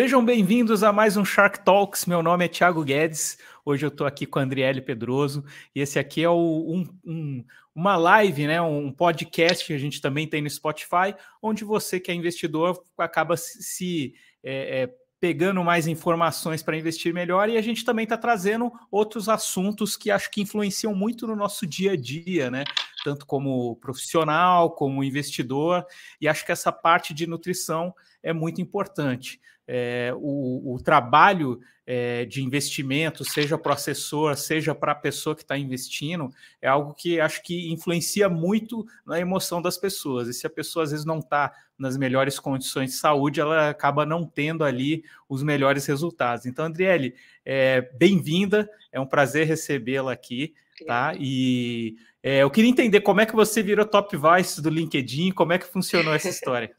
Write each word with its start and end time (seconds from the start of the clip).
Sejam 0.00 0.24
bem-vindos 0.24 0.82
a 0.82 0.94
mais 0.94 1.18
um 1.18 1.26
Shark 1.26 1.62
Talks. 1.62 2.06
Meu 2.06 2.22
nome 2.22 2.46
é 2.46 2.48
Thiago 2.48 2.82
Guedes. 2.82 3.36
Hoje 3.62 3.84
eu 3.84 3.90
estou 3.90 4.06
aqui 4.06 4.24
com 4.24 4.38
a 4.38 4.42
Andriele 4.42 4.80
Pedroso 4.80 5.44
e 5.74 5.80
esse 5.82 5.98
aqui 5.98 6.22
é 6.22 6.28
o, 6.30 6.34
um, 6.34 6.88
um, 7.04 7.44
uma 7.74 7.98
live, 7.98 8.46
né, 8.46 8.62
um 8.62 8.90
podcast 8.90 9.62
que 9.62 9.74
a 9.74 9.78
gente 9.78 10.00
também 10.00 10.26
tem 10.26 10.40
no 10.40 10.48
Spotify, 10.48 11.14
onde 11.42 11.64
você 11.64 12.00
que 12.00 12.10
é 12.10 12.14
investidor 12.14 12.82
acaba 12.96 13.36
se, 13.36 14.14
é, 14.42 14.84
é, 14.84 14.94
pegando 15.20 15.62
mais 15.62 15.86
informações 15.86 16.62
para 16.62 16.78
investir 16.78 17.12
melhor 17.12 17.50
e 17.50 17.58
a 17.58 17.62
gente 17.62 17.84
também 17.84 18.04
está 18.04 18.16
trazendo 18.16 18.72
outros 18.90 19.28
assuntos 19.28 19.98
que 19.98 20.10
acho 20.10 20.30
que 20.30 20.40
influenciam 20.40 20.94
muito 20.94 21.26
no 21.26 21.36
nosso 21.36 21.66
dia 21.66 21.92
a 21.92 21.96
dia, 21.96 22.50
né? 22.50 22.64
Tanto 23.04 23.26
como 23.26 23.76
profissional, 23.76 24.70
como 24.70 25.04
investidor, 25.04 25.84
e 26.18 26.26
acho 26.26 26.46
que 26.46 26.52
essa 26.52 26.72
parte 26.72 27.12
de 27.12 27.26
nutrição 27.26 27.94
é 28.22 28.32
muito 28.32 28.62
importante 28.62 29.38
é, 29.72 30.12
o, 30.16 30.74
o, 30.74 30.82
trabalho 30.82 31.60
é, 31.86 32.24
de 32.24 32.42
investimento, 32.42 33.24
seja 33.24 33.56
para 33.56 33.70
o 33.70 33.72
assessor, 33.72 34.36
seja 34.36 34.74
para 34.74 34.90
a 34.90 34.96
pessoa 34.96 35.36
que 35.36 35.42
está 35.42 35.56
investindo, 35.56 36.28
é 36.60 36.66
algo 36.66 36.92
que 36.92 37.20
acho 37.20 37.40
que 37.44 37.70
influencia 37.70 38.28
muito 38.28 38.84
na 39.06 39.20
emoção 39.20 39.62
das 39.62 39.78
pessoas. 39.78 40.26
E 40.26 40.34
se 40.34 40.44
a 40.44 40.50
pessoa 40.50 40.82
às 40.82 40.90
vezes 40.90 41.06
não 41.06 41.20
está 41.20 41.52
nas 41.78 41.96
melhores 41.96 42.36
condições 42.40 42.90
de 42.90 42.96
saúde, 42.96 43.40
ela 43.40 43.70
acaba 43.70 44.04
não 44.04 44.26
tendo 44.26 44.64
ali 44.64 45.04
os 45.28 45.40
melhores 45.40 45.86
resultados. 45.86 46.46
Então, 46.46 46.64
Andriele, 46.64 47.14
é, 47.44 47.80
bem-vinda, 47.96 48.68
é 48.90 48.98
um 48.98 49.06
prazer 49.06 49.46
recebê-la 49.46 50.10
aqui, 50.10 50.52
tá? 50.84 51.14
E 51.16 51.94
eu 52.22 52.50
queria 52.50 52.70
entender 52.70 53.02
como 53.02 53.20
é 53.20 53.26
que 53.26 53.36
você 53.36 53.62
virou 53.62 53.86
top 53.86 54.16
vice 54.16 54.60
do 54.60 54.68
LinkedIn, 54.68 55.30
como 55.30 55.52
é 55.52 55.58
que 55.58 55.64
funcionou 55.64 56.12
essa 56.12 56.28
história. 56.28 56.74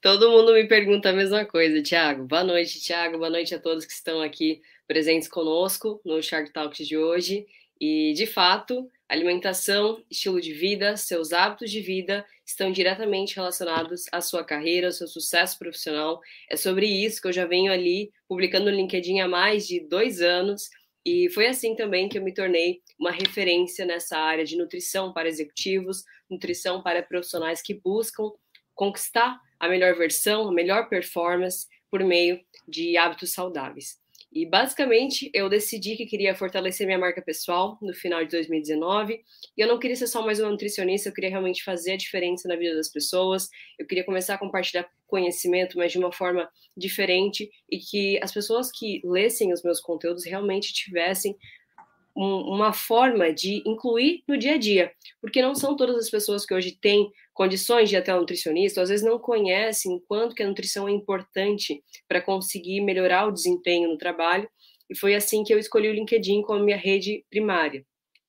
Todo 0.00 0.30
mundo 0.30 0.54
me 0.54 0.66
pergunta 0.66 1.10
a 1.10 1.12
mesma 1.12 1.44
coisa, 1.44 1.82
Thiago. 1.82 2.24
Boa 2.24 2.42
noite, 2.42 2.80
Thiago. 2.80 3.18
Boa 3.18 3.28
noite 3.28 3.54
a 3.54 3.58
todos 3.58 3.84
que 3.84 3.92
estão 3.92 4.22
aqui 4.22 4.62
presentes 4.88 5.28
conosco 5.28 6.00
no 6.06 6.22
Shark 6.22 6.50
Talks 6.54 6.88
de 6.88 6.96
hoje. 6.96 7.46
E, 7.78 8.14
de 8.14 8.26
fato, 8.26 8.90
alimentação, 9.06 10.02
estilo 10.10 10.40
de 10.40 10.54
vida, 10.54 10.96
seus 10.96 11.34
hábitos 11.34 11.70
de 11.70 11.82
vida 11.82 12.24
estão 12.46 12.72
diretamente 12.72 13.36
relacionados 13.36 14.06
à 14.10 14.22
sua 14.22 14.42
carreira, 14.42 14.86
ao 14.86 14.92
seu 14.92 15.06
sucesso 15.06 15.58
profissional. 15.58 16.18
É 16.48 16.56
sobre 16.56 16.86
isso 16.86 17.20
que 17.20 17.28
eu 17.28 17.32
já 17.32 17.44
venho 17.44 17.70
ali 17.70 18.10
publicando 18.26 18.70
no 18.70 18.76
LinkedIn 18.78 19.20
há 19.20 19.28
mais 19.28 19.66
de 19.68 19.80
dois 19.80 20.22
anos. 20.22 20.70
E 21.04 21.28
foi 21.28 21.46
assim 21.46 21.76
também 21.76 22.08
que 22.08 22.16
eu 22.16 22.24
me 22.24 22.32
tornei 22.32 22.80
uma 22.98 23.10
referência 23.10 23.84
nessa 23.84 24.16
área 24.16 24.46
de 24.46 24.56
nutrição 24.56 25.12
para 25.12 25.28
executivos, 25.28 26.04
nutrição 26.30 26.82
para 26.82 27.02
profissionais 27.02 27.60
que 27.60 27.74
buscam 27.74 28.30
conquistar 28.74 29.38
a 29.60 29.68
melhor 29.68 29.94
versão, 29.94 30.48
a 30.48 30.52
melhor 30.52 30.88
performance 30.88 31.66
por 31.90 32.02
meio 32.02 32.40
de 32.66 32.96
hábitos 32.96 33.32
saudáveis. 33.32 34.00
E 34.32 34.46
basicamente 34.46 35.28
eu 35.34 35.48
decidi 35.48 35.96
que 35.96 36.06
queria 36.06 36.36
fortalecer 36.36 36.86
minha 36.86 36.98
marca 36.98 37.20
pessoal 37.20 37.76
no 37.82 37.92
final 37.92 38.24
de 38.24 38.30
2019. 38.30 39.20
E 39.56 39.60
eu 39.60 39.66
não 39.66 39.78
queria 39.78 39.96
ser 39.96 40.06
só 40.06 40.24
mais 40.24 40.38
uma 40.38 40.50
nutricionista, 40.50 41.08
eu 41.08 41.12
queria 41.12 41.30
realmente 41.30 41.64
fazer 41.64 41.92
a 41.92 41.96
diferença 41.96 42.46
na 42.46 42.54
vida 42.54 42.76
das 42.76 42.88
pessoas. 42.88 43.48
Eu 43.76 43.86
queria 43.86 44.04
começar 44.04 44.34
a 44.34 44.38
compartilhar 44.38 44.88
conhecimento, 45.08 45.76
mas 45.76 45.90
de 45.90 45.98
uma 45.98 46.12
forma 46.12 46.48
diferente 46.76 47.50
e 47.68 47.78
que 47.78 48.20
as 48.22 48.32
pessoas 48.32 48.70
que 48.70 49.00
lessem 49.04 49.52
os 49.52 49.64
meus 49.64 49.80
conteúdos 49.80 50.24
realmente 50.24 50.72
tivessem 50.72 51.36
um, 52.20 52.54
uma 52.54 52.70
forma 52.70 53.32
de 53.32 53.62
incluir 53.66 54.22
no 54.28 54.36
dia 54.36 54.54
a 54.54 54.58
dia, 54.58 54.92
porque 55.22 55.40
não 55.40 55.54
são 55.54 55.74
todas 55.74 55.96
as 55.96 56.10
pessoas 56.10 56.44
que 56.44 56.52
hoje 56.52 56.72
têm 56.78 57.10
condições 57.32 57.88
de 57.88 57.94
ir 57.94 57.98
até 57.98 58.14
um 58.14 58.20
nutricionista, 58.20 58.82
às 58.82 58.90
vezes 58.90 59.04
não 59.04 59.18
conhecem 59.18 59.94
o 59.94 60.00
quanto 60.00 60.34
que 60.34 60.42
a 60.42 60.46
nutrição 60.46 60.86
é 60.86 60.92
importante 60.92 61.82
para 62.06 62.20
conseguir 62.20 62.82
melhorar 62.82 63.26
o 63.26 63.32
desempenho 63.32 63.88
no 63.88 63.96
trabalho, 63.96 64.46
e 64.90 64.94
foi 64.94 65.14
assim 65.14 65.42
que 65.42 65.54
eu 65.54 65.58
escolhi 65.58 65.88
o 65.88 65.94
LinkedIn 65.94 66.42
como 66.42 66.62
minha 66.62 66.76
rede 66.76 67.24
primária. 67.30 67.86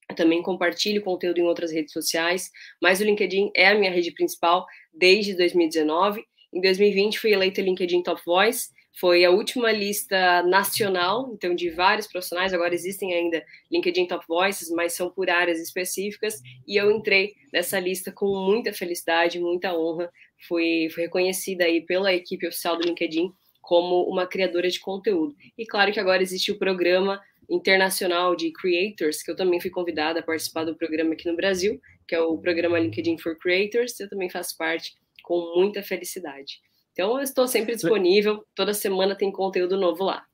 Eu 0.10 0.16
também 0.16 0.42
compartilho 0.42 1.04
conteúdo 1.04 1.40
em 1.40 1.44
outras 1.44 1.72
redes 1.72 1.92
sociais, 1.92 2.50
mas 2.82 3.02
o 3.02 3.04
LinkedIn 3.04 3.52
é 3.54 3.68
a 3.68 3.76
minha 3.76 3.92
rede 3.92 4.12
principal 4.14 4.66
desde 4.94 5.36
2019. 5.36 6.24
Em 6.54 6.62
2020 6.62 7.20
fui 7.20 7.34
eleita 7.34 7.62
LinkedIn 7.62 8.04
Top 8.04 8.22
Voice, 8.26 8.70
foi 9.00 9.24
a 9.24 9.32
última 9.32 9.72
lista 9.72 10.44
nacional, 10.44 11.32
então 11.34 11.56
de 11.56 11.70
vários 11.70 12.08
profissionais, 12.08 12.54
agora 12.54 12.74
existem 12.74 13.14
ainda 13.14 13.44
LinkedIn 13.72 14.08
Top 14.08 14.26
Voices, 14.28 14.70
mas 14.70 14.94
são 14.94 15.10
por 15.10 15.30
áreas 15.30 15.60
específicas, 15.60 16.42
e 16.68 16.76
eu 16.76 16.92
entrei 16.92 17.34
nessa 17.54 17.80
lista 17.80 18.12
com 18.12 18.28
muita 18.28 18.74
felicidade, 18.74 19.40
muita 19.40 19.74
honra, 19.74 20.12
fui, 20.48 20.90
fui 20.94 21.04
reconhecida 21.04 21.64
aí 21.64 21.82
pela 21.86 22.14
equipe 22.14 22.48
oficial 22.48 22.78
do 22.78 22.88
LinkedIn 22.88 23.32
como 23.62 24.04
uma 24.04 24.26
criadora 24.26 24.70
de 24.70 24.80
conteúdo. 24.80 25.36
E 25.58 25.66
claro 25.66 25.92
que 25.92 26.00
agora 26.00 26.22
existe 26.22 26.52
o 26.52 26.58
programa 26.58 27.22
internacional 27.50 28.36
de 28.36 28.52
creators, 28.52 29.22
que 29.22 29.30
eu 29.30 29.36
também 29.36 29.60
fui 29.60 29.70
convidada 29.70 30.20
a 30.20 30.24
participar 30.24 30.64
do 30.64 30.76
programa 30.76 31.14
aqui 31.14 31.30
no 31.30 31.36
Brasil, 31.36 31.80
que 32.08 32.16
é 32.16 32.20
o 32.20 32.38
programa 32.38 32.80
LinkedIn 32.80 33.18
for 33.18 33.38
Creators, 33.38 34.00
eu 34.00 34.10
também 34.10 34.30
faço 34.30 34.58
parte 34.58 34.94
com 35.24 35.54
muita 35.56 35.84
felicidade. 35.84 36.60
Então, 36.92 37.18
eu 37.18 37.22
estou 37.22 37.48
sempre 37.48 37.76
disponível, 37.76 38.46
toda 38.54 38.74
semana 38.74 39.16
tem 39.16 39.32
conteúdo 39.32 39.78
novo 39.80 40.04
lá. 40.04 40.26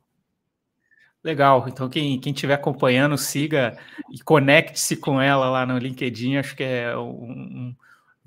Legal, 1.24 1.66
então 1.68 1.90
quem 1.90 2.22
estiver 2.24 2.54
acompanhando, 2.54 3.18
siga 3.18 3.78
e 4.12 4.20
conecte-se 4.20 4.96
com 4.96 5.22
ela 5.22 5.50
lá 5.50 5.66
no 5.66 5.78
LinkedIn, 5.78 6.38
acho 6.38 6.56
que 6.56 6.64
é 6.64 6.98
um, 6.98 7.76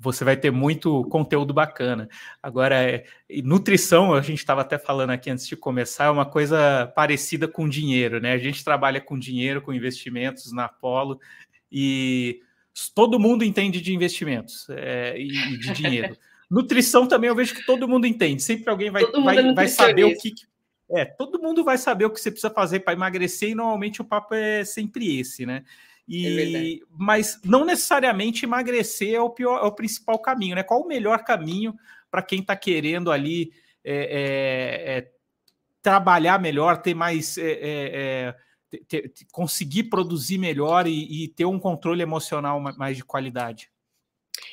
você 0.01 0.23
vai 0.23 0.35
ter 0.35 0.51
muito 0.51 1.03
conteúdo 1.05 1.53
bacana. 1.53 2.09
Agora, 2.41 2.75
é, 2.75 3.05
nutrição, 3.43 4.13
a 4.13 4.21
gente 4.21 4.39
estava 4.39 4.61
até 4.61 4.77
falando 4.77 5.11
aqui 5.11 5.29
antes 5.29 5.47
de 5.47 5.55
começar, 5.55 6.05
é 6.05 6.09
uma 6.09 6.25
coisa 6.25 6.91
parecida 6.95 7.47
com 7.47 7.69
dinheiro, 7.69 8.19
né? 8.19 8.33
A 8.33 8.37
gente 8.37 8.63
trabalha 8.63 8.99
com 8.99 9.17
dinheiro, 9.17 9.61
com 9.61 9.71
investimentos 9.71 10.51
na 10.51 10.65
Apolo, 10.65 11.19
e 11.71 12.41
todo 12.95 13.19
mundo 13.19 13.43
entende 13.43 13.79
de 13.79 13.93
investimentos 13.93 14.67
é, 14.69 15.17
e 15.19 15.27
de 15.57 15.71
dinheiro. 15.73 16.17
Nutrição 16.51 17.07
também 17.07 17.29
eu 17.29 17.35
vejo 17.35 17.55
que 17.55 17.65
todo 17.65 17.87
mundo 17.87 18.05
entende. 18.05 18.43
Sempre 18.43 18.69
alguém 18.69 18.91
vai, 18.91 19.05
vai, 19.05 19.37
é 19.37 19.53
vai 19.53 19.67
saber 19.69 20.03
o 20.03 20.17
que. 20.17 20.33
É, 20.89 21.05
todo 21.05 21.41
mundo 21.41 21.63
vai 21.63 21.77
saber 21.77 22.03
o 22.03 22.09
que 22.09 22.19
você 22.19 22.29
precisa 22.29 22.53
fazer 22.53 22.81
para 22.81 22.91
emagrecer, 22.91 23.51
e 23.51 23.55
normalmente 23.55 24.01
o 24.01 24.05
papo 24.05 24.35
é 24.35 24.65
sempre 24.65 25.17
esse, 25.17 25.45
né? 25.45 25.63
E, 26.05 26.81
é 26.81 26.85
mas 26.91 27.39
não 27.45 27.63
necessariamente 27.63 28.43
emagrecer 28.43 29.13
é 29.13 29.21
o, 29.21 29.29
pior, 29.29 29.63
é 29.63 29.65
o 29.65 29.71
principal 29.71 30.19
caminho, 30.19 30.55
né? 30.55 30.63
Qual 30.63 30.81
o 30.81 30.87
melhor 30.87 31.23
caminho 31.23 31.73
para 32.09 32.21
quem 32.21 32.41
está 32.41 32.53
querendo 32.57 33.09
ali 33.09 33.53
é, 33.81 33.95
é, 33.95 34.97
é, 34.97 35.11
trabalhar 35.81 36.37
melhor, 36.37 36.81
ter 36.81 36.93
mais. 36.93 37.37
É, 37.37 38.35
ter, 38.89 39.13
conseguir 39.31 39.83
produzir 39.85 40.37
melhor 40.37 40.85
e, 40.85 41.23
e 41.23 41.27
ter 41.29 41.45
um 41.45 41.57
controle 41.57 42.01
emocional 42.01 42.59
mais 42.59 42.97
de 42.97 43.05
qualidade? 43.05 43.70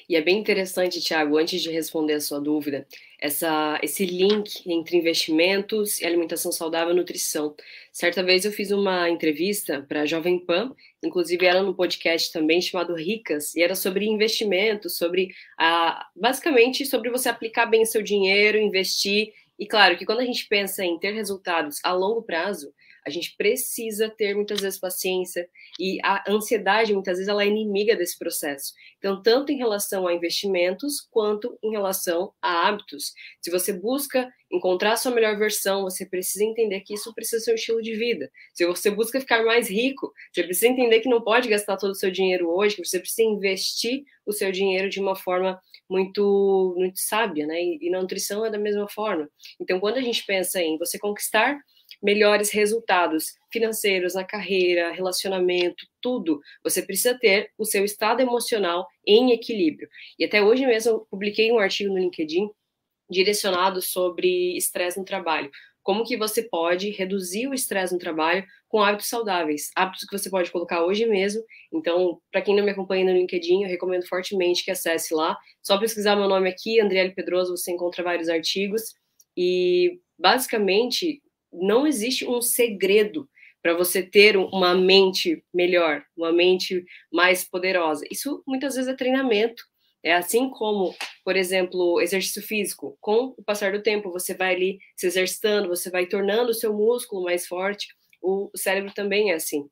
E 0.09 0.16
é 0.16 0.21
bem 0.21 0.39
interessante, 0.39 1.00
Tiago, 1.00 1.37
antes 1.37 1.62
de 1.62 1.71
responder 1.71 2.15
a 2.15 2.21
sua 2.21 2.41
dúvida, 2.41 2.87
essa, 3.21 3.78
esse 3.83 4.06
link 4.06 4.62
entre 4.66 4.97
investimentos 4.97 6.00
e 6.00 6.06
alimentação 6.06 6.50
saudável 6.50 6.94
e 6.94 6.97
nutrição. 6.97 7.55
Certa 7.93 8.22
vez 8.22 8.44
eu 8.44 8.53
fiz 8.53 8.71
uma 8.71 9.09
entrevista 9.11 9.84
para 9.88 10.03
a 10.03 10.06
Jovem 10.06 10.38
Pan, 10.38 10.75
inclusive 11.03 11.44
era 11.44 11.62
num 11.62 11.75
podcast 11.75 12.33
também 12.33 12.61
chamado 12.61 12.94
Ricas, 12.94 13.55
e 13.55 13.62
era 13.62 13.75
sobre 13.75 14.06
investimentos, 14.06 14.97
sobre 14.97 15.29
a, 15.58 16.08
basicamente 16.17 16.87
sobre 16.87 17.11
você 17.11 17.29
aplicar 17.29 17.67
bem 17.67 17.85
seu 17.85 18.03
dinheiro, 18.03 18.58
investir. 18.58 19.32
E 19.58 19.67
claro 19.67 19.97
que 19.99 20.06
quando 20.06 20.20
a 20.20 20.25
gente 20.25 20.47
pensa 20.47 20.85
em 20.85 20.99
ter 20.99 21.12
resultados 21.12 21.81
a 21.85 21.93
longo 21.93 22.23
prazo, 22.23 22.73
a 23.06 23.11
gente 23.11 23.35
precisa 23.37 24.09
ter 24.09 24.35
muitas 24.35 24.61
vezes 24.61 24.79
paciência 24.79 25.49
e 25.79 25.99
a 26.03 26.25
ansiedade 26.29 26.93
muitas 26.93 27.19
vezes 27.19 27.29
ela 27.29 27.43
é 27.43 27.47
inimiga 27.47 27.97
desse 27.97 28.19
processo. 28.19 28.73
Então, 28.99 29.23
tanto 29.23 29.53
em 29.53 29.56
relação 29.56 30.06
a 30.06 30.15
investimentos 30.15 31.00
quanto 31.11 31.59
em 31.62 31.71
relação 31.71 32.33
a 32.43 32.69
hábitos. 32.69 33.12
Se 33.41 33.50
você 33.50 33.73
busca 33.73 34.29
encontrar 34.50 34.97
sua 34.97 35.12
melhor 35.12 35.39
versão, 35.39 35.83
você 35.83 36.06
precisa 36.06 36.45
entender 36.45 36.81
que 36.81 36.95
isso 36.95 37.15
precisa 37.15 37.45
ser 37.45 37.53
um 37.53 37.55
estilo 37.55 37.83
de 37.83 37.95
vida. 37.95 38.31
Se 38.55 38.67
você 38.67 38.91
busca 38.91 39.21
ficar 39.21 39.44
mais 39.44 39.69
rico, 39.69 40.12
você 40.33 40.43
precisa 40.43 40.69
entender 40.69 41.01
que 41.01 41.09
não 41.09 41.21
pode 41.21 41.49
gastar 41.49 41.77
todo 41.77 41.91
o 41.91 41.94
seu 41.94 42.11
dinheiro 42.11 42.49
hoje, 42.49 42.77
que 42.77 42.85
você 42.85 42.99
precisa 42.99 43.23
investir 43.23 44.05
o 44.25 44.33
seu 44.33 44.51
dinheiro 44.51 44.89
de 44.89 45.01
uma 45.01 45.15
forma 45.15 45.61
muito, 45.89 46.75
muito 46.77 46.99
sábia, 46.99 47.47
né? 47.47 47.61
E, 47.62 47.79
e 47.83 47.91
na 47.91 48.01
nutrição 48.01 48.44
é 48.44 48.51
da 48.51 48.59
mesma 48.59 48.89
forma. 48.89 49.29
Então, 49.61 49.81
quando 49.81 49.97
a 49.97 50.03
gente 50.03 50.25
pensa 50.25 50.61
em 50.61 50.77
você 50.77 50.99
conquistar 50.99 51.59
melhores 52.03 52.50
resultados 52.50 53.35
financeiros 53.53 54.15
na 54.15 54.25
carreira, 54.25 54.93
relacionamento, 54.93 55.87
tudo, 56.00 56.41
você 56.62 56.83
precisa 56.83 57.19
ter 57.19 57.50
o 57.59 57.65
seu 57.65 57.85
estado 57.85 58.21
emocional 58.21 58.87
em 59.06 59.33
equilíbrio. 59.33 59.89
E 60.19 60.25
até 60.25 60.43
hoje 60.43 60.67
mesmo 60.67 60.93
eu 60.93 61.06
publiquei 61.11 61.50
um 61.50 61.59
artigo 61.59 61.93
no 61.93 61.99
LinkedIn 61.99 62.49
direcionado 63.11 63.81
sobre 63.81 64.56
estresse 64.56 64.99
no 64.99 65.05
trabalho. 65.05 65.50
Como 65.83 66.05
que 66.05 66.19
você 66.19 66.43
pode 66.43 66.91
reduzir 66.91 67.49
o 67.49 67.55
estresse 67.55 67.95
no 67.95 67.99
trabalho 67.99 68.44
com 68.69 68.83
hábitos 68.83 69.09
saudáveis, 69.09 69.71
hábitos 69.75 70.05
que 70.05 70.17
você 70.17 70.29
pode 70.29 70.51
colocar 70.51 70.85
hoje 70.85 71.06
mesmo. 71.06 71.43
Então, 71.73 72.21
para 72.31 72.43
quem 72.43 72.55
não 72.55 72.62
me 72.62 72.71
acompanha 72.71 73.06
no 73.06 73.19
LinkedIn, 73.19 73.62
eu 73.62 73.69
recomendo 73.69 74.06
fortemente 74.06 74.62
que 74.62 74.71
acesse 74.71 75.15
lá. 75.15 75.37
Só 75.62 75.79
pesquisar 75.79 76.15
meu 76.17 76.29
nome 76.29 76.51
aqui, 76.51 76.79
Andriele 76.79 77.15
Pedroso, 77.15 77.56
você 77.56 77.73
encontra 77.73 78.05
vários 78.05 78.29
artigos. 78.29 78.94
E 79.35 79.99
basicamente, 80.19 81.23
não 81.53 81.87
existe 81.87 82.27
um 82.27 82.41
segredo 82.41 83.29
para 83.62 83.75
você 83.75 84.03
ter 84.03 84.37
uma 84.37 84.75
mente 84.75 85.43
melhor, 85.53 86.05
uma 86.17 86.33
mente 86.33 86.85
mais 87.12 87.45
poderosa. 87.45 88.05
Isso 88.11 88.43
muitas 88.47 88.77
vezes 88.77 88.89
é 88.89 88.95
treinamento. 88.95 89.62
É 90.03 90.15
assim 90.15 90.49
como, 90.49 90.95
por 91.25 91.37
exemplo, 91.37 92.00
exercício 92.00 92.41
físico. 92.41 92.97
Com 93.00 93.35
o 93.37 93.43
passar 93.43 93.73
do 93.73 93.83
tempo, 93.83 94.12
você 94.12 94.33
vai 94.33 94.55
ali 94.55 94.79
se 94.97 95.06
exercitando, 95.06 95.69
você 95.69 95.91
vai 95.91 96.06
tornando 96.06 96.50
o 96.50 96.55
seu 96.55 96.73
músculo 96.73 97.25
mais 97.25 97.47
forte. 97.47 97.89
O 98.23 98.51
cérebro 98.56 98.93
também 98.94 99.33
é 99.33 99.35
assim. 99.35 99.69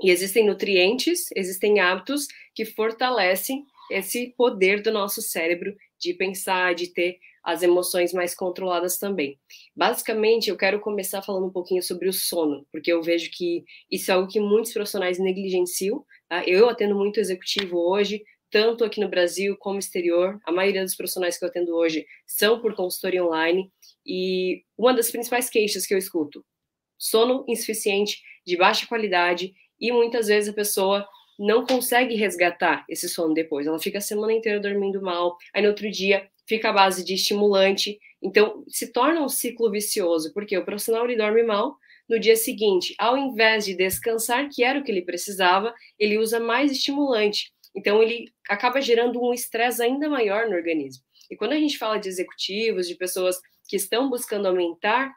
E 0.00 0.10
existem 0.10 0.46
nutrientes, 0.46 1.28
existem 1.34 1.80
hábitos 1.80 2.26
que 2.54 2.64
fortalecem 2.64 3.64
esse 3.90 4.32
poder 4.36 4.80
do 4.80 4.92
nosso 4.92 5.20
cérebro 5.20 5.74
de 5.98 6.14
pensar, 6.14 6.74
de 6.74 6.88
ter 6.92 7.18
as 7.44 7.62
emoções 7.62 8.14
mais 8.14 8.34
controladas 8.34 8.96
também. 8.96 9.38
Basicamente, 9.76 10.48
eu 10.48 10.56
quero 10.56 10.80
começar 10.80 11.20
falando 11.20 11.46
um 11.46 11.52
pouquinho 11.52 11.82
sobre 11.82 12.08
o 12.08 12.12
sono, 12.12 12.66
porque 12.72 12.90
eu 12.90 13.02
vejo 13.02 13.30
que 13.30 13.62
isso 13.90 14.10
é 14.10 14.14
algo 14.14 14.28
que 14.28 14.40
muitos 14.40 14.72
profissionais 14.72 15.18
negligenciam. 15.18 16.04
Tá? 16.28 16.42
Eu 16.46 16.68
atendo 16.70 16.94
muito 16.94 17.20
executivo 17.20 17.76
hoje, 17.78 18.24
tanto 18.50 18.82
aqui 18.82 18.98
no 18.98 19.08
Brasil 19.08 19.56
como 19.58 19.78
exterior. 19.78 20.40
A 20.46 20.50
maioria 20.50 20.82
dos 20.82 20.96
profissionais 20.96 21.36
que 21.36 21.44
eu 21.44 21.48
atendo 21.48 21.74
hoje 21.76 22.06
são 22.26 22.60
por 22.60 22.74
consultoria 22.74 23.22
online. 23.22 23.70
E 24.06 24.62
uma 24.78 24.94
das 24.94 25.10
principais 25.10 25.50
queixas 25.50 25.86
que 25.86 25.92
eu 25.92 25.98
escuto: 25.98 26.42
sono 26.98 27.44
insuficiente, 27.46 28.22
de 28.46 28.56
baixa 28.56 28.86
qualidade, 28.86 29.52
e 29.78 29.92
muitas 29.92 30.28
vezes 30.28 30.48
a 30.48 30.54
pessoa 30.54 31.06
não 31.38 31.66
consegue 31.66 32.14
resgatar 32.14 32.84
esse 32.88 33.08
sono 33.08 33.34
depois. 33.34 33.66
Ela 33.66 33.78
fica 33.78 33.98
a 33.98 34.00
semana 34.00 34.32
inteira 34.32 34.60
dormindo 34.60 35.02
mal, 35.02 35.36
aí 35.52 35.62
no 35.62 35.68
outro 35.68 35.90
dia 35.90 36.28
fica 36.46 36.70
à 36.70 36.72
base 36.72 37.04
de 37.04 37.14
estimulante. 37.14 37.98
Então, 38.22 38.64
se 38.68 38.92
torna 38.92 39.22
um 39.22 39.28
ciclo 39.28 39.70
vicioso, 39.70 40.32
porque 40.32 40.56
o 40.56 40.64
profissional 40.64 41.04
ele 41.04 41.16
dorme 41.16 41.42
mal, 41.42 41.76
no 42.08 42.18
dia 42.18 42.36
seguinte, 42.36 42.94
ao 42.98 43.16
invés 43.16 43.64
de 43.64 43.74
descansar, 43.74 44.48
que 44.50 44.62
era 44.62 44.78
o 44.78 44.84
que 44.84 44.92
ele 44.92 45.02
precisava, 45.02 45.74
ele 45.98 46.18
usa 46.18 46.38
mais 46.38 46.70
estimulante. 46.70 47.52
Então, 47.74 48.02
ele 48.02 48.30
acaba 48.48 48.80
gerando 48.80 49.20
um 49.22 49.32
estresse 49.32 49.82
ainda 49.82 50.08
maior 50.08 50.48
no 50.48 50.54
organismo. 50.54 51.02
E 51.30 51.36
quando 51.36 51.52
a 51.52 51.58
gente 51.58 51.78
fala 51.78 51.98
de 51.98 52.08
executivos, 52.08 52.86
de 52.86 52.94
pessoas 52.94 53.36
que 53.68 53.76
estão 53.76 54.08
buscando 54.10 54.46
aumentar 54.46 55.12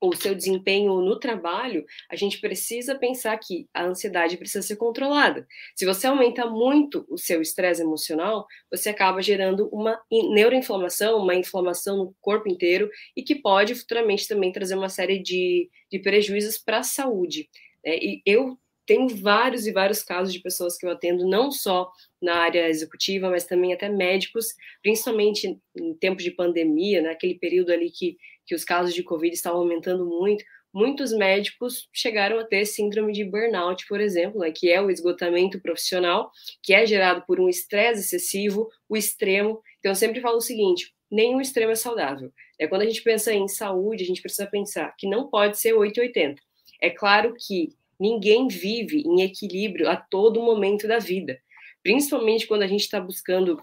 o 0.00 0.14
seu 0.14 0.34
desempenho 0.34 1.00
no 1.00 1.18
trabalho, 1.18 1.84
a 2.08 2.14
gente 2.14 2.40
precisa 2.40 2.94
pensar 2.96 3.36
que 3.38 3.68
a 3.74 3.84
ansiedade 3.84 4.36
precisa 4.36 4.66
ser 4.66 4.76
controlada. 4.76 5.46
Se 5.74 5.84
você 5.84 6.06
aumenta 6.06 6.46
muito 6.46 7.04
o 7.08 7.18
seu 7.18 7.42
estresse 7.42 7.82
emocional, 7.82 8.46
você 8.70 8.90
acaba 8.90 9.20
gerando 9.20 9.68
uma 9.72 10.00
neuroinflamação, 10.10 11.18
uma 11.18 11.34
inflamação 11.34 11.96
no 11.96 12.14
corpo 12.20 12.48
inteiro 12.48 12.88
e 13.16 13.22
que 13.22 13.34
pode 13.34 13.74
futuramente 13.74 14.28
também 14.28 14.52
trazer 14.52 14.76
uma 14.76 14.88
série 14.88 15.18
de, 15.18 15.68
de 15.90 15.98
prejuízos 15.98 16.58
para 16.58 16.78
a 16.78 16.82
saúde. 16.84 17.48
É, 17.84 17.96
e 17.96 18.22
eu 18.24 18.58
tenho 18.88 19.08
vários 19.08 19.66
e 19.66 19.72
vários 19.72 20.02
casos 20.02 20.32
de 20.32 20.40
pessoas 20.40 20.78
que 20.78 20.86
eu 20.86 20.90
atendo, 20.90 21.28
não 21.28 21.50
só 21.50 21.92
na 22.22 22.36
área 22.36 22.68
executiva, 22.70 23.28
mas 23.28 23.44
também 23.44 23.74
até 23.74 23.86
médicos, 23.86 24.54
principalmente 24.80 25.58
em 25.76 25.94
tempos 25.94 26.24
de 26.24 26.30
pandemia, 26.30 27.02
naquele 27.02 27.34
né, 27.34 27.38
período 27.38 27.70
ali 27.70 27.90
que 27.90 28.16
que 28.48 28.54
os 28.54 28.64
casos 28.64 28.94
de 28.94 29.02
Covid 29.02 29.32
estavam 29.34 29.60
aumentando 29.60 30.06
muito, 30.06 30.42
muitos 30.72 31.12
médicos 31.12 31.86
chegaram 31.92 32.38
a 32.38 32.44
ter 32.44 32.64
síndrome 32.64 33.12
de 33.12 33.24
burnout, 33.24 33.86
por 33.86 34.00
exemplo, 34.00 34.40
né, 34.40 34.50
que 34.50 34.70
é 34.70 34.80
o 34.80 34.90
esgotamento 34.90 35.60
profissional, 35.60 36.30
que 36.62 36.72
é 36.72 36.86
gerado 36.86 37.22
por 37.26 37.38
um 37.38 37.48
estresse 37.48 38.00
excessivo, 38.00 38.68
o 38.88 38.96
extremo. 38.96 39.60
Então, 39.78 39.92
eu 39.92 39.96
sempre 39.96 40.22
falo 40.22 40.38
o 40.38 40.40
seguinte: 40.40 40.94
nenhum 41.10 41.42
extremo 41.42 41.72
é 41.72 41.76
saudável. 41.76 42.32
É 42.58 42.66
quando 42.66 42.82
a 42.82 42.86
gente 42.86 43.02
pensa 43.02 43.32
em 43.32 43.46
saúde, 43.48 44.02
a 44.02 44.06
gente 44.06 44.22
precisa 44.22 44.46
pensar 44.46 44.94
que 44.96 45.06
não 45.06 45.28
pode 45.28 45.58
ser 45.58 45.74
880. 45.74 46.40
É 46.80 46.88
claro 46.88 47.34
que 47.38 47.68
ninguém 48.00 48.48
vive 48.48 49.02
em 49.02 49.22
equilíbrio 49.22 49.90
a 49.90 49.96
todo 49.96 50.42
momento 50.42 50.88
da 50.88 50.98
vida, 50.98 51.38
principalmente 51.82 52.46
quando 52.46 52.62
a 52.62 52.66
gente 52.66 52.82
está 52.82 52.98
buscando 52.98 53.60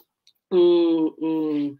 um, 0.52 1.16
um 1.20 1.78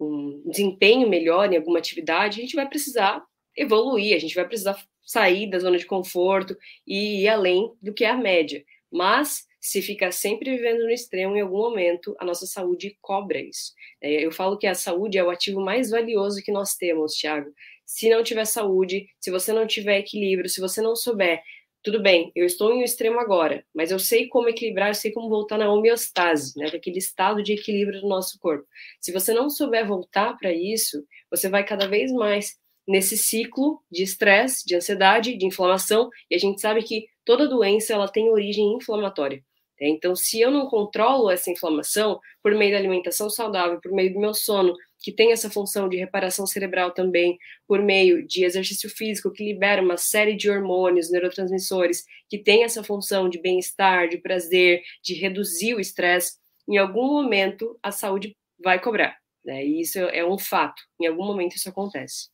um 0.00 0.42
desempenho 0.46 1.08
melhor 1.08 1.52
em 1.52 1.56
alguma 1.56 1.78
atividade, 1.78 2.40
a 2.40 2.42
gente 2.42 2.56
vai 2.56 2.68
precisar 2.68 3.22
evoluir, 3.56 4.16
a 4.16 4.18
gente 4.18 4.34
vai 4.34 4.46
precisar 4.46 4.82
sair 5.02 5.48
da 5.50 5.58
zona 5.58 5.76
de 5.76 5.86
conforto 5.86 6.56
e 6.86 7.22
ir 7.22 7.28
além 7.28 7.72
do 7.82 7.92
que 7.92 8.04
é 8.04 8.10
a 8.10 8.16
média. 8.16 8.64
Mas 8.90 9.44
se 9.60 9.82
ficar 9.82 10.10
sempre 10.10 10.56
vivendo 10.56 10.84
no 10.84 10.90
extremo, 10.90 11.36
em 11.36 11.42
algum 11.42 11.58
momento 11.58 12.16
a 12.18 12.24
nossa 12.24 12.46
saúde 12.46 12.96
cobra 13.00 13.40
isso. 13.40 13.72
É, 14.00 14.24
eu 14.24 14.32
falo 14.32 14.56
que 14.56 14.66
a 14.66 14.74
saúde 14.74 15.18
é 15.18 15.24
o 15.24 15.30
ativo 15.30 15.60
mais 15.60 15.90
valioso 15.90 16.42
que 16.42 16.50
nós 16.50 16.74
temos, 16.74 17.14
Thiago. 17.14 17.50
Se 17.84 18.08
não 18.08 18.22
tiver 18.22 18.46
saúde, 18.46 19.06
se 19.20 19.30
você 19.30 19.52
não 19.52 19.66
tiver 19.66 19.98
equilíbrio, 19.98 20.48
se 20.48 20.60
você 20.60 20.80
não 20.80 20.96
souber 20.96 21.42
tudo 21.82 22.02
bem, 22.02 22.30
eu 22.34 22.44
estou 22.44 22.72
em 22.72 22.80
um 22.80 22.82
extremo 22.82 23.18
agora, 23.18 23.64
mas 23.74 23.90
eu 23.90 23.98
sei 23.98 24.28
como 24.28 24.48
equilibrar, 24.48 24.88
eu 24.88 24.94
sei 24.94 25.12
como 25.12 25.28
voltar 25.28 25.56
na 25.56 25.72
homeostase, 25.72 26.58
né, 26.58 26.66
aquele 26.66 26.98
estado 26.98 27.42
de 27.42 27.54
equilíbrio 27.54 28.00
do 28.00 28.08
nosso 28.08 28.38
corpo. 28.38 28.66
Se 29.00 29.12
você 29.12 29.32
não 29.32 29.48
souber 29.48 29.86
voltar 29.86 30.36
para 30.36 30.52
isso, 30.52 31.02
você 31.30 31.48
vai 31.48 31.64
cada 31.64 31.88
vez 31.88 32.12
mais 32.12 32.58
nesse 32.86 33.16
ciclo 33.16 33.82
de 33.90 34.02
estresse, 34.02 34.66
de 34.66 34.74
ansiedade, 34.76 35.36
de 35.36 35.46
inflamação, 35.46 36.10
e 36.30 36.34
a 36.34 36.38
gente 36.38 36.60
sabe 36.60 36.82
que 36.82 37.06
toda 37.24 37.48
doença 37.48 37.94
ela 37.94 38.08
tem 38.08 38.28
origem 38.28 38.74
inflamatória. 38.74 39.42
Né? 39.80 39.88
Então, 39.88 40.14
se 40.14 40.40
eu 40.40 40.50
não 40.50 40.66
controlo 40.66 41.30
essa 41.30 41.50
inflamação 41.50 42.20
por 42.42 42.54
meio 42.54 42.72
da 42.72 42.78
alimentação 42.78 43.30
saudável, 43.30 43.80
por 43.80 43.92
meio 43.92 44.12
do 44.12 44.20
meu 44.20 44.34
sono, 44.34 44.74
que 45.00 45.10
tem 45.10 45.32
essa 45.32 45.50
função 45.50 45.88
de 45.88 45.96
reparação 45.96 46.46
cerebral 46.46 46.92
também, 46.92 47.38
por 47.66 47.80
meio 47.80 48.26
de 48.26 48.44
exercício 48.44 48.90
físico, 48.90 49.32
que 49.32 49.44
libera 49.44 49.82
uma 49.82 49.96
série 49.96 50.36
de 50.36 50.50
hormônios, 50.50 51.10
neurotransmissores, 51.10 52.04
que 52.28 52.38
tem 52.38 52.64
essa 52.64 52.84
função 52.84 53.28
de 53.28 53.40
bem-estar, 53.40 54.08
de 54.08 54.18
prazer, 54.18 54.82
de 55.02 55.14
reduzir 55.14 55.74
o 55.74 55.80
estresse, 55.80 56.38
em 56.68 56.76
algum 56.76 57.06
momento 57.06 57.78
a 57.82 57.90
saúde 57.90 58.36
vai 58.62 58.80
cobrar. 58.80 59.16
Né? 59.44 59.64
E 59.64 59.80
isso 59.80 59.98
é 59.98 60.24
um 60.24 60.38
fato, 60.38 60.82
em 61.00 61.06
algum 61.06 61.24
momento 61.24 61.56
isso 61.56 61.68
acontece. 61.68 62.28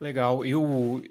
Legal. 0.00 0.46
Eu, 0.46 1.02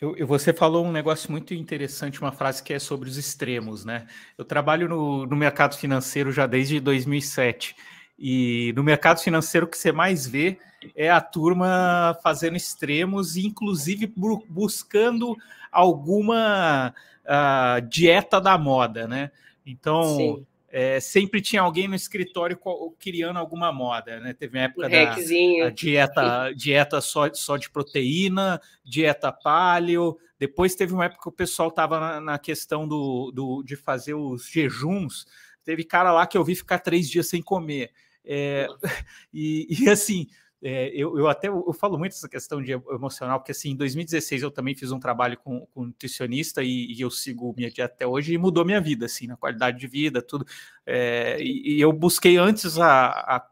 eu, 0.00 0.24
você 0.24 0.52
falou 0.52 0.86
um 0.86 0.92
negócio 0.92 1.30
muito 1.32 1.52
interessante, 1.52 2.20
uma 2.20 2.30
frase 2.30 2.62
que 2.62 2.72
é 2.72 2.78
sobre 2.78 3.08
os 3.08 3.16
extremos, 3.16 3.84
né? 3.84 4.06
Eu 4.38 4.44
trabalho 4.44 4.88
no, 4.88 5.26
no 5.26 5.34
mercado 5.34 5.76
financeiro 5.76 6.30
já 6.30 6.46
desde 6.46 6.78
2007 6.78 7.74
e 8.18 8.72
no 8.74 8.82
mercado 8.82 9.20
financeiro 9.20 9.66
o 9.66 9.68
que 9.68 9.76
você 9.76 9.92
mais 9.92 10.26
vê 10.26 10.58
é 10.94 11.10
a 11.10 11.20
turma 11.20 12.18
fazendo 12.22 12.56
extremos, 12.56 13.36
inclusive 13.36 14.12
buscando 14.48 15.36
alguma 15.70 16.94
uh, 17.24 17.80
dieta 17.88 18.40
da 18.40 18.56
moda, 18.56 19.06
né? 19.06 19.30
Então, 19.64 20.44
é, 20.70 21.00
sempre 21.00 21.40
tinha 21.40 21.62
alguém 21.62 21.88
no 21.88 21.94
escritório 21.94 22.58
criando 22.98 23.38
alguma 23.38 23.72
moda, 23.72 24.20
né? 24.20 24.32
Teve 24.32 24.58
uma 24.58 24.64
época 24.64 24.86
um 24.86 24.90
da 24.90 25.70
dieta, 25.70 26.52
dieta 26.54 27.00
só, 27.00 27.32
só 27.32 27.56
de 27.56 27.70
proteína, 27.70 28.60
dieta 28.84 29.32
paleo. 29.32 30.18
Depois 30.38 30.74
teve 30.74 30.92
uma 30.92 31.06
época 31.06 31.22
que 31.22 31.28
o 31.28 31.32
pessoal 31.32 31.68
estava 31.68 31.98
na, 31.98 32.20
na, 32.20 32.38
questão 32.38 32.86
do, 32.86 33.32
do, 33.34 33.62
de 33.62 33.74
fazer 33.74 34.14
os 34.14 34.46
jejuns. 34.48 35.26
Teve 35.64 35.82
cara 35.82 36.12
lá 36.12 36.26
que 36.26 36.36
eu 36.36 36.44
vi 36.44 36.54
ficar 36.54 36.78
três 36.78 37.08
dias 37.08 37.28
sem 37.28 37.42
comer. 37.42 37.90
É, 38.26 38.66
e, 39.32 39.66
e, 39.70 39.88
assim, 39.88 40.26
é, 40.62 40.88
eu, 40.88 41.16
eu, 41.16 41.28
até 41.28 41.48
eu 41.48 41.72
falo 41.72 41.98
muito 41.98 42.12
essa 42.12 42.28
questão 42.28 42.60
de 42.60 42.72
emocional, 42.72 43.38
porque 43.38 43.52
assim, 43.52 43.70
em 43.70 43.76
2016 43.76 44.42
eu 44.42 44.50
também 44.50 44.74
fiz 44.74 44.90
um 44.90 44.98
trabalho 44.98 45.38
com, 45.38 45.66
com 45.66 45.82
um 45.82 45.86
nutricionista 45.86 46.62
e, 46.62 46.92
e, 46.92 47.00
eu 47.00 47.10
sigo 47.10 47.54
minha 47.56 47.70
dieta 47.70 47.94
até 47.94 48.06
hoje 48.06 48.34
e 48.34 48.38
mudou 48.38 48.64
minha 48.64 48.80
vida, 48.80 49.06
assim, 49.06 49.26
na 49.26 49.36
qualidade 49.36 49.78
de 49.78 49.86
vida, 49.86 50.20
tudo. 50.20 50.44
É, 50.84 51.36
e, 51.40 51.76
e, 51.76 51.80
eu 51.80 51.92
busquei 51.92 52.36
antes 52.36 52.78
a, 52.78 53.08
a, 53.08 53.48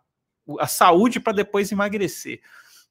a 0.59 0.66
saúde 0.66 1.21
para 1.21 1.33
depois 1.33 1.71
emagrecer. 1.71 2.40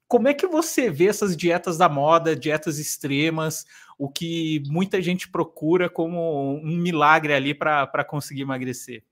Como 0.08 0.28
é 0.28 0.34
que 0.34 0.46
você 0.46 0.90
vê 0.92 1.08
essas 1.08 1.36
dietas 1.36 1.78
da 1.78 1.90
moda, 1.90 2.36
dietas 2.36 2.78
extremas, 2.78 3.66
o 3.98 4.08
que 4.10 4.62
muita 4.68 5.02
gente 5.02 5.28
procura 5.30 5.90
como 5.90 6.56
um 6.63 6.78
milagre 6.78 7.34
ali 7.34 7.54
para 7.54 8.06
conseguir 8.06 8.42
emagrecer? 8.42 9.04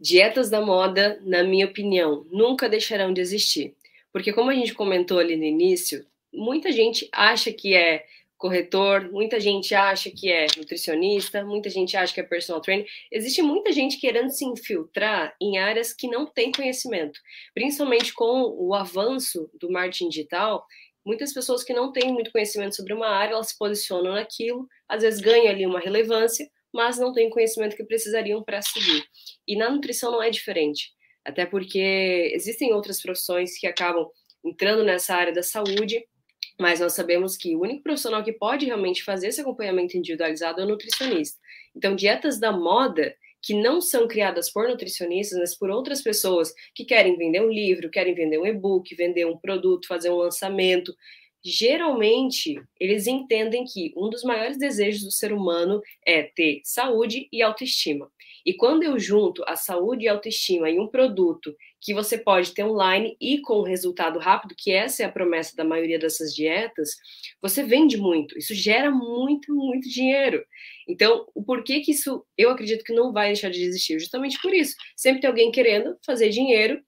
Dietas 0.00 0.48
da 0.48 0.60
moda, 0.60 1.20
na 1.22 1.42
minha 1.42 1.66
opinião, 1.66 2.26
nunca 2.30 2.68
deixarão 2.68 3.12
de 3.12 3.20
existir. 3.20 3.74
Porque, 4.10 4.32
como 4.32 4.50
a 4.50 4.54
gente 4.54 4.72
comentou 4.72 5.18
ali 5.18 5.36
no 5.36 5.44
início, 5.44 6.06
muita 6.32 6.72
gente 6.72 7.08
acha 7.12 7.52
que 7.52 7.74
é 7.74 8.06
corretor, 8.40 9.12
muita 9.12 9.38
gente 9.38 9.74
acha 9.74 10.10
que 10.10 10.32
é 10.32 10.46
nutricionista, 10.56 11.44
muita 11.44 11.68
gente 11.68 11.94
acha 11.94 12.14
que 12.14 12.20
é 12.20 12.22
personal 12.22 12.62
trainer. 12.62 12.86
Existe 13.12 13.42
muita 13.42 13.70
gente 13.70 14.00
querendo 14.00 14.30
se 14.30 14.46
infiltrar 14.46 15.36
em 15.38 15.58
áreas 15.58 15.92
que 15.92 16.08
não 16.08 16.24
tem 16.24 16.50
conhecimento, 16.50 17.20
principalmente 17.52 18.14
com 18.14 18.56
o 18.58 18.74
avanço 18.74 19.50
do 19.60 19.70
marketing 19.70 20.08
digital. 20.08 20.64
Muitas 21.04 21.34
pessoas 21.34 21.62
que 21.62 21.74
não 21.74 21.92
têm 21.92 22.10
muito 22.10 22.32
conhecimento 22.32 22.74
sobre 22.74 22.94
uma 22.94 23.08
área, 23.08 23.34
elas 23.34 23.48
se 23.48 23.58
posicionam 23.58 24.14
naquilo, 24.14 24.66
às 24.88 25.02
vezes 25.02 25.20
ganham 25.20 25.48
ali 25.48 25.66
uma 25.66 25.78
relevância, 25.78 26.50
mas 26.72 26.98
não 26.98 27.12
têm 27.12 27.30
conhecimento 27.30 27.76
que 27.76 27.84
precisariam 27.84 28.42
para 28.42 28.62
seguir. 28.62 29.04
E 29.46 29.56
na 29.56 29.70
nutrição 29.70 30.12
não 30.12 30.22
é 30.22 30.30
diferente, 30.30 30.92
até 31.24 31.44
porque 31.44 32.32
existem 32.34 32.72
outras 32.72 33.00
profissões 33.00 33.58
que 33.58 33.66
acabam 33.66 34.06
entrando 34.44 34.82
nessa 34.82 35.14
área 35.14 35.32
da 35.32 35.42
saúde, 35.42 36.04
mas 36.58 36.80
nós 36.80 36.92
sabemos 36.92 37.36
que 37.36 37.56
o 37.56 37.62
único 37.62 37.82
profissional 37.82 38.22
que 38.22 38.32
pode 38.32 38.66
realmente 38.66 39.02
fazer 39.02 39.28
esse 39.28 39.40
acompanhamento 39.40 39.96
individualizado 39.96 40.60
é 40.60 40.64
o 40.64 40.68
nutricionista. 40.68 41.38
Então, 41.74 41.96
dietas 41.96 42.38
da 42.38 42.52
moda 42.52 43.14
que 43.42 43.54
não 43.54 43.80
são 43.80 44.06
criadas 44.06 44.52
por 44.52 44.68
nutricionistas, 44.68 45.38
mas 45.38 45.56
por 45.56 45.70
outras 45.70 46.02
pessoas 46.02 46.52
que 46.74 46.84
querem 46.84 47.16
vender 47.16 47.40
um 47.40 47.50
livro, 47.50 47.90
querem 47.90 48.14
vender 48.14 48.38
um 48.38 48.46
e-book, 48.46 48.94
vender 48.94 49.24
um 49.24 49.38
produto, 49.38 49.88
fazer 49.88 50.10
um 50.10 50.16
lançamento, 50.16 50.94
geralmente 51.44 52.60
eles 52.78 53.06
entendem 53.06 53.64
que 53.64 53.92
um 53.96 54.10
dos 54.10 54.22
maiores 54.22 54.58
desejos 54.58 55.02
do 55.02 55.10
ser 55.10 55.32
humano 55.32 55.80
é 56.06 56.22
ter 56.22 56.60
saúde 56.64 57.28
e 57.32 57.42
autoestima. 57.42 58.10
E 58.44 58.54
quando 58.54 58.82
eu 58.82 58.98
junto 58.98 59.42
a 59.46 59.56
saúde 59.56 60.04
e 60.04 60.08
autoestima 60.08 60.70
em 60.70 60.78
um 60.78 60.88
produto 60.88 61.54
que 61.80 61.94
você 61.94 62.18
pode 62.18 62.52
ter 62.52 62.64
online 62.64 63.16
e 63.20 63.40
com 63.40 63.62
resultado 63.62 64.18
rápido, 64.18 64.54
que 64.56 64.70
essa 64.70 65.02
é 65.02 65.06
a 65.06 65.12
promessa 65.12 65.56
da 65.56 65.64
maioria 65.64 65.98
dessas 65.98 66.34
dietas, 66.34 66.96
você 67.40 67.62
vende 67.62 67.96
muito. 67.96 68.38
Isso 68.38 68.54
gera 68.54 68.90
muito, 68.90 69.54
muito 69.54 69.88
dinheiro. 69.88 70.44
Então, 70.88 71.26
o 71.34 71.42
porquê 71.42 71.80
que 71.80 71.92
isso 71.92 72.24
eu 72.36 72.50
acredito 72.50 72.84
que 72.84 72.92
não 72.92 73.12
vai 73.12 73.28
deixar 73.28 73.50
de 73.50 73.62
existir? 73.62 73.98
Justamente 73.98 74.38
por 74.40 74.52
isso. 74.52 74.74
Sempre 74.96 75.22
tem 75.22 75.28
alguém 75.28 75.50
querendo 75.50 75.96
fazer 76.04 76.28
dinheiro 76.30 76.82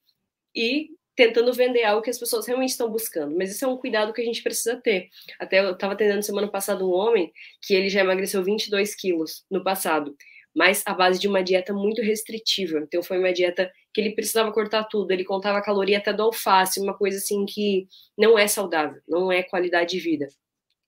e 0.55 0.89
tentando 1.15 1.53
vender 1.53 1.85
algo 1.85 2.03
que 2.03 2.11
as 2.11 2.19
pessoas 2.19 2.47
realmente 2.47 2.71
estão 2.71 2.91
buscando. 2.91 3.37
Mas 3.37 3.51
isso 3.51 3.65
é 3.65 3.69
um 3.69 3.77
cuidado 3.77 4.13
que 4.13 4.21
a 4.21 4.25
gente 4.25 4.43
precisa 4.43 4.77
ter. 4.77 5.09
Até 5.39 5.61
eu 5.61 5.73
estava 5.73 5.93
atendendo 5.93 6.23
semana 6.23 6.49
passada 6.49 6.85
um 6.85 6.91
homem 6.91 7.33
que 7.61 7.75
ele 7.75 7.89
já 7.89 8.01
emagreceu 8.01 8.43
22 8.43 8.95
quilos 8.95 9.45
no 9.51 9.63
passado 9.63 10.17
mas 10.55 10.83
a 10.87 10.95
base 10.95 11.19
de 11.19 11.29
uma 11.29 11.43
dieta 11.43 11.73
muito 11.73 12.03
restritiva. 12.03 12.79
Então 12.79 13.03
foi 13.03 13.19
uma 13.19 13.33
dieta 13.33 13.71
que 13.93 14.01
ele 14.01 14.15
precisava 14.15 14.53
cortar 14.53 14.85
tudo, 14.85 15.11
ele 15.11 15.25
contava 15.25 15.59
a 15.59 15.63
caloria 15.63 15.99
até 15.99 16.13
do 16.13 16.23
alface, 16.23 16.81
uma 16.81 16.97
coisa 16.97 17.19
assim 17.19 17.45
que 17.47 17.87
não 18.17 18.39
é 18.39 18.47
saudável, 18.47 19.01
não 19.09 19.31
é 19.31 19.43
qualidade 19.43 19.93
de 19.93 20.01
vida. 20.01 20.29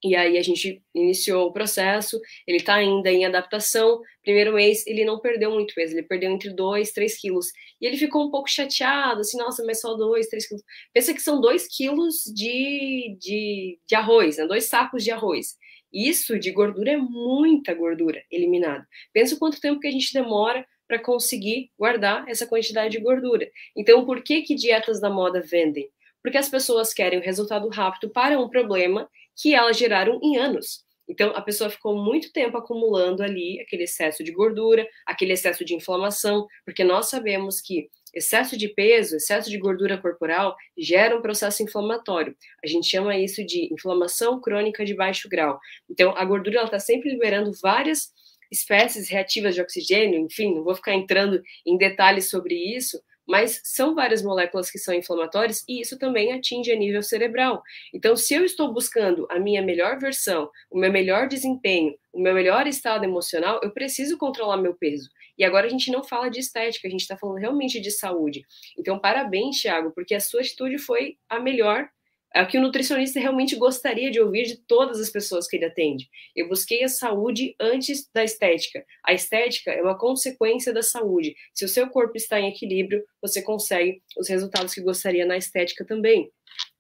E 0.05 0.15
aí 0.15 0.37
a 0.37 0.43
gente 0.43 0.83
iniciou 0.95 1.47
o 1.47 1.53
processo, 1.53 2.21
ele 2.47 2.59
está 2.59 2.75
ainda 2.75 3.11
em 3.11 3.25
adaptação. 3.25 4.03
Primeiro 4.23 4.53
mês 4.53 4.87
ele 4.87 5.03
não 5.03 5.19
perdeu 5.19 5.51
muito 5.51 5.75
peso, 5.75 5.95
ele 5.95 6.03
perdeu 6.03 6.31
entre 6.31 6.51
2 6.51 6.93
3 6.93 7.19
quilos. 7.19 7.47
E 7.81 7.87
ele 7.87 7.97
ficou 7.97 8.27
um 8.27 8.31
pouco 8.31 8.51
chateado, 8.51 9.21
assim, 9.21 9.39
nossa, 9.39 9.65
mas 9.65 9.81
só 9.81 9.95
2, 9.95 10.29
3 10.29 10.47
quilos. 10.47 10.63
Pensa 10.93 11.15
que 11.15 11.23
são 11.23 11.41
2 11.41 11.67
quilos 11.75 12.17
de, 12.35 13.17
de, 13.19 13.79
de 13.89 13.95
arroz, 13.95 14.37
né? 14.37 14.47
dois 14.47 14.65
sacos 14.65 15.03
de 15.03 15.11
arroz. 15.11 15.57
Isso 15.91 16.39
de 16.39 16.51
gordura 16.51 16.91
é 16.93 16.97
muita 16.99 17.73
gordura 17.73 18.23
eliminada. 18.31 18.87
Pensa 19.11 19.39
quanto 19.39 19.61
tempo 19.61 19.81
que 19.81 19.89
a 19.89 19.93
gente 19.93 20.13
demora 20.13 20.67
para 20.87 20.99
conseguir 20.99 21.71
guardar 21.79 22.29
essa 22.29 22.47
quantidade 22.47 22.93
de 22.93 23.03
gordura. 23.03 23.49
Então, 23.75 24.05
por 24.05 24.23
que 24.23 24.43
que 24.43 24.55
dietas 24.55 25.01
da 25.01 25.09
moda 25.09 25.41
vendem? 25.41 25.89
Porque 26.23 26.37
as 26.37 26.49
pessoas 26.49 26.93
querem 26.93 27.19
um 27.19 27.23
resultado 27.23 27.69
rápido 27.69 28.11
para 28.11 28.39
um 28.39 28.51
problema 28.51 29.09
que 29.37 29.55
elas 29.55 29.77
geraram 29.77 30.19
em 30.23 30.37
anos. 30.37 30.85
Então, 31.09 31.31
a 31.37 31.43
pessoa 31.43 31.69
ficou 31.69 31.97
muito 32.03 32.33
tempo 32.33 32.57
acumulando 32.57 33.23
ali 33.23 33.61
aquele 33.61 33.85
excesso 33.85 34.25
de 34.25 34.33
gordura, 34.33 34.87
aquele 35.07 35.33
excesso 35.33 35.65
de 35.65 35.75
inflamação, 35.75 36.47
porque 36.65 36.83
nós 36.83 37.11
sabemos 37.11 37.61
que 37.61 37.91
Excesso 38.15 38.57
de 38.57 38.69
peso, 38.69 39.17
excesso 39.17 39.51
de 39.51 39.59
gordura 39.59 39.99
corporal 39.99 40.55
gera 40.79 41.17
um 41.17 41.21
processo 41.21 41.63
inflamatório. 41.63 42.37
A 42.63 42.67
gente 42.67 42.87
chama 42.87 43.17
isso 43.17 43.45
de 43.45 43.73
inflamação 43.73 44.41
crônica 44.41 44.85
de 44.85 44.95
baixo 44.95 45.29
grau. 45.29 45.59
Então, 45.91 46.15
a 46.17 46.25
gordura 46.25 46.63
está 46.63 46.79
sempre 46.79 47.11
liberando 47.11 47.51
várias 47.61 48.13
espécies 48.53 49.09
reativas 49.09 49.55
de 49.57 49.61
oxigênio, 49.61 50.21
enfim, 50.21 50.55
não 50.55 50.63
vou 50.63 50.77
ficar 50.77 50.95
entrando 50.95 51.43
em 51.67 51.77
detalhes 51.77 52.31
sobre 52.31 52.55
isso, 52.55 53.03
mas 53.27 53.61
são 53.65 53.95
várias 53.95 54.23
moléculas 54.23 54.71
que 54.71 54.79
são 54.79 54.95
inflamatórias 54.95 55.65
e 55.69 55.81
isso 55.81 55.99
também 55.99 56.33
atinge 56.33 56.71
a 56.71 56.77
nível 56.77 57.03
cerebral. 57.03 57.63
Então, 57.93 58.17
se 58.17 58.35
eu 58.35 58.45
estou 58.45 58.73
buscando 58.73 59.27
a 59.31 59.39
minha 59.39 59.63
melhor 59.63 59.99
versão, 59.99 60.51
o 60.71 60.79
meu 60.79 60.93
melhor 60.93 61.29
desempenho, 61.29 61.95
o 62.13 62.21
meu 62.21 62.35
melhor 62.35 62.67
estado 62.67 63.05
emocional, 63.05 63.61
eu 63.63 63.71
preciso 63.71 64.19
controlar 64.19 64.57
meu 64.57 64.75
peso. 64.75 65.09
E 65.37 65.45
agora 65.45 65.67
a 65.67 65.71
gente 65.71 65.91
não 65.91 66.05
fala 66.05 66.31
de 66.31 66.39
estética, 66.39 66.87
a 66.87 66.91
gente 66.91 67.01
está 67.01 67.17
falando 67.17 67.39
realmente 67.39 67.81
de 67.81 67.91
saúde. 67.91 68.45
Então, 68.79 68.99
parabéns, 68.99 69.61
Thiago, 69.61 69.91
porque 69.93 70.15
a 70.15 70.21
sua 70.21 70.41
atitude 70.41 70.79
foi 70.79 71.17
a 71.29 71.41
melhor 71.41 71.89
é 72.35 72.43
o 72.43 72.49
que 72.49 72.59
o 72.59 72.61
nutricionista 72.61 73.21
realmente 73.21 73.55
gostaria 73.55 74.11
de 74.11 74.21
ouvir 74.21 74.43
de 74.43 74.57
todas 74.57 75.01
as 75.01 75.09
pessoas 75.09 75.47
que 75.47 75.57
ele 75.57 75.67
atende. 75.67 76.09
Eu 76.35 76.49
busquei 76.49 76.83
a 76.83 76.89
saúde 76.89 77.55
antes 77.61 78.11
da 78.13 78.25
estética. 78.25 78.85
A 79.07 79.15
estética 79.15 79.71
é 79.71 79.81
uma 79.81 79.97
consequência 79.97 80.73
da 80.73 80.83
saúde. 80.83 81.37
Se 81.55 81.65
o 81.65 81.69
seu 81.69 81.89
corpo 81.89 82.17
está 82.17 82.41
em 82.41 82.49
equilíbrio, 82.49 83.05
você 83.23 83.41
consegue 83.41 84.03
os 84.19 84.29
resultados 84.29 84.75
que 84.75 84.81
gostaria 84.81 85.25
na 85.25 85.37
estética 85.37 85.85
também. 85.85 86.29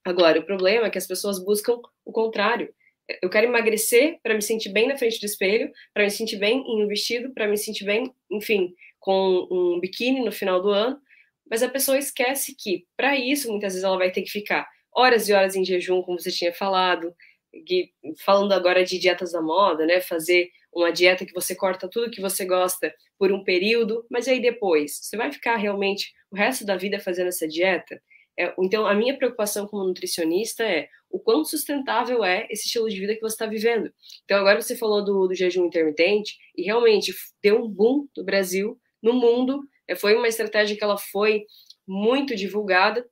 Agora, 0.04 0.40
o 0.40 0.44
problema 0.44 0.86
é 0.86 0.90
que 0.90 0.98
as 0.98 1.06
pessoas 1.06 1.42
buscam 1.42 1.78
o 2.04 2.12
contrário. 2.12 2.74
Eu 3.22 3.30
quero 3.30 3.46
emagrecer 3.46 4.18
para 4.22 4.34
me 4.34 4.42
sentir 4.42 4.70
bem 4.70 4.88
na 4.88 4.98
frente 4.98 5.20
do 5.20 5.26
espelho, 5.26 5.70
para 5.92 6.02
me 6.02 6.10
sentir 6.10 6.36
bem 6.36 6.64
em 6.66 6.84
um 6.84 6.88
vestido, 6.88 7.32
para 7.32 7.46
me 7.46 7.56
sentir 7.56 7.84
bem, 7.84 8.12
enfim, 8.30 8.74
com 8.98 9.46
um 9.50 9.78
biquíni 9.78 10.24
no 10.24 10.32
final 10.32 10.60
do 10.60 10.70
ano. 10.70 10.98
Mas 11.48 11.62
a 11.62 11.68
pessoa 11.68 11.98
esquece 11.98 12.56
que, 12.58 12.86
para 12.96 13.16
isso, 13.16 13.50
muitas 13.50 13.74
vezes 13.74 13.84
ela 13.84 13.98
vai 13.98 14.10
ter 14.10 14.22
que 14.22 14.30
ficar 14.30 14.66
horas 14.94 15.28
e 15.28 15.32
horas 15.32 15.56
em 15.56 15.64
jejum, 15.64 16.02
como 16.02 16.18
você 16.18 16.30
tinha 16.30 16.52
falado, 16.52 17.14
que, 17.66 17.90
falando 18.24 18.52
agora 18.52 18.84
de 18.84 18.98
dietas 18.98 19.32
da 19.32 19.42
moda, 19.42 19.86
né? 19.86 20.00
Fazer 20.00 20.50
uma 20.72 20.90
dieta 20.90 21.24
que 21.24 21.32
você 21.32 21.54
corta 21.54 21.88
tudo 21.88 22.10
que 22.10 22.20
você 22.20 22.44
gosta 22.44 22.92
por 23.18 23.32
um 23.32 23.44
período, 23.44 24.04
mas 24.10 24.26
aí 24.26 24.40
depois, 24.40 24.98
você 25.00 25.16
vai 25.16 25.30
ficar 25.32 25.56
realmente 25.56 26.12
o 26.30 26.36
resto 26.36 26.64
da 26.66 26.76
vida 26.76 26.98
fazendo 26.98 27.28
essa 27.28 27.46
dieta? 27.46 28.00
É, 28.38 28.52
então, 28.58 28.84
a 28.86 28.94
minha 28.94 29.16
preocupação 29.16 29.66
como 29.66 29.84
nutricionista 29.84 30.64
é 30.64 30.88
o 31.08 31.20
quão 31.20 31.44
sustentável 31.44 32.24
é 32.24 32.48
esse 32.50 32.66
estilo 32.66 32.88
de 32.88 32.98
vida 32.98 33.14
que 33.14 33.20
você 33.20 33.34
está 33.34 33.46
vivendo. 33.46 33.92
Então, 34.24 34.38
agora 34.38 34.60
você 34.60 34.76
falou 34.76 35.04
do, 35.04 35.28
do, 35.28 35.34
jejum 35.34 35.66
intermitente, 35.66 36.36
e 36.56 36.62
realmente 36.62 37.14
deu 37.40 37.62
um 37.62 37.68
boom 37.68 38.08
no 38.16 38.24
Brasil, 38.24 38.76
no 39.00 39.12
mundo. 39.12 39.60
É, 39.86 39.94
foi 39.94 40.16
uma 40.16 40.26
estratégia 40.26 40.76
que 40.76 40.82
ela 40.82 40.98
foi 40.98 41.44
muito 41.86 42.34
divulgada, 42.34 43.06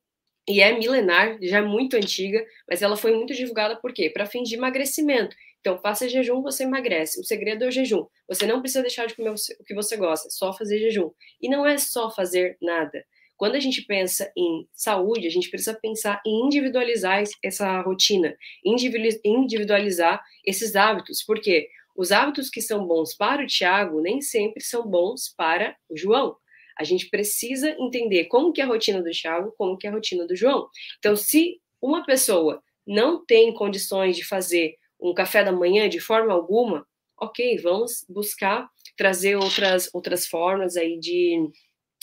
e 0.48 0.60
é 0.60 0.76
milenar, 0.76 1.38
já 1.40 1.58
é 1.58 1.62
muito 1.62 1.96
antiga, 1.96 2.44
mas 2.68 2.82
ela 2.82 2.96
foi 2.96 3.14
muito 3.14 3.34
divulgada 3.34 3.76
por 3.76 3.92
quê? 3.92 4.10
Para 4.10 4.26
fins 4.26 4.48
de 4.48 4.56
emagrecimento. 4.56 5.36
Então, 5.60 5.78
faça 5.78 6.08
jejum, 6.08 6.42
você 6.42 6.64
emagrece. 6.64 7.20
O 7.20 7.24
segredo 7.24 7.64
é 7.64 7.68
o 7.68 7.70
jejum. 7.70 8.04
Você 8.28 8.46
não 8.46 8.60
precisa 8.60 8.82
deixar 8.82 9.06
de 9.06 9.14
comer 9.14 9.30
o 9.30 9.64
que 9.64 9.74
você 9.74 9.96
gosta, 9.96 10.28
só 10.28 10.52
fazer 10.52 10.78
jejum. 10.80 11.10
E 11.40 11.48
não 11.48 11.64
é 11.64 11.78
só 11.78 12.10
fazer 12.10 12.56
nada. 12.60 13.04
Quando 13.36 13.54
a 13.54 13.60
gente 13.60 13.82
pensa 13.82 14.30
em 14.36 14.68
saúde, 14.72 15.26
a 15.26 15.30
gente 15.30 15.50
precisa 15.50 15.78
pensar 15.80 16.20
em 16.26 16.46
individualizar 16.46 17.22
essa 17.42 17.80
rotina, 17.80 18.36
individualizar 18.64 20.22
esses 20.44 20.74
hábitos, 20.76 21.22
porque 21.24 21.68
os 21.96 22.10
hábitos 22.10 22.48
que 22.48 22.60
são 22.60 22.86
bons 22.86 23.14
para 23.14 23.42
o 23.42 23.46
Tiago 23.46 24.00
nem 24.00 24.20
sempre 24.20 24.62
são 24.62 24.86
bons 24.86 25.32
para 25.36 25.76
o 25.88 25.96
João. 25.96 26.36
A 26.78 26.84
gente 26.84 27.08
precisa 27.08 27.70
entender 27.78 28.24
como 28.24 28.52
que 28.52 28.60
é 28.60 28.64
a 28.64 28.66
rotina 28.66 29.02
do 29.02 29.10
Thiago, 29.10 29.54
como 29.56 29.76
que 29.76 29.86
é 29.86 29.90
a 29.90 29.92
rotina 29.92 30.26
do 30.26 30.36
João. 30.36 30.68
Então, 30.98 31.16
se 31.16 31.60
uma 31.80 32.04
pessoa 32.04 32.62
não 32.86 33.24
tem 33.24 33.52
condições 33.52 34.16
de 34.16 34.24
fazer 34.24 34.76
um 35.00 35.12
café 35.12 35.42
da 35.44 35.52
manhã 35.52 35.88
de 35.88 36.00
forma 36.00 36.32
alguma, 36.32 36.86
ok, 37.20 37.58
vamos 37.58 38.04
buscar 38.08 38.68
trazer 38.96 39.36
outras, 39.36 39.88
outras 39.92 40.26
formas 40.26 40.76
aí 40.76 40.98
de, 40.98 41.48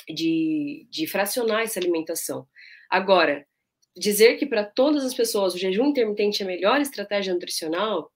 de, 0.08 0.88
de 0.90 1.08
fracionar 1.08 1.62
essa 1.62 1.80
alimentação. 1.80 2.48
Agora, 2.90 3.46
dizer 3.96 4.38
que 4.38 4.46
para 4.46 4.64
todas 4.64 5.04
as 5.04 5.14
pessoas 5.14 5.54
o 5.54 5.58
jejum 5.58 5.88
intermitente 5.88 6.42
é 6.42 6.46
a 6.46 6.48
melhor 6.48 6.82
estratégia 6.82 7.34
nutricional, 7.34 8.12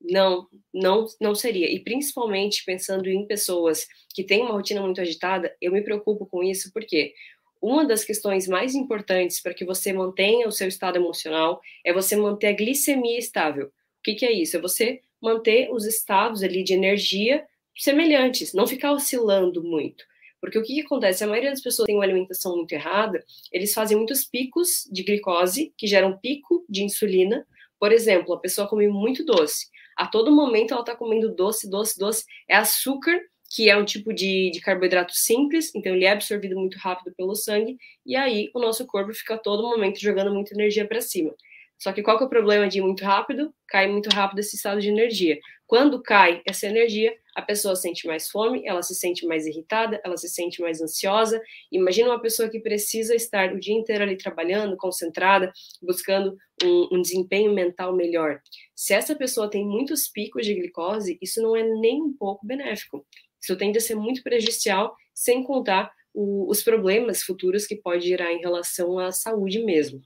não, 0.00 0.48
não, 0.72 1.06
não 1.20 1.34
seria. 1.34 1.70
E 1.70 1.80
principalmente 1.80 2.64
pensando 2.64 3.08
em 3.08 3.26
pessoas 3.26 3.86
que 4.14 4.24
têm 4.24 4.42
uma 4.42 4.52
rotina 4.52 4.80
muito 4.80 5.00
agitada, 5.00 5.54
eu 5.60 5.72
me 5.72 5.82
preocupo 5.82 6.26
com 6.26 6.42
isso 6.42 6.72
porque 6.72 7.12
uma 7.60 7.84
das 7.84 8.04
questões 8.04 8.48
mais 8.48 8.74
importantes 8.74 9.40
para 9.40 9.52
que 9.52 9.64
você 9.64 9.92
mantenha 9.92 10.48
o 10.48 10.52
seu 10.52 10.66
estado 10.66 10.96
emocional 10.96 11.60
é 11.84 11.92
você 11.92 12.16
manter 12.16 12.46
a 12.48 12.52
glicemia 12.52 13.18
estável. 13.18 13.66
O 13.66 14.02
que, 14.02 14.14
que 14.14 14.24
é 14.24 14.32
isso? 14.32 14.56
É 14.56 14.60
você 14.60 15.00
manter 15.20 15.70
os 15.70 15.84
estados 15.84 16.42
ali 16.42 16.64
de 16.64 16.72
energia 16.72 17.44
semelhantes, 17.76 18.54
não 18.54 18.66
ficar 18.66 18.92
oscilando 18.92 19.62
muito. 19.62 20.04
Porque 20.40 20.58
o 20.58 20.62
que, 20.62 20.74
que, 20.74 20.80
acontece? 20.80 21.22
A 21.22 21.26
maioria 21.26 21.50
das 21.50 21.60
pessoas 21.60 21.86
tem 21.86 21.94
uma 21.94 22.04
alimentação 22.04 22.56
muito 22.56 22.72
errada, 22.72 23.22
eles 23.52 23.74
fazem 23.74 23.94
muitos 23.94 24.24
picos 24.24 24.88
de 24.90 25.02
glicose, 25.02 25.74
que 25.76 25.86
geram 25.86 26.16
pico 26.16 26.64
de 26.66 26.82
insulina. 26.82 27.46
Por 27.78 27.92
exemplo, 27.92 28.32
a 28.32 28.40
pessoa 28.40 28.66
come 28.66 28.88
muito 28.88 29.22
doce 29.22 29.66
a 30.00 30.06
todo 30.06 30.34
momento 30.34 30.72
ela 30.72 30.80
está 30.80 30.96
comendo 30.96 31.34
doce, 31.34 31.68
doce, 31.68 31.98
doce. 31.98 32.24
É 32.48 32.56
açúcar, 32.56 33.20
que 33.54 33.68
é 33.68 33.76
um 33.76 33.84
tipo 33.84 34.14
de, 34.14 34.50
de 34.50 34.58
carboidrato 34.58 35.12
simples, 35.14 35.74
então 35.74 35.94
ele 35.94 36.06
é 36.06 36.12
absorvido 36.12 36.58
muito 36.58 36.78
rápido 36.78 37.14
pelo 37.14 37.34
sangue, 37.34 37.76
e 38.06 38.16
aí 38.16 38.50
o 38.54 38.60
nosso 38.60 38.86
corpo 38.86 39.12
fica 39.12 39.34
a 39.34 39.38
todo 39.38 39.62
momento 39.62 40.00
jogando 40.00 40.32
muita 40.32 40.54
energia 40.54 40.88
para 40.88 41.02
cima. 41.02 41.34
Só 41.78 41.92
que 41.92 42.02
qual 42.02 42.16
que 42.16 42.24
é 42.24 42.26
o 42.26 42.30
problema 42.30 42.66
de 42.66 42.78
ir 42.78 42.82
muito 42.82 43.04
rápido? 43.04 43.54
Cai 43.68 43.88
muito 43.88 44.08
rápido 44.08 44.38
esse 44.38 44.56
estado 44.56 44.80
de 44.80 44.88
energia. 44.88 45.38
Quando 45.70 46.02
cai 46.02 46.42
essa 46.44 46.66
energia, 46.66 47.16
a 47.32 47.40
pessoa 47.40 47.76
sente 47.76 48.04
mais 48.04 48.28
fome, 48.28 48.66
ela 48.66 48.82
se 48.82 48.92
sente 48.92 49.24
mais 49.24 49.46
irritada, 49.46 50.00
ela 50.04 50.16
se 50.16 50.28
sente 50.28 50.60
mais 50.60 50.82
ansiosa. 50.82 51.40
Imagina 51.70 52.08
uma 52.08 52.20
pessoa 52.20 52.48
que 52.48 52.58
precisa 52.58 53.14
estar 53.14 53.54
o 53.54 53.60
dia 53.60 53.76
inteiro 53.76 54.02
ali 54.02 54.16
trabalhando, 54.16 54.76
concentrada, 54.76 55.52
buscando 55.80 56.36
um, 56.64 56.96
um 56.96 57.00
desempenho 57.00 57.54
mental 57.54 57.94
melhor. 57.94 58.40
Se 58.74 58.92
essa 58.92 59.14
pessoa 59.14 59.48
tem 59.48 59.64
muitos 59.64 60.08
picos 60.08 60.44
de 60.44 60.56
glicose, 60.56 61.16
isso 61.22 61.40
não 61.40 61.54
é 61.54 61.62
nem 61.62 62.02
um 62.02 62.12
pouco 62.12 62.44
benéfico. 62.44 63.06
Isso 63.40 63.56
tende 63.56 63.78
a 63.78 63.80
ser 63.80 63.94
muito 63.94 64.24
prejudicial, 64.24 64.92
sem 65.14 65.44
contar 65.44 65.92
o, 66.12 66.50
os 66.50 66.64
problemas 66.64 67.22
futuros 67.22 67.64
que 67.64 67.76
pode 67.76 68.08
gerar 68.08 68.32
em 68.32 68.40
relação 68.40 68.98
à 68.98 69.12
saúde 69.12 69.62
mesmo. 69.62 70.02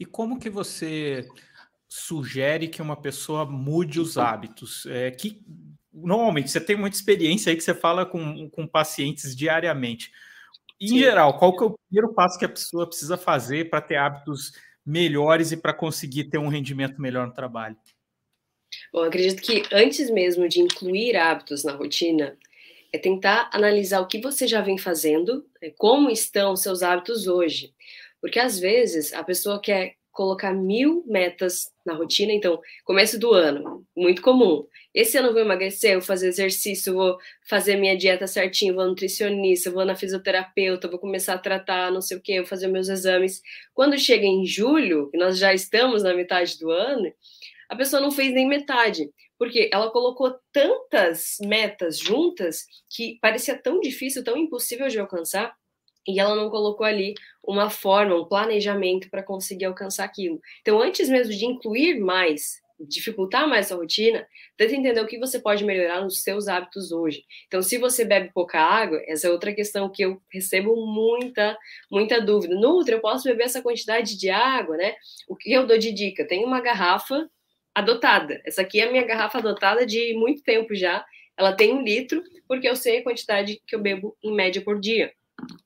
E 0.00 0.06
como 0.06 0.40
que 0.40 0.48
você 0.48 1.28
sugere 1.92 2.68
que 2.68 2.80
uma 2.80 2.96
pessoa 2.96 3.44
mude 3.44 4.00
os 4.00 4.16
hábitos? 4.16 4.86
É, 4.86 5.10
que 5.10 5.42
normalmente 5.92 6.50
você 6.50 6.60
tem 6.60 6.74
muita 6.74 6.96
experiência 6.96 7.50
aí 7.50 7.56
que 7.56 7.62
você 7.62 7.74
fala 7.74 8.06
com, 8.06 8.48
com 8.48 8.66
pacientes 8.66 9.36
diariamente. 9.36 10.10
Em 10.80 10.88
Sim. 10.88 10.98
geral, 10.98 11.38
qual 11.38 11.54
que 11.54 11.62
é 11.62 11.66
o 11.66 11.78
primeiro 11.86 12.14
passo 12.14 12.38
que 12.38 12.46
a 12.46 12.48
pessoa 12.48 12.86
precisa 12.86 13.18
fazer 13.18 13.68
para 13.68 13.82
ter 13.82 13.96
hábitos 13.96 14.52
melhores 14.84 15.52
e 15.52 15.56
para 15.56 15.74
conseguir 15.74 16.24
ter 16.24 16.38
um 16.38 16.48
rendimento 16.48 17.00
melhor 17.00 17.26
no 17.26 17.34
trabalho? 17.34 17.76
Bom, 18.90 19.02
acredito 19.02 19.42
que 19.42 19.62
antes 19.70 20.08
mesmo 20.08 20.48
de 20.48 20.60
incluir 20.60 21.14
hábitos 21.14 21.62
na 21.62 21.72
rotina, 21.72 22.38
é 22.90 22.98
tentar 22.98 23.50
analisar 23.52 24.00
o 24.00 24.06
que 24.06 24.20
você 24.20 24.46
já 24.46 24.62
vem 24.62 24.78
fazendo, 24.78 25.46
né, 25.60 25.70
como 25.76 26.10
estão 26.10 26.56
seus 26.56 26.82
hábitos 26.82 27.26
hoje. 27.26 27.74
Porque 28.18 28.38
às 28.38 28.58
vezes 28.58 29.12
a 29.12 29.22
pessoa 29.22 29.60
quer 29.60 29.96
colocar 30.12 30.52
mil 30.52 31.02
metas 31.06 31.72
na 31.84 31.94
rotina. 31.94 32.32
Então, 32.32 32.60
começo 32.84 33.18
do 33.18 33.32
ano, 33.32 33.84
muito 33.96 34.22
comum. 34.22 34.66
Esse 34.94 35.16
ano 35.16 35.28
eu 35.28 35.32
vou 35.32 35.42
emagrecer, 35.42 35.94
vou 35.94 36.02
fazer 36.02 36.28
exercício, 36.28 36.94
vou 36.94 37.16
fazer 37.48 37.76
minha 37.76 37.96
dieta 37.96 38.26
certinho, 38.26 38.74
vou 38.74 38.86
nutricionista, 38.86 39.70
vou 39.70 39.84
na 39.84 39.96
fisioterapeuta, 39.96 40.88
vou 40.88 40.98
começar 40.98 41.34
a 41.34 41.38
tratar 41.38 41.90
não 41.90 42.02
sei 42.02 42.16
o 42.18 42.20
que, 42.20 42.38
vou 42.38 42.46
fazer 42.46 42.68
meus 42.68 42.88
exames. 42.88 43.40
Quando 43.74 43.98
chega 43.98 44.24
em 44.24 44.44
julho, 44.44 45.10
nós 45.14 45.38
já 45.38 45.54
estamos 45.54 46.02
na 46.02 46.14
metade 46.14 46.58
do 46.58 46.70
ano, 46.70 47.12
a 47.68 47.74
pessoa 47.74 48.02
não 48.02 48.10
fez 48.10 48.32
nem 48.34 48.46
metade, 48.46 49.10
porque 49.38 49.70
ela 49.72 49.90
colocou 49.90 50.38
tantas 50.52 51.38
metas 51.40 51.98
juntas 51.98 52.66
que 52.88 53.18
parecia 53.20 53.56
tão 53.56 53.80
difícil, 53.80 54.22
tão 54.22 54.36
impossível 54.36 54.88
de 54.88 55.00
alcançar, 55.00 55.54
e 56.06 56.18
ela 56.18 56.34
não 56.34 56.50
colocou 56.50 56.84
ali 56.84 57.14
uma 57.42 57.70
forma, 57.70 58.14
um 58.14 58.24
planejamento 58.24 59.10
para 59.10 59.22
conseguir 59.22 59.66
alcançar 59.66 60.04
aquilo. 60.04 60.40
Então, 60.60 60.80
antes 60.80 61.08
mesmo 61.08 61.32
de 61.32 61.44
incluir 61.44 61.98
mais, 62.00 62.62
dificultar 62.80 63.48
mais 63.48 63.70
a 63.70 63.76
rotina, 63.76 64.26
tenta 64.56 64.74
entender 64.74 65.00
o 65.00 65.06
que 65.06 65.18
você 65.18 65.38
pode 65.38 65.64
melhorar 65.64 66.00
nos 66.02 66.22
seus 66.22 66.48
hábitos 66.48 66.92
hoje. 66.92 67.24
Então, 67.46 67.62
se 67.62 67.78
você 67.78 68.04
bebe 68.04 68.30
pouca 68.32 68.60
água, 68.60 69.00
essa 69.06 69.26
é 69.26 69.30
outra 69.30 69.52
questão 69.52 69.88
que 69.88 70.02
eu 70.02 70.20
recebo 70.30 70.74
muita, 70.86 71.56
muita 71.90 72.20
dúvida. 72.20 72.54
Nutri, 72.54 72.94
eu 72.94 73.00
posso 73.00 73.24
beber 73.24 73.44
essa 73.44 73.62
quantidade 73.62 74.16
de 74.18 74.30
água, 74.30 74.76
né? 74.76 74.94
O 75.28 75.36
que 75.36 75.52
eu 75.52 75.66
dou 75.66 75.78
de 75.78 75.92
dica? 75.92 76.26
Tem 76.26 76.44
uma 76.44 76.60
garrafa 76.60 77.28
adotada. 77.74 78.40
Essa 78.44 78.62
aqui 78.62 78.80
é 78.80 78.88
a 78.88 78.90
minha 78.90 79.04
garrafa 79.04 79.38
adotada 79.38 79.86
de 79.86 80.14
muito 80.14 80.42
tempo 80.42 80.74
já. 80.74 81.04
Ela 81.36 81.52
tem 81.52 81.72
um 81.72 81.82
litro, 81.82 82.22
porque 82.46 82.68
eu 82.68 82.76
sei 82.76 82.98
a 82.98 83.02
quantidade 83.02 83.60
que 83.66 83.74
eu 83.74 83.80
bebo 83.80 84.16
em 84.22 84.32
média 84.32 84.60
por 84.60 84.78
dia. 84.78 85.12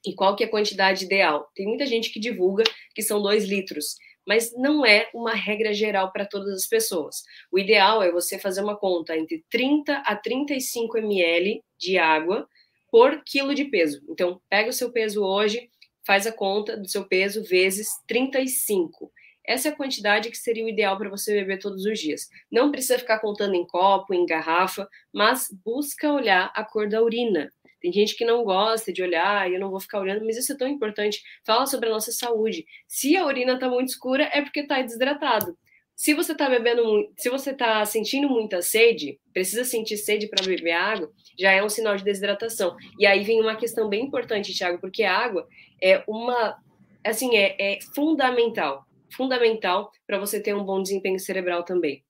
E 0.05 0.15
qual 0.15 0.37
que 0.37 0.45
é 0.45 0.47
a 0.47 0.51
quantidade 0.51 1.05
ideal? 1.05 1.51
Tem 1.55 1.67
muita 1.67 1.87
gente 1.87 2.11
que 2.11 2.21
divulga 2.21 2.65
que 2.95 3.03
são 3.03 3.21
2 3.21 3.45
litros, 3.45 3.97
mas 4.27 4.53
não 4.57 4.85
é 4.85 5.09
uma 5.15 5.35
regra 5.35 5.73
geral 5.73 6.13
para 6.13 6.27
todas 6.27 6.53
as 6.53 6.67
pessoas. 6.67 7.23
O 7.51 7.59
ideal 7.59 8.03
é 8.03 8.11
você 8.11 8.39
fazer 8.39 8.63
uma 8.63 8.77
conta 8.77 9.17
entre 9.17 9.45
30 9.51 9.99
a 9.99 10.17
35 10.17 10.99
ml 10.99 11.63
de 11.79 11.99
água 11.99 12.49
por 12.91 13.23
quilo 13.25 13.55
de 13.55 13.65
peso. 13.67 14.03
Então, 14.09 14.41
pega 14.49 14.71
o 14.71 14.73
seu 14.73 14.91
peso 14.91 15.23
hoje, 15.23 15.69
faz 16.05 16.27
a 16.27 16.33
conta 16.33 16.77
do 16.77 16.89
seu 16.89 17.05
peso 17.05 17.45
vezes 17.45 17.89
35. 18.07 19.13
Essa 19.47 19.69
é 19.69 19.71
a 19.71 19.77
quantidade 19.77 20.29
que 20.29 20.37
seria 20.37 20.65
o 20.65 20.69
ideal 20.69 20.99
para 20.99 21.09
você 21.09 21.33
beber 21.33 21.61
todos 21.61 21.85
os 21.85 21.99
dias. 21.99 22.29
Não 22.51 22.73
precisa 22.73 22.99
ficar 22.99 23.21
contando 23.21 23.55
em 23.55 23.65
copo, 23.65 24.13
em 24.13 24.27
garrafa, 24.27 24.89
mas 25.13 25.49
busca 25.65 26.13
olhar 26.13 26.53
a 26.55 26.65
cor 26.65 26.89
da 26.89 27.01
urina. 27.01 27.53
Tem 27.81 27.93
gente 27.93 28.17
que 28.17 28.25
não 28.25 28.45
gosta 28.45 28.93
de 28.93 29.03
olhar, 29.03 29.51
e 29.51 29.55
eu 29.55 29.61
não 29.61 29.71
vou 29.71 29.81
ficar 29.81 30.01
olhando, 30.01 30.25
mas 30.25 30.37
isso 30.37 30.53
é 30.53 30.57
tão 30.57 30.69
importante. 30.69 31.23
Fala 31.45 31.67
sobre 31.67 31.89
a 31.89 31.93
nossa 31.93 32.11
saúde. 32.11 32.65
Se 32.89 33.17
a 33.17 33.27
urina 33.27 33.55
está 33.55 33.69
muito 33.69 33.89
escura, 33.89 34.31
é 34.33 34.41
porque 34.43 34.61
está 34.61 34.81
desidratado. 34.81 35.57
Se 35.95 36.13
você 36.13 36.33
está 36.33 36.49
bebendo, 36.49 37.11
se 37.17 37.31
você 37.31 37.53
está 37.53 37.83
sentindo 37.87 38.29
muita 38.29 38.61
sede, 38.61 39.19
precisa 39.33 39.65
sentir 39.65 39.97
sede 39.97 40.29
para 40.29 40.45
beber 40.45 40.73
água, 40.73 41.11
já 41.39 41.53
é 41.53 41.65
um 41.65 41.71
sinal 41.71 41.97
de 41.97 42.05
desidratação. 42.05 42.77
E 42.99 43.07
aí 43.07 43.25
vem 43.25 43.41
uma 43.41 43.57
questão 43.57 43.89
bem 43.89 44.05
importante, 44.05 44.55
Thiago, 44.55 44.79
porque 44.79 45.05
a 45.05 45.17
água 45.17 45.49
é 45.83 46.05
uma, 46.07 46.59
assim, 47.03 47.37
é, 47.39 47.57
é 47.59 47.79
fundamental, 47.95 48.85
fundamental 49.11 49.91
para 50.07 50.19
você 50.19 50.39
ter 50.39 50.55
um 50.55 50.65
bom 50.65 50.83
desempenho 50.83 51.19
cerebral 51.19 51.65
também, 51.65 52.05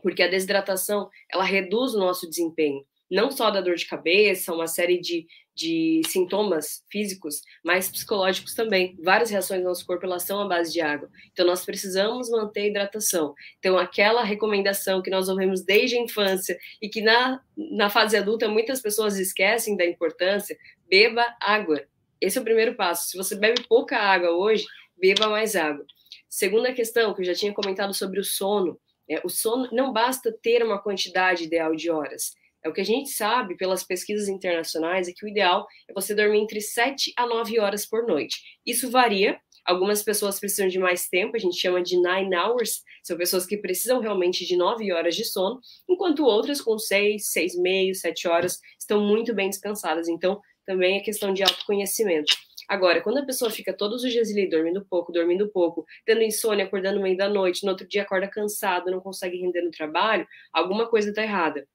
porque 0.00 0.22
a 0.22 0.28
desidratação 0.28 1.10
ela 1.28 1.42
reduz 1.42 1.92
o 1.92 1.98
nosso 1.98 2.30
desempenho 2.30 2.84
não 3.14 3.30
só 3.30 3.48
da 3.48 3.60
dor 3.60 3.76
de 3.76 3.86
cabeça, 3.86 4.52
uma 4.52 4.66
série 4.66 5.00
de, 5.00 5.24
de 5.54 6.02
sintomas 6.04 6.84
físicos, 6.90 7.42
mas 7.64 7.88
psicológicos 7.88 8.54
também. 8.54 8.98
Várias 9.00 9.30
reações 9.30 9.60
do 9.60 9.68
nosso 9.68 9.86
corpo 9.86 10.04
elas 10.04 10.24
são 10.24 10.40
à 10.40 10.48
base 10.48 10.72
de 10.72 10.80
água. 10.80 11.08
Então, 11.32 11.46
nós 11.46 11.64
precisamos 11.64 12.28
manter 12.28 12.62
a 12.62 12.66
hidratação. 12.66 13.32
Então, 13.60 13.78
aquela 13.78 14.24
recomendação 14.24 15.00
que 15.00 15.10
nós 15.10 15.28
ouvimos 15.28 15.62
desde 15.62 15.96
a 15.96 16.00
infância 16.00 16.58
e 16.82 16.88
que 16.88 17.00
na, 17.00 17.40
na 17.56 17.88
fase 17.88 18.16
adulta 18.16 18.48
muitas 18.48 18.82
pessoas 18.82 19.16
esquecem 19.16 19.76
da 19.76 19.86
importância, 19.86 20.58
beba 20.90 21.24
água. 21.40 21.80
Esse 22.20 22.36
é 22.36 22.40
o 22.40 22.44
primeiro 22.44 22.74
passo. 22.74 23.10
Se 23.10 23.16
você 23.16 23.36
bebe 23.36 23.62
pouca 23.68 23.96
água 23.96 24.30
hoje, 24.30 24.66
beba 25.00 25.28
mais 25.28 25.54
água. 25.54 25.86
Segunda 26.28 26.72
questão, 26.72 27.14
que 27.14 27.20
eu 27.20 27.26
já 27.26 27.34
tinha 27.34 27.54
comentado 27.54 27.94
sobre 27.94 28.18
o 28.18 28.24
sono. 28.24 28.76
É, 29.08 29.20
o 29.22 29.28
sono 29.28 29.68
não 29.70 29.92
basta 29.92 30.32
ter 30.42 30.64
uma 30.64 30.82
quantidade 30.82 31.44
ideal 31.44 31.76
de 31.76 31.88
horas 31.90 32.32
é 32.64 32.68
o 32.68 32.72
que 32.72 32.80
a 32.80 32.84
gente 32.84 33.10
sabe 33.10 33.56
pelas 33.56 33.84
pesquisas 33.84 34.26
internacionais 34.26 35.06
é 35.06 35.12
que 35.14 35.24
o 35.24 35.28
ideal 35.28 35.66
é 35.86 35.92
você 35.92 36.14
dormir 36.14 36.38
entre 36.38 36.62
7 36.62 37.12
a 37.14 37.26
9 37.26 37.60
horas 37.60 37.84
por 37.84 38.06
noite. 38.06 38.40
Isso 38.64 38.90
varia. 38.90 39.38
Algumas 39.66 40.02
pessoas 40.02 40.40
precisam 40.40 40.68
de 40.68 40.78
mais 40.78 41.08
tempo, 41.08 41.36
a 41.36 41.38
gente 41.38 41.58
chama 41.58 41.82
de 41.82 41.96
nine 41.96 42.34
hours, 42.36 42.82
são 43.02 43.16
pessoas 43.16 43.46
que 43.46 43.56
precisam 43.56 44.00
realmente 44.00 44.44
de 44.46 44.56
9 44.56 44.92
horas 44.92 45.14
de 45.14 45.24
sono, 45.24 45.58
enquanto 45.88 46.24
outras 46.24 46.60
com 46.60 46.78
6, 46.78 47.22
6,5, 47.34 47.94
7 47.94 48.28
horas 48.28 48.60
estão 48.78 49.00
muito 49.00 49.34
bem 49.34 49.48
descansadas. 49.48 50.06
Então, 50.08 50.40
também 50.66 50.98
é 50.98 51.00
questão 51.00 51.32
de 51.32 51.42
autoconhecimento. 51.42 52.34
Agora, 52.68 53.02
quando 53.02 53.18
a 53.18 53.26
pessoa 53.26 53.50
fica 53.50 53.74
todos 53.74 54.04
os 54.04 54.12
dias 54.12 54.30
ali 54.30 54.48
dormindo 54.48 54.84
pouco, 54.84 55.12
dormindo 55.12 55.50
pouco, 55.50 55.84
tendo 56.04 56.22
insônia, 56.22 56.64
acordando 56.64 56.96
no 56.96 57.02
meio 57.02 57.16
da 57.16 57.28
noite, 57.28 57.64
no 57.64 57.70
outro 57.70 57.86
dia 57.86 58.02
acorda 58.02 58.28
cansado, 58.28 58.90
não 58.90 59.00
consegue 59.00 59.38
render 59.38 59.62
no 59.62 59.70
trabalho, 59.70 60.26
alguma 60.52 60.88
coisa 60.88 61.10
está 61.10 61.22
errada 61.22 61.66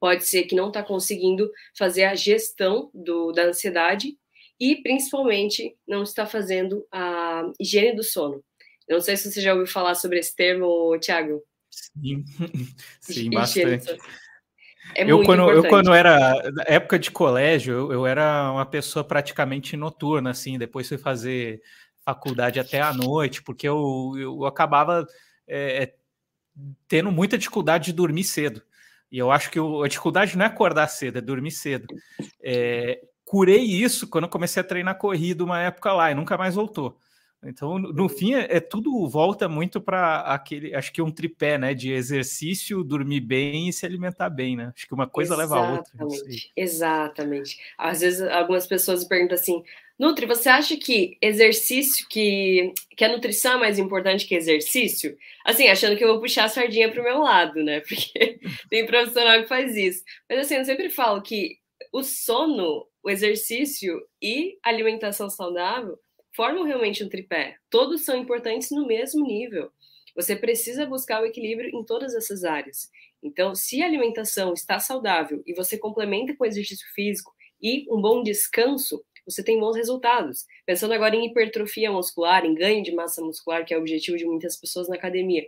pode 0.00 0.26
ser 0.26 0.44
que 0.44 0.54
não 0.54 0.68
está 0.68 0.82
conseguindo 0.82 1.50
fazer 1.76 2.04
a 2.04 2.14
gestão 2.14 2.90
do, 2.94 3.32
da 3.32 3.44
ansiedade 3.44 4.16
e, 4.58 4.76
principalmente, 4.76 5.76
não 5.86 6.02
está 6.02 6.26
fazendo 6.26 6.86
a 6.92 7.42
higiene 7.60 7.94
do 7.94 8.02
sono. 8.02 8.42
Eu 8.88 8.96
não 8.96 9.02
sei 9.02 9.16
se 9.16 9.30
você 9.30 9.40
já 9.40 9.52
ouviu 9.52 9.66
falar 9.66 9.94
sobre 9.94 10.18
esse 10.18 10.34
termo, 10.34 10.98
Thiago. 11.00 11.42
Sim, 11.70 12.24
sim 13.00 13.30
bastante. 13.30 13.98
É 14.94 15.04
eu, 15.04 15.22
quando, 15.24 15.50
eu, 15.50 15.68
quando 15.68 15.92
era 15.92 16.40
época 16.66 16.98
de 16.98 17.10
colégio, 17.10 17.74
eu, 17.74 17.92
eu, 17.92 18.06
era 18.06 18.50
uma 18.52 18.64
pessoa 18.64 19.04
praticamente 19.04 19.76
noturna, 19.76 20.30
assim, 20.30 20.56
depois 20.56 20.88
fui 20.88 20.96
fazer 20.96 21.60
faculdade 22.04 22.60
até 22.60 22.80
à 22.80 22.94
noite, 22.94 23.42
porque 23.42 23.68
eu, 23.68 24.12
eu 24.16 24.46
acabava 24.46 25.04
é, 25.48 25.92
tendo 26.88 27.10
muita 27.10 27.36
dificuldade 27.36 27.86
de 27.86 27.92
dormir 27.92 28.24
cedo. 28.24 28.62
E 29.10 29.18
eu 29.18 29.30
acho 29.30 29.50
que 29.50 29.58
a 29.58 29.88
dificuldade 29.88 30.36
não 30.36 30.44
é 30.44 30.48
acordar 30.48 30.88
cedo, 30.88 31.18
é 31.18 31.20
dormir 31.20 31.52
cedo. 31.52 31.86
É, 32.42 33.00
curei 33.24 33.62
isso 33.62 34.08
quando 34.08 34.28
comecei 34.28 34.60
a 34.60 34.64
treinar 34.64 34.98
corrida 34.98 35.44
uma 35.44 35.60
época 35.60 35.92
lá 35.92 36.10
e 36.10 36.14
nunca 36.14 36.36
mais 36.36 36.54
voltou. 36.54 36.98
Então, 37.44 37.78
no 37.78 38.08
fim, 38.08 38.34
é, 38.34 38.56
é 38.56 38.60
tudo 38.60 39.06
volta 39.08 39.48
muito 39.48 39.80
para 39.80 40.20
aquele, 40.20 40.74
acho 40.74 40.92
que 40.92 41.00
um 41.00 41.12
tripé, 41.12 41.56
né, 41.58 41.74
de 41.74 41.92
exercício, 41.92 42.82
dormir 42.82 43.20
bem 43.20 43.68
e 43.68 43.72
se 43.72 43.86
alimentar 43.86 44.30
bem, 44.30 44.56
né? 44.56 44.72
Acho 44.74 44.86
que 44.86 44.94
uma 44.94 45.06
coisa 45.06 45.34
exatamente, 45.34 45.52
leva 45.52 45.66
a 45.66 46.08
outra. 46.08 46.20
Exatamente. 46.56 47.58
Às 47.78 48.00
vezes 48.00 48.22
algumas 48.22 48.66
pessoas 48.66 49.04
perguntam 49.04 49.36
assim: 49.36 49.62
Nutri, 49.98 50.26
você 50.26 50.50
acha 50.50 50.76
que 50.76 51.16
exercício, 51.22 52.06
que, 52.08 52.72
que 52.96 53.04
a 53.04 53.08
nutrição 53.08 53.54
é 53.54 53.58
mais 53.58 53.78
importante 53.78 54.26
que 54.26 54.34
exercício? 54.34 55.16
Assim, 55.44 55.68
achando 55.68 55.96
que 55.96 56.04
eu 56.04 56.08
vou 56.08 56.20
puxar 56.20 56.44
a 56.44 56.48
sardinha 56.48 56.90
para 56.90 57.00
o 57.00 57.04
meu 57.04 57.18
lado, 57.20 57.62
né? 57.62 57.80
Porque 57.88 58.38
tem 58.68 58.84
profissional 58.84 59.40
que 59.40 59.48
faz 59.48 59.74
isso. 59.74 60.04
Mas 60.28 60.40
assim, 60.40 60.56
eu 60.56 60.64
sempre 60.66 60.90
falo 60.90 61.22
que 61.22 61.58
o 61.90 62.02
sono, 62.02 62.86
o 63.02 63.08
exercício 63.08 64.06
e 64.20 64.58
alimentação 64.62 65.30
saudável 65.30 65.98
formam 66.34 66.64
realmente 66.64 67.02
um 67.02 67.08
tripé. 67.08 67.56
Todos 67.70 68.04
são 68.04 68.18
importantes 68.18 68.70
no 68.70 68.86
mesmo 68.86 69.26
nível. 69.26 69.70
Você 70.14 70.36
precisa 70.36 70.84
buscar 70.84 71.22
o 71.22 71.26
equilíbrio 71.26 71.70
em 71.74 71.82
todas 71.82 72.14
essas 72.14 72.44
áreas. 72.44 72.90
Então, 73.22 73.54
se 73.54 73.82
a 73.82 73.86
alimentação 73.86 74.52
está 74.52 74.78
saudável 74.78 75.42
e 75.46 75.54
você 75.54 75.78
complementa 75.78 76.36
com 76.36 76.44
exercício 76.44 76.86
físico 76.94 77.34
e 77.60 77.86
um 77.90 78.00
bom 78.00 78.22
descanso, 78.22 79.02
você 79.26 79.42
tem 79.42 79.58
bons 79.58 79.76
resultados. 79.76 80.46
Pensando 80.64 80.94
agora 80.94 81.16
em 81.16 81.26
hipertrofia 81.26 81.90
muscular, 81.90 82.44
em 82.44 82.54
ganho 82.54 82.82
de 82.82 82.92
massa 82.94 83.20
muscular, 83.20 83.64
que 83.64 83.74
é 83.74 83.76
o 83.76 83.80
objetivo 83.80 84.16
de 84.16 84.24
muitas 84.24 84.56
pessoas 84.56 84.88
na 84.88 84.94
academia. 84.94 85.46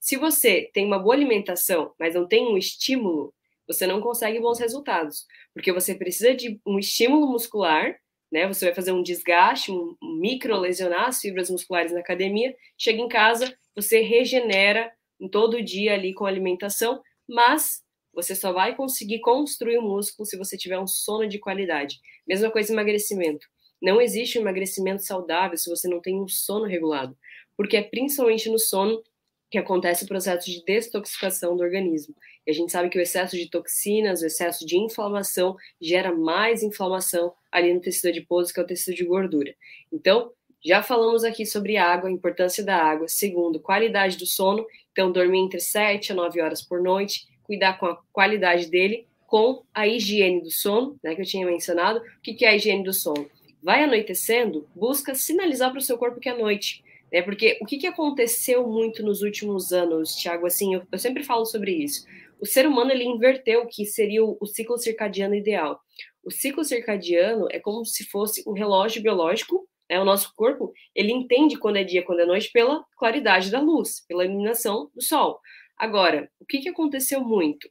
Se 0.00 0.16
você 0.16 0.70
tem 0.74 0.84
uma 0.84 0.98
boa 0.98 1.14
alimentação, 1.14 1.92
mas 1.98 2.14
não 2.14 2.26
tem 2.26 2.46
um 2.46 2.58
estímulo, 2.58 3.32
você 3.66 3.86
não 3.86 4.00
consegue 4.00 4.40
bons 4.40 4.58
resultados, 4.58 5.26
porque 5.54 5.72
você 5.72 5.94
precisa 5.94 6.34
de 6.34 6.60
um 6.66 6.78
estímulo 6.78 7.28
muscular, 7.28 7.96
né? 8.32 8.46
Você 8.48 8.64
vai 8.64 8.74
fazer 8.74 8.92
um 8.92 9.02
desgaste, 9.02 9.70
um 9.70 9.96
micro 10.02 10.58
lesionar 10.58 11.08
as 11.08 11.20
fibras 11.20 11.50
musculares 11.50 11.92
na 11.92 12.00
academia, 12.00 12.54
chega 12.76 13.00
em 13.00 13.08
casa, 13.08 13.56
você 13.74 14.00
regenera 14.00 14.90
todo 15.30 15.62
dia 15.62 15.94
ali 15.94 16.14
com 16.14 16.26
alimentação, 16.26 17.00
mas 17.28 17.82
você 18.12 18.34
só 18.34 18.52
vai 18.52 18.74
conseguir 18.74 19.20
construir 19.20 19.78
o 19.78 19.82
músculo 19.82 20.26
se 20.26 20.36
você 20.36 20.56
tiver 20.56 20.78
um 20.78 20.86
sono 20.86 21.28
de 21.28 21.38
qualidade. 21.38 22.00
Mesma 22.26 22.50
coisa 22.50 22.72
emagrecimento. 22.72 23.46
Não 23.80 24.00
existe 24.00 24.38
um 24.38 24.42
emagrecimento 24.42 25.02
saudável 25.02 25.56
se 25.56 25.70
você 25.70 25.88
não 25.88 26.00
tem 26.00 26.20
um 26.20 26.28
sono 26.28 26.66
regulado, 26.66 27.16
porque 27.56 27.76
é 27.76 27.82
principalmente 27.82 28.50
no 28.50 28.58
sono 28.58 29.02
que 29.50 29.58
acontece 29.58 30.04
o 30.04 30.06
processo 30.06 30.48
de 30.48 30.62
detoxificação 30.64 31.56
do 31.56 31.62
organismo. 31.62 32.14
E 32.46 32.50
a 32.50 32.54
gente 32.54 32.70
sabe 32.70 32.88
que 32.88 32.98
o 32.98 33.02
excesso 33.02 33.36
de 33.36 33.50
toxinas, 33.50 34.22
o 34.22 34.26
excesso 34.26 34.64
de 34.64 34.78
inflamação 34.78 35.56
gera 35.80 36.14
mais 36.14 36.62
inflamação 36.62 37.32
ali 37.50 37.74
no 37.74 37.80
tecido 37.80 38.10
adiposo, 38.10 38.54
que 38.54 38.60
é 38.60 38.62
o 38.62 38.66
tecido 38.66 38.94
de 38.94 39.04
gordura. 39.04 39.52
Então, 39.92 40.30
já 40.64 40.82
falamos 40.82 41.24
aqui 41.24 41.44
sobre 41.44 41.76
água, 41.76 42.08
a 42.08 42.12
importância 42.12 42.62
da 42.62 42.76
água. 42.76 43.08
Segundo, 43.08 43.58
qualidade 43.58 44.16
do 44.18 44.26
sono. 44.26 44.64
Então, 44.92 45.10
dormir 45.10 45.38
entre 45.38 45.58
7 45.58 46.12
a 46.12 46.14
9 46.14 46.40
horas 46.40 46.62
por 46.62 46.80
noite, 46.80 47.26
cuidar 47.50 47.80
com 47.80 47.86
a 47.86 47.98
qualidade 48.12 48.70
dele, 48.70 49.08
com 49.26 49.64
a 49.74 49.88
higiene 49.88 50.40
do 50.40 50.52
sono, 50.52 50.96
né, 51.02 51.16
que 51.16 51.20
eu 51.20 51.26
tinha 51.26 51.44
mencionado. 51.44 51.98
O 51.98 52.20
que 52.22 52.44
é 52.44 52.50
a 52.50 52.54
higiene 52.54 52.84
do 52.84 52.92
sono? 52.92 53.28
Vai 53.60 53.82
anoitecendo, 53.82 54.68
busca 54.72 55.16
sinalizar 55.16 55.70
para 55.72 55.80
o 55.80 55.82
seu 55.82 55.98
corpo 55.98 56.20
que 56.20 56.28
é 56.28 56.38
noite. 56.38 56.84
Né? 57.12 57.22
Porque 57.22 57.58
o 57.60 57.66
que, 57.66 57.78
que 57.78 57.88
aconteceu 57.88 58.64
muito 58.68 59.02
nos 59.02 59.20
últimos 59.20 59.72
anos, 59.72 60.14
Tiago? 60.14 60.46
Assim, 60.46 60.74
eu, 60.74 60.82
eu, 60.92 60.98
sempre 60.98 61.24
falo 61.24 61.44
sobre 61.44 61.72
isso. 61.72 62.06
O 62.40 62.46
ser 62.46 62.68
humano 62.68 62.92
ele 62.92 63.02
inverteu 63.02 63.62
o 63.62 63.66
que 63.66 63.84
seria 63.84 64.24
o, 64.24 64.38
o 64.40 64.46
ciclo 64.46 64.78
circadiano 64.78 65.34
ideal. 65.34 65.80
O 66.24 66.30
ciclo 66.30 66.62
circadiano 66.62 67.48
é 67.50 67.58
como 67.58 67.84
se 67.84 68.04
fosse 68.04 68.44
um 68.46 68.52
relógio 68.52 69.02
biológico 69.02 69.68
né? 69.90 69.98
O 69.98 70.04
nosso 70.04 70.32
corpo, 70.36 70.72
ele 70.94 71.10
entende 71.10 71.58
quando 71.58 71.76
é 71.76 71.84
dia, 71.84 72.04
quando 72.04 72.20
é 72.20 72.24
noite, 72.24 72.52
pela 72.52 72.84
claridade 72.96 73.50
da 73.50 73.60
luz, 73.60 74.04
pela 74.06 74.24
iluminação 74.24 74.88
do 74.94 75.02
sol. 75.02 75.40
Agora, 75.80 76.30
o 76.38 76.44
que, 76.44 76.58
que 76.58 76.68
aconteceu 76.68 77.24
muito? 77.24 77.66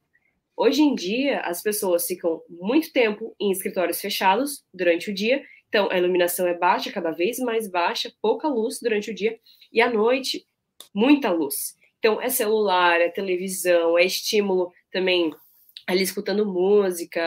Hoje 0.57 0.81
em 0.81 0.95
dia, 0.95 1.41
as 1.41 1.61
pessoas 1.61 2.07
ficam 2.07 2.41
muito 2.49 2.91
tempo 2.91 3.35
em 3.39 3.51
escritórios 3.51 4.01
fechados 4.01 4.65
durante 4.73 5.11
o 5.11 5.13
dia, 5.13 5.43
então 5.67 5.87
a 5.91 5.97
iluminação 5.99 6.47
é 6.47 6.57
baixa, 6.57 6.91
cada 6.91 7.11
vez 7.11 7.37
mais 7.37 7.69
baixa, 7.69 8.11
pouca 8.19 8.47
luz 8.47 8.79
durante 8.81 9.11
o 9.11 9.13
dia, 9.13 9.39
e 9.71 9.79
à 9.79 9.87
noite, 9.91 10.43
muita 10.91 11.29
luz. 11.29 11.77
Então, 11.99 12.19
é 12.19 12.29
celular, 12.29 12.99
é 12.99 13.09
televisão, 13.09 13.95
é 13.95 14.03
estímulo 14.05 14.73
também 14.91 15.31
ali 15.85 16.01
escutando 16.01 16.51
música, 16.51 17.21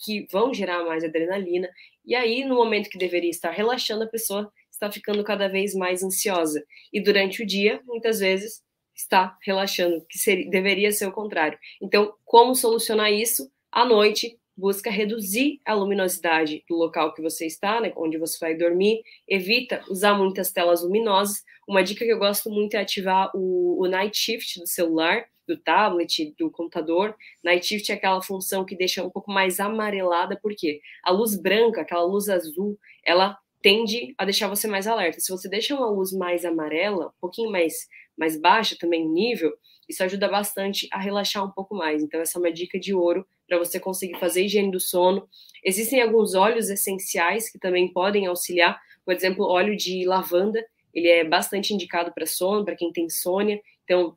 que 0.00 0.28
vão 0.30 0.54
gerar 0.54 0.84
mais 0.84 1.02
adrenalina. 1.02 1.68
E 2.06 2.14
aí, 2.14 2.44
no 2.44 2.54
momento 2.54 2.88
que 2.88 2.98
deveria 2.98 3.30
estar 3.30 3.50
relaxando, 3.50 4.04
a 4.04 4.08
pessoa 4.08 4.48
está 4.70 4.92
ficando 4.92 5.24
cada 5.24 5.48
vez 5.48 5.74
mais 5.74 6.04
ansiosa. 6.04 6.64
E 6.92 7.02
durante 7.02 7.42
o 7.42 7.46
dia, 7.46 7.80
muitas 7.84 8.20
vezes, 8.20 8.62
está 8.94 9.36
relaxando, 9.42 10.04
que 10.08 10.18
seria, 10.18 10.48
deveria 10.50 10.92
ser 10.92 11.06
o 11.06 11.12
contrário. 11.12 11.58
Então, 11.80 12.14
como 12.24 12.54
solucionar 12.54 13.12
isso? 13.12 13.50
À 13.70 13.84
noite, 13.84 14.38
busca 14.56 14.90
reduzir 14.90 15.60
a 15.64 15.74
luminosidade 15.74 16.62
do 16.68 16.76
local 16.76 17.14
que 17.14 17.22
você 17.22 17.46
está, 17.46 17.80
né, 17.80 17.92
onde 17.96 18.18
você 18.18 18.38
vai 18.38 18.54
dormir, 18.54 19.02
evita 19.26 19.82
usar 19.88 20.14
muitas 20.14 20.52
telas 20.52 20.82
luminosas. 20.82 21.42
Uma 21.66 21.82
dica 21.82 22.04
que 22.04 22.12
eu 22.12 22.18
gosto 22.18 22.50
muito 22.50 22.74
é 22.74 22.80
ativar 22.80 23.30
o, 23.34 23.82
o 23.82 23.88
night 23.88 24.16
shift 24.18 24.60
do 24.60 24.66
celular, 24.66 25.26
do 25.50 25.56
tablet, 25.56 26.34
do 26.38 26.50
computador. 26.50 27.14
Night 27.42 27.66
Shift 27.66 27.90
é 27.90 27.94
aquela 27.96 28.22
função 28.22 28.64
que 28.64 28.76
deixa 28.76 29.02
um 29.04 29.10
pouco 29.10 29.30
mais 29.32 29.58
amarelada, 29.58 30.38
porque 30.40 30.80
a 31.02 31.10
luz 31.10 31.36
branca, 31.36 31.80
aquela 31.80 32.04
luz 32.04 32.28
azul, 32.28 32.78
ela 33.04 33.36
tende 33.60 34.14
a 34.16 34.24
deixar 34.24 34.48
você 34.48 34.66
mais 34.66 34.86
alerta. 34.86 35.20
Se 35.20 35.30
você 35.30 35.48
deixa 35.48 35.74
uma 35.74 35.90
luz 35.90 36.12
mais 36.12 36.44
amarela, 36.44 37.08
um 37.08 37.20
pouquinho 37.20 37.50
mais, 37.50 37.88
mais 38.20 38.38
baixa 38.38 38.76
também 38.78 39.08
nível, 39.08 39.50
isso 39.88 40.04
ajuda 40.04 40.28
bastante 40.28 40.86
a 40.92 41.00
relaxar 41.00 41.42
um 41.42 41.50
pouco 41.50 41.74
mais. 41.74 42.02
Então, 42.02 42.20
essa 42.20 42.38
é 42.38 42.40
uma 42.40 42.52
dica 42.52 42.78
de 42.78 42.92
ouro 42.92 43.26
para 43.48 43.58
você 43.58 43.80
conseguir 43.80 44.20
fazer 44.20 44.44
higiene 44.44 44.70
do 44.70 44.78
sono. 44.78 45.26
Existem 45.64 46.02
alguns 46.02 46.34
óleos 46.34 46.68
essenciais 46.68 47.50
que 47.50 47.58
também 47.58 47.90
podem 47.90 48.26
auxiliar, 48.26 48.78
por 49.06 49.14
exemplo, 49.14 49.46
óleo 49.46 49.74
de 49.74 50.04
lavanda, 50.06 50.62
ele 50.92 51.08
é 51.08 51.24
bastante 51.24 51.72
indicado 51.72 52.12
para 52.12 52.26
sono, 52.26 52.64
para 52.64 52.76
quem 52.76 52.92
tem 52.92 53.06
insônia. 53.06 53.58
Então, 53.84 54.14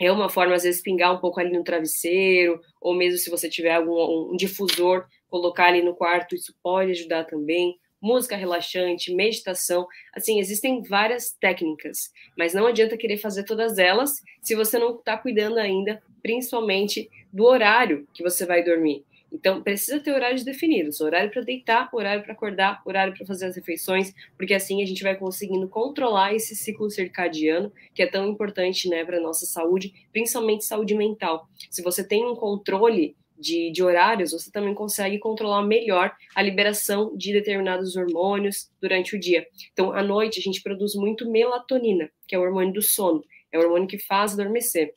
é 0.00 0.10
uma 0.10 0.28
forma, 0.28 0.54
às 0.54 0.64
vezes, 0.64 0.82
pingar 0.82 1.14
um 1.14 1.20
pouco 1.20 1.38
ali 1.38 1.56
no 1.56 1.62
travesseiro, 1.62 2.60
ou 2.80 2.92
mesmo 2.92 3.18
se 3.18 3.30
você 3.30 3.48
tiver 3.48 3.74
algum 3.74 4.32
um 4.32 4.36
difusor, 4.36 5.06
colocar 5.28 5.66
ali 5.66 5.80
no 5.80 5.94
quarto, 5.94 6.34
isso 6.34 6.52
pode 6.60 6.90
ajudar 6.90 7.24
também. 7.24 7.78
Música 8.04 8.36
relaxante, 8.36 9.14
meditação, 9.14 9.86
assim, 10.12 10.38
existem 10.38 10.82
várias 10.82 11.30
técnicas, 11.30 12.12
mas 12.36 12.52
não 12.52 12.66
adianta 12.66 12.98
querer 12.98 13.16
fazer 13.16 13.44
todas 13.44 13.78
elas 13.78 14.22
se 14.42 14.54
você 14.54 14.78
não 14.78 14.96
está 14.96 15.16
cuidando 15.16 15.56
ainda, 15.56 16.02
principalmente 16.22 17.08
do 17.32 17.44
horário 17.44 18.06
que 18.12 18.22
você 18.22 18.44
vai 18.44 18.62
dormir. 18.62 19.06
Então, 19.32 19.62
precisa 19.62 19.98
ter 19.98 20.12
horários 20.12 20.44
definidos: 20.44 21.00
horário 21.00 21.30
para 21.30 21.40
deitar, 21.40 21.88
horário 21.94 22.22
para 22.22 22.34
acordar, 22.34 22.82
horário 22.84 23.14
para 23.14 23.24
fazer 23.24 23.46
as 23.46 23.56
refeições, 23.56 24.12
porque 24.36 24.52
assim 24.52 24.82
a 24.82 24.86
gente 24.86 25.02
vai 25.02 25.16
conseguindo 25.16 25.66
controlar 25.66 26.34
esse 26.34 26.54
ciclo 26.54 26.90
circadiano, 26.90 27.72
que 27.94 28.02
é 28.02 28.06
tão 28.06 28.28
importante 28.28 28.86
né, 28.86 29.02
para 29.02 29.16
a 29.16 29.22
nossa 29.22 29.46
saúde, 29.46 29.94
principalmente 30.12 30.66
saúde 30.66 30.94
mental. 30.94 31.48
Se 31.70 31.80
você 31.80 32.06
tem 32.06 32.22
um 32.22 32.36
controle 32.36 33.16
de, 33.44 33.70
de, 33.70 33.82
horários, 33.82 34.32
você 34.32 34.50
também 34.50 34.74
consegue 34.74 35.18
controlar 35.18 35.62
melhor 35.62 36.10
a 36.34 36.40
liberação 36.40 37.14
de 37.14 37.32
determinados 37.32 37.94
hormônios 37.94 38.70
durante 38.80 39.14
o 39.14 39.20
dia. 39.20 39.46
Então, 39.72 39.92
à 39.92 40.02
noite, 40.02 40.40
a 40.40 40.42
gente 40.42 40.62
produz 40.62 40.94
muito 40.94 41.30
melatonina, 41.30 42.10
que 42.26 42.34
é 42.34 42.38
o 42.38 42.42
hormônio 42.42 42.72
do 42.72 42.82
sono, 42.82 43.22
é 43.52 43.58
o 43.58 43.62
hormônio 43.62 43.86
que 43.86 43.98
faz 43.98 44.32
adormecer. 44.32 44.94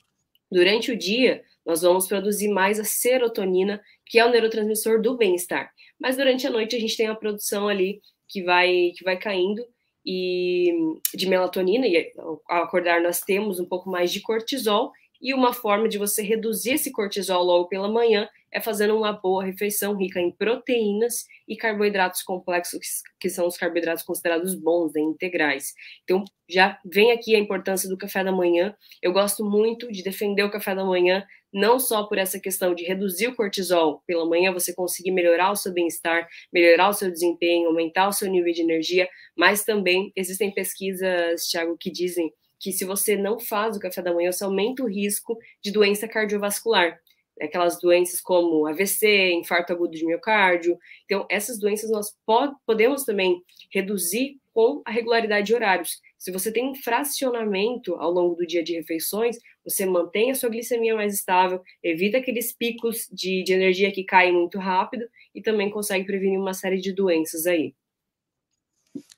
Durante 0.50 0.92
o 0.92 0.98
dia, 0.98 1.44
nós 1.66 1.82
vamos 1.82 2.08
produzir 2.08 2.48
mais 2.48 2.80
a 2.80 2.86
serotonina, 2.86 3.82
que 4.06 4.18
é 4.18 4.26
o 4.26 4.32
neurotransmissor 4.32 5.02
do 5.02 5.18
bem-estar. 5.18 5.70
Mas 6.00 6.16
durante 6.16 6.48
a 6.48 6.50
noite 6.50 6.76
a 6.76 6.80
gente 6.80 6.96
tem 6.96 7.08
a 7.08 7.16
produção 7.16 7.68
ali 7.68 8.00
que 8.30 8.44
vai 8.44 8.92
que 8.96 9.04
vai 9.04 9.18
caindo 9.18 9.62
e 10.06 10.72
de 11.14 11.28
melatonina 11.28 11.86
e 11.86 12.14
ao 12.18 12.42
acordar 12.48 13.02
nós 13.02 13.20
temos 13.20 13.60
um 13.60 13.66
pouco 13.66 13.90
mais 13.90 14.12
de 14.12 14.22
cortisol 14.22 14.94
e 15.22 15.34
uma 15.34 15.54
forma 15.54 15.88
de 15.88 15.98
você 15.98 16.22
reduzir 16.22 16.74
esse 16.74 16.92
cortisol 16.92 17.44
logo 17.44 17.68
pela 17.68 17.92
manhã 17.92 18.28
é 18.52 18.62
fazendo 18.62 18.96
uma 18.96 19.12
boa 19.12 19.44
refeição 19.44 19.96
rica 19.96 20.20
em 20.20 20.32
proteínas 20.32 21.26
e 21.48 21.56
carboidratos 21.56 22.24
complexos, 22.24 23.02
que 23.20 23.30
são 23.30 23.48
os 23.48 23.58
carboidratos 23.58 24.04
considerados 24.04 24.56
bons, 24.56 24.94
né, 24.94 25.02
integrais. 25.02 25.74
Então, 26.04 26.24
já 26.50 26.80
vem 26.86 27.12
aqui 27.12 27.36
a 27.36 27.40
importância 27.40 27.90
do 27.90 27.98
café 27.98 28.24
da 28.24 28.32
manhã. 28.32 28.76
Eu 29.02 29.12
gosto 29.12 29.44
muito 29.44 29.92
de 29.92 30.02
defender 30.02 30.44
o 30.44 30.52
café 30.52 30.74
da 30.74 30.86
manhã, 30.86 31.26
não 31.54 31.80
só 31.80 32.04
por 32.04 32.18
essa 32.18 32.40
questão 32.40 32.74
de 32.74 32.84
reduzir 32.84 33.28
o 33.28 33.36
cortisol 33.36 34.02
pela 34.06 34.26
manhã, 34.26 34.52
você 34.54 34.74
conseguir 34.74 35.12
melhorar 35.12 35.52
o 35.52 35.56
seu 35.56 35.74
bem-estar, 35.74 36.28
melhorar 36.52 36.90
o 36.90 36.94
seu 36.94 37.12
desempenho, 37.12 37.68
aumentar 37.68 38.08
o 38.08 38.14
seu 38.14 38.30
nível 38.30 38.54
de 38.54 38.62
energia, 38.62 39.10
mas 39.36 39.64
também 39.64 40.12
existem 40.16 40.54
pesquisas, 40.54 41.48
Thiago, 41.48 41.78
que 41.80 41.92
dizem 41.92 42.32
que 42.60 42.72
se 42.72 42.86
você 42.86 43.16
não 43.16 43.40
faz 43.40 43.76
o 43.76 43.80
café 43.80 44.02
da 44.02 44.14
manhã, 44.14 44.32
você 44.32 44.44
aumenta 44.44 44.84
o 44.84 44.88
risco 44.88 45.38
de 45.62 45.72
doença 45.72 46.08
cardiovascular. 46.08 47.00
Aquelas 47.40 47.80
doenças 47.80 48.20
como 48.20 48.66
AVC, 48.66 49.34
infarto 49.34 49.72
agudo 49.72 49.92
de 49.92 50.06
miocárdio. 50.06 50.78
Então, 51.06 51.28
essas 51.30 51.60
doenças 51.60 51.92
nós 51.92 52.18
podemos 52.66 53.04
também 53.04 53.44
reduzir 53.72 54.40
com 54.52 54.82
a 54.84 54.92
regularidade 54.92 55.46
de 55.46 55.54
horários. 55.54 56.02
Se 56.18 56.32
você 56.32 56.52
tem 56.52 56.68
um 56.68 56.74
fracionamento 56.74 57.94
ao 57.96 58.12
longo 58.12 58.34
do 58.34 58.48
dia 58.48 58.64
de 58.64 58.74
refeições, 58.74 59.38
você 59.64 59.86
mantém 59.86 60.32
a 60.32 60.36
sua 60.36 60.50
glicemia 60.50 60.96
mais 60.96 61.14
estável, 61.14 61.62
evita 61.84 62.18
aqueles 62.18 62.52
picos 62.52 63.08
de, 63.12 63.44
de 63.44 63.54
energia 63.54 63.92
que 63.92 64.04
caem 64.04 64.34
muito 64.34 64.58
rápido 64.58 65.08
e 65.36 65.44
também 65.44 65.70
consegue 65.70 66.06
prevenir 66.06 66.40
uma 66.40 66.56
série 66.56 66.82
de 66.82 66.92
doenças 66.92 67.46
aí. 67.46 67.76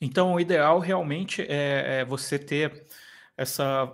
Então, 0.01 0.33
o 0.33 0.39
ideal 0.41 0.79
realmente 0.79 1.41
é, 1.43 1.99
é 1.99 2.05
você 2.05 2.37
ter 2.37 2.85
essa 3.39 3.91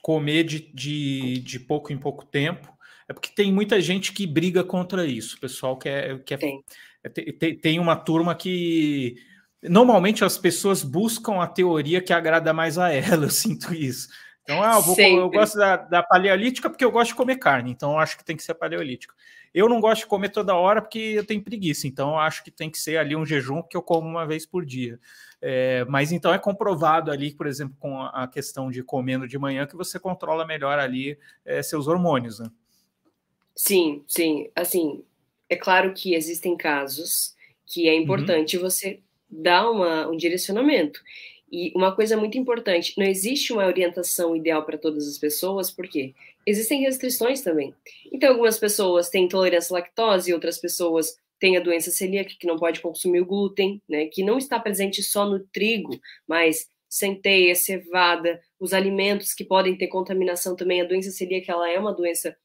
comer 0.00 0.44
de, 0.44 0.60
de, 0.72 1.40
de, 1.40 1.60
pouco 1.60 1.92
em 1.92 1.98
pouco 1.98 2.24
tempo. 2.24 2.72
É 3.08 3.12
porque 3.12 3.30
tem 3.34 3.52
muita 3.52 3.80
gente 3.80 4.12
que 4.12 4.26
briga 4.26 4.62
contra 4.62 5.04
isso. 5.04 5.36
O 5.36 5.40
pessoal 5.40 5.76
quer. 5.76 6.22
quer 6.24 6.38
tem. 6.38 6.62
É, 7.02 7.08
tem, 7.08 7.58
tem 7.58 7.78
uma 7.78 7.96
turma 7.96 8.34
que. 8.34 9.16
Normalmente 9.62 10.24
as 10.24 10.38
pessoas 10.38 10.84
buscam 10.84 11.42
a 11.42 11.46
teoria 11.46 12.00
que 12.00 12.12
agrada 12.12 12.52
mais 12.52 12.78
a 12.78 12.92
ela, 12.92 13.26
eu 13.26 13.30
sinto 13.30 13.74
isso. 13.74 14.08
Então, 14.42 14.62
ah, 14.62 14.76
eu, 14.76 14.82
vou, 14.82 14.96
eu 14.98 15.28
gosto 15.28 15.58
da, 15.58 15.76
da, 15.76 16.02
paleolítica 16.02 16.70
porque 16.70 16.84
eu 16.84 16.90
gosto 16.90 17.08
de 17.08 17.16
comer 17.16 17.36
carne, 17.36 17.70
então 17.70 17.92
eu 17.92 17.98
acho 17.98 18.16
que 18.16 18.24
tem 18.24 18.36
que 18.36 18.42
ser 18.42 18.54
paleolítica. 18.54 19.12
Eu 19.52 19.68
não 19.68 19.78
gosto 19.78 20.02
de 20.02 20.06
comer 20.06 20.30
toda 20.30 20.54
hora 20.54 20.80
porque 20.80 20.98
eu 20.98 21.26
tenho 21.26 21.42
preguiça, 21.42 21.86
então 21.86 22.18
acho 22.18 22.42
que 22.42 22.50
tem 22.50 22.70
que 22.70 22.78
ser 22.78 22.96
ali 22.96 23.14
um 23.14 23.26
jejum 23.26 23.62
que 23.62 23.76
eu 23.76 23.82
como 23.82 24.08
uma 24.08 24.26
vez 24.26 24.46
por 24.46 24.64
dia. 24.64 24.98
É, 25.40 25.84
mas 25.84 26.10
então 26.10 26.34
é 26.34 26.38
comprovado 26.38 27.10
ali, 27.10 27.32
por 27.32 27.46
exemplo, 27.46 27.76
com 27.78 28.02
a 28.02 28.26
questão 28.26 28.70
de 28.70 28.82
comendo 28.82 29.26
de 29.26 29.38
manhã, 29.38 29.66
que 29.66 29.76
você 29.76 29.98
controla 29.98 30.46
melhor 30.46 30.78
ali 30.78 31.18
é, 31.44 31.62
seus 31.62 31.86
hormônios, 31.86 32.40
né? 32.40 32.50
Sim, 33.54 34.04
sim. 34.06 34.50
Assim, 34.54 35.04
é 35.48 35.56
claro 35.56 35.92
que 35.94 36.14
existem 36.14 36.56
casos 36.56 37.34
que 37.66 37.88
é 37.88 37.92
uhum. 37.92 38.02
importante 38.02 38.56
uhum. 38.56 38.62
você 38.62 39.00
dar 39.30 39.70
uma, 39.70 40.08
um 40.08 40.16
direcionamento. 40.16 41.00
E 41.50 41.72
uma 41.74 41.94
coisa 41.94 42.16
muito 42.16 42.36
importante, 42.36 42.94
não 42.98 43.06
existe 43.06 43.52
uma 43.52 43.66
orientação 43.66 44.36
ideal 44.36 44.64
para 44.64 44.76
todas 44.76 45.08
as 45.08 45.18
pessoas, 45.18 45.70
porque 45.70 46.14
existem 46.44 46.82
restrições 46.82 47.40
também. 47.40 47.74
Então, 48.12 48.30
algumas 48.30 48.58
pessoas 48.58 49.08
têm 49.08 49.24
intolerância 49.24 49.74
à 49.74 49.78
lactose, 49.78 50.32
outras 50.32 50.58
pessoas 50.58 51.18
têm 51.38 51.56
a 51.56 51.60
doença 51.60 51.90
celíaca, 51.90 52.34
que 52.38 52.46
não 52.46 52.56
pode 52.56 52.80
consumir 52.80 53.20
o 53.20 53.26
glúten, 53.26 53.82
né, 53.88 54.06
que 54.06 54.22
não 54.22 54.38
está 54.38 54.58
presente 54.58 55.02
só 55.02 55.26
no 55.26 55.40
trigo, 55.52 55.98
mas 56.26 56.68
centeia, 56.88 57.54
cevada, 57.54 58.40
os 58.58 58.72
alimentos 58.72 59.34
que 59.34 59.44
podem 59.44 59.76
ter 59.76 59.88
contaminação 59.88 60.56
também. 60.56 60.80
A 60.80 60.86
doença 60.86 61.10
celíaca, 61.10 61.52
ela 61.52 61.70
é 61.70 61.78
uma 61.78 61.94
doença 61.94 62.36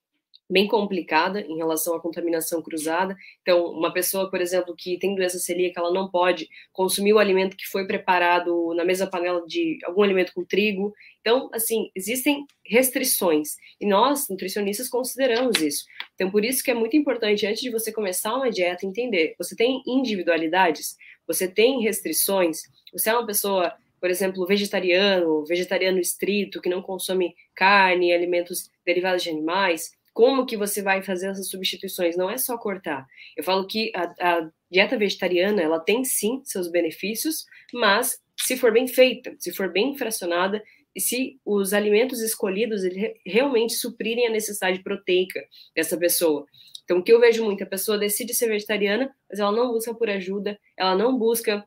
bem 0.53 0.67
complicada 0.67 1.41
em 1.41 1.57
relação 1.57 1.95
à 1.95 1.99
contaminação 1.99 2.61
cruzada. 2.61 3.17
Então, 3.41 3.65
uma 3.71 3.91
pessoa, 3.91 4.29
por 4.29 4.39
exemplo, 4.39 4.75
que 4.77 4.99
tem 4.99 5.15
doença 5.15 5.39
celíaca, 5.39 5.81
ela 5.81 5.91
não 5.91 6.07
pode 6.07 6.47
consumir 6.71 7.11
o 7.11 7.17
alimento 7.17 7.57
que 7.57 7.65
foi 7.65 7.87
preparado 7.87 8.71
na 8.75 8.85
mesma 8.85 9.07
panela 9.07 9.43
de 9.47 9.79
algum 9.83 10.03
alimento 10.03 10.31
com 10.31 10.45
trigo. 10.45 10.93
Então, 11.21 11.49
assim, 11.51 11.89
existem 11.95 12.45
restrições 12.63 13.55
e 13.81 13.87
nós, 13.87 14.29
nutricionistas, 14.29 14.87
consideramos 14.87 15.59
isso. 15.59 15.85
Então, 16.13 16.29
por 16.29 16.45
isso 16.45 16.63
que 16.63 16.69
é 16.69 16.75
muito 16.75 16.95
importante, 16.95 17.47
antes 17.47 17.61
de 17.63 17.71
você 17.71 17.91
começar 17.91 18.35
uma 18.35 18.51
dieta, 18.51 18.85
entender: 18.85 19.33
você 19.39 19.55
tem 19.55 19.81
individualidades, 19.87 20.95
você 21.25 21.47
tem 21.47 21.81
restrições, 21.81 22.61
você 22.93 23.09
é 23.09 23.13
uma 23.13 23.25
pessoa 23.25 23.73
por 23.99 24.09
exemplo, 24.09 24.45
vegetariano, 24.45 25.45
vegetariano 25.45 25.97
estrito, 25.97 26.59
que 26.59 26.67
não 26.67 26.81
consome 26.81 27.33
carne, 27.55 28.11
alimentos 28.11 28.69
derivados 28.85 29.23
de 29.23 29.29
animais, 29.29 29.93
como 30.13 30.45
que 30.45 30.55
você 30.55 30.81
vai 30.81 31.01
fazer 31.01 31.27
essas 31.27 31.49
substituições? 31.49 32.15
Não 32.15 32.29
é 32.29 32.37
só 32.37 32.57
cortar. 32.57 33.05
Eu 33.35 33.43
falo 33.43 33.65
que 33.65 33.91
a, 33.95 34.03
a 34.19 34.49
dieta 34.71 34.97
vegetariana, 34.97 35.61
ela 35.61 35.79
tem 35.79 36.03
sim 36.03 36.41
seus 36.45 36.69
benefícios, 36.69 37.45
mas 37.73 38.19
se 38.39 38.55
for 38.55 38.71
bem 38.71 38.87
feita, 38.87 39.35
se 39.39 39.51
for 39.51 39.71
bem 39.71 39.97
fracionada, 39.97 40.63
e 40.95 41.01
se 41.01 41.39
os 41.43 41.73
alimentos 41.73 42.21
escolhidos 42.21 42.81
realmente 43.25 43.73
suprirem 43.73 44.27
a 44.27 44.31
necessidade 44.31 44.83
proteica 44.83 45.43
dessa 45.75 45.97
pessoa. 45.97 46.45
Então, 46.83 46.99
o 46.99 47.03
que 47.03 47.11
eu 47.11 47.19
vejo 47.19 47.43
muito, 47.43 47.63
a 47.63 47.67
pessoa 47.67 47.97
decide 47.97 48.33
ser 48.33 48.47
vegetariana, 48.47 49.13
mas 49.29 49.39
ela 49.39 49.51
não 49.51 49.71
busca 49.71 49.93
por 49.93 50.09
ajuda, 50.09 50.59
ela 50.77 50.95
não 50.95 51.17
busca 51.17 51.65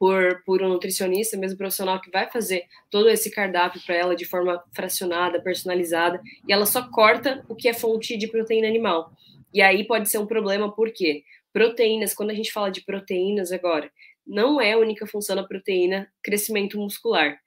por, 0.00 0.42
por 0.46 0.62
um 0.62 0.68
nutricionista, 0.70 1.36
mesmo 1.36 1.58
profissional, 1.58 2.00
que 2.00 2.10
vai 2.10 2.26
fazer 2.30 2.64
todo 2.90 3.10
esse 3.10 3.30
cardápio 3.30 3.82
para 3.84 3.94
ela 3.94 4.16
de 4.16 4.24
forma 4.24 4.64
fracionada, 4.72 5.42
personalizada, 5.42 6.18
e 6.48 6.50
ela 6.50 6.64
só 6.64 6.88
corta 6.88 7.44
o 7.50 7.54
que 7.54 7.68
é 7.68 7.74
fonte 7.74 8.16
de 8.16 8.26
proteína 8.26 8.66
animal. 8.66 9.12
E 9.52 9.60
aí 9.60 9.84
pode 9.84 10.08
ser 10.08 10.16
um 10.16 10.24
problema, 10.24 10.72
por 10.74 10.90
quê? 10.90 11.22
Proteínas, 11.52 12.14
quando 12.14 12.30
a 12.30 12.34
gente 12.34 12.50
fala 12.50 12.70
de 12.70 12.80
proteínas 12.80 13.52
agora, 13.52 13.92
não 14.26 14.58
é 14.58 14.72
a 14.72 14.78
única 14.78 15.06
função 15.06 15.36
da 15.36 15.42
proteína 15.42 16.10
crescimento 16.22 16.78
muscular. 16.78 17.38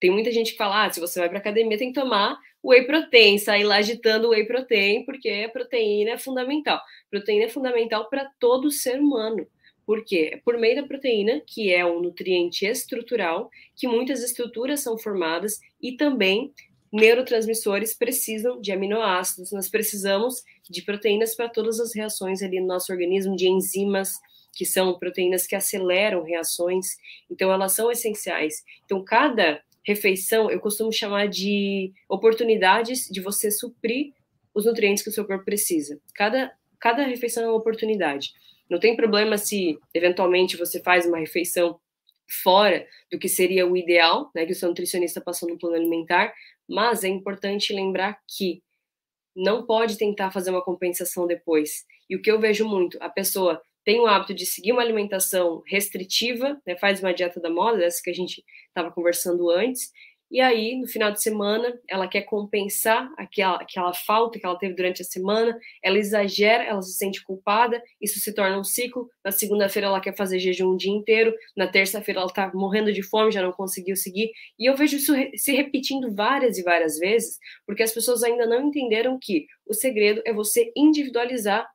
Tem 0.00 0.10
muita 0.10 0.32
gente 0.32 0.50
que 0.50 0.58
fala, 0.58 0.86
ah, 0.86 0.90
se 0.90 0.98
você 0.98 1.20
vai 1.20 1.28
para 1.28 1.38
academia 1.38 1.78
tem 1.78 1.92
que 1.92 2.00
tomar 2.00 2.36
whey 2.60 2.86
protein, 2.86 3.38
sair 3.38 3.62
lá 3.62 3.76
agitando 3.76 4.30
whey 4.30 4.46
protein, 4.46 5.04
porque 5.04 5.44
a 5.46 5.48
proteína 5.48 6.12
é 6.12 6.18
fundamental. 6.18 6.80
Proteína 7.08 7.44
é 7.44 7.48
fundamental 7.48 8.08
para 8.08 8.28
todo 8.40 8.68
ser 8.68 8.98
humano. 8.98 9.46
Por 9.86 10.04
quê? 10.04 10.30
É 10.34 10.36
por 10.36 10.58
meio 10.58 10.76
da 10.76 10.86
proteína, 10.86 11.42
que 11.46 11.72
é 11.72 11.84
um 11.84 12.00
nutriente 12.00 12.64
estrutural, 12.64 13.50
que 13.76 13.88
muitas 13.88 14.22
estruturas 14.22 14.80
são 14.80 14.98
formadas 14.98 15.58
e 15.80 15.96
também 15.96 16.52
neurotransmissores 16.92 17.94
precisam 17.94 18.60
de 18.60 18.72
aminoácidos. 18.72 19.52
Nós 19.52 19.68
precisamos 19.68 20.42
de 20.68 20.82
proteínas 20.82 21.34
para 21.34 21.48
todas 21.48 21.80
as 21.80 21.94
reações 21.94 22.42
ali 22.42 22.60
no 22.60 22.66
nosso 22.66 22.92
organismo, 22.92 23.36
de 23.36 23.48
enzimas, 23.48 24.14
que 24.52 24.64
são 24.64 24.98
proteínas 24.98 25.46
que 25.46 25.54
aceleram 25.54 26.24
reações. 26.24 26.96
Então, 27.30 27.52
elas 27.52 27.72
são 27.72 27.90
essenciais. 27.90 28.64
Então, 28.84 29.04
cada 29.04 29.62
refeição 29.82 30.50
eu 30.50 30.60
costumo 30.60 30.92
chamar 30.92 31.28
de 31.28 31.92
oportunidades 32.08 33.08
de 33.08 33.20
você 33.20 33.50
suprir 33.50 34.12
os 34.54 34.64
nutrientes 34.64 35.02
que 35.02 35.08
o 35.08 35.12
seu 35.12 35.24
corpo 35.24 35.44
precisa. 35.44 36.00
Cada, 36.14 36.52
cada 36.78 37.04
refeição 37.04 37.44
é 37.44 37.46
uma 37.46 37.56
oportunidade. 37.56 38.32
Não 38.70 38.78
tem 38.78 38.96
problema 38.96 39.36
se, 39.36 39.78
eventualmente, 39.92 40.56
você 40.56 40.80
faz 40.80 41.04
uma 41.04 41.18
refeição 41.18 41.80
fora 42.42 42.86
do 43.10 43.18
que 43.18 43.28
seria 43.28 43.66
o 43.66 43.76
ideal, 43.76 44.30
né, 44.34 44.46
que 44.46 44.52
o 44.52 44.54
seu 44.54 44.68
nutricionista 44.68 45.20
passou 45.20 45.48
no 45.48 45.58
plano 45.58 45.74
alimentar, 45.76 46.32
mas 46.68 47.02
é 47.02 47.08
importante 47.08 47.72
lembrar 47.72 48.18
que 48.28 48.62
não 49.34 49.66
pode 49.66 49.98
tentar 49.98 50.30
fazer 50.30 50.50
uma 50.50 50.62
compensação 50.62 51.26
depois. 51.26 51.84
E 52.08 52.14
o 52.14 52.22
que 52.22 52.30
eu 52.30 52.38
vejo 52.38 52.66
muito, 52.66 52.96
a 53.00 53.08
pessoa 53.08 53.60
tem 53.84 53.98
o 53.98 54.06
hábito 54.06 54.34
de 54.34 54.46
seguir 54.46 54.72
uma 54.72 54.82
alimentação 54.82 55.62
restritiva, 55.66 56.60
né, 56.66 56.76
faz 56.76 57.00
uma 57.00 57.12
dieta 57.12 57.40
da 57.40 57.50
moda, 57.50 57.84
essa 57.84 58.00
que 58.02 58.10
a 58.10 58.14
gente 58.14 58.44
estava 58.68 58.92
conversando 58.92 59.50
antes, 59.50 59.90
e 60.30 60.40
aí, 60.40 60.76
no 60.78 60.86
final 60.86 61.10
de 61.10 61.20
semana, 61.20 61.76
ela 61.88 62.06
quer 62.06 62.22
compensar 62.22 63.12
aquela, 63.16 63.56
aquela 63.56 63.92
falta 63.92 64.38
que 64.38 64.46
ela 64.46 64.56
teve 64.56 64.74
durante 64.74 65.02
a 65.02 65.04
semana, 65.04 65.58
ela 65.82 65.98
exagera, 65.98 66.62
ela 66.62 66.80
se 66.82 66.94
sente 66.94 67.24
culpada, 67.24 67.82
isso 68.00 68.20
se 68.20 68.32
torna 68.32 68.56
um 68.56 68.62
ciclo. 68.62 69.10
Na 69.24 69.32
segunda-feira, 69.32 69.88
ela 69.88 70.00
quer 70.00 70.16
fazer 70.16 70.38
jejum 70.38 70.68
o 70.68 70.76
dia 70.76 70.92
inteiro, 70.92 71.34
na 71.56 71.66
terça-feira, 71.66 72.20
ela 72.20 72.28
está 72.28 72.50
morrendo 72.54 72.92
de 72.92 73.02
fome, 73.02 73.32
já 73.32 73.42
não 73.42 73.50
conseguiu 73.50 73.96
seguir. 73.96 74.30
E 74.56 74.70
eu 74.70 74.76
vejo 74.76 74.96
isso 74.98 75.12
se 75.34 75.52
repetindo 75.52 76.14
várias 76.14 76.58
e 76.58 76.62
várias 76.62 76.96
vezes, 76.98 77.36
porque 77.66 77.82
as 77.82 77.92
pessoas 77.92 78.22
ainda 78.22 78.46
não 78.46 78.68
entenderam 78.68 79.18
que 79.20 79.46
o 79.66 79.74
segredo 79.74 80.22
é 80.24 80.32
você 80.32 80.72
individualizar 80.76 81.68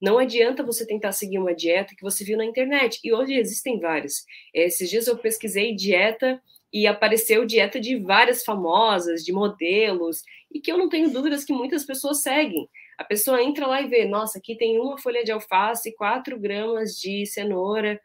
não 0.00 0.18
adianta 0.18 0.62
você 0.62 0.86
tentar 0.86 1.12
seguir 1.12 1.38
uma 1.38 1.54
dieta 1.54 1.94
que 1.96 2.02
você 2.02 2.22
viu 2.22 2.36
na 2.36 2.44
internet. 2.44 3.00
E 3.02 3.14
hoje 3.14 3.34
existem 3.34 3.80
várias. 3.80 4.24
Esses 4.52 4.90
dias 4.90 5.06
eu 5.06 5.16
pesquisei 5.16 5.74
dieta 5.74 6.40
e 6.72 6.86
apareceu 6.86 7.46
dieta 7.46 7.80
de 7.80 7.96
várias 7.96 8.44
famosas, 8.44 9.24
de 9.24 9.32
modelos, 9.32 10.22
e 10.52 10.60
que 10.60 10.70
eu 10.70 10.78
não 10.78 10.88
tenho 10.88 11.10
dúvidas 11.10 11.44
que 11.44 11.52
muitas 11.52 11.84
pessoas 11.84 12.22
seguem. 12.22 12.68
A 12.98 13.04
pessoa 13.04 13.42
entra 13.42 13.66
lá 13.66 13.80
e 13.80 13.86
vê, 13.86 14.04
nossa, 14.06 14.38
aqui 14.38 14.56
tem 14.56 14.78
uma 14.80 14.98
folha 14.98 15.24
de 15.24 15.30
alface, 15.30 15.94
quatro 15.94 16.38
gramas 16.38 16.98
de 16.98 17.26
cenoura, 17.26 18.00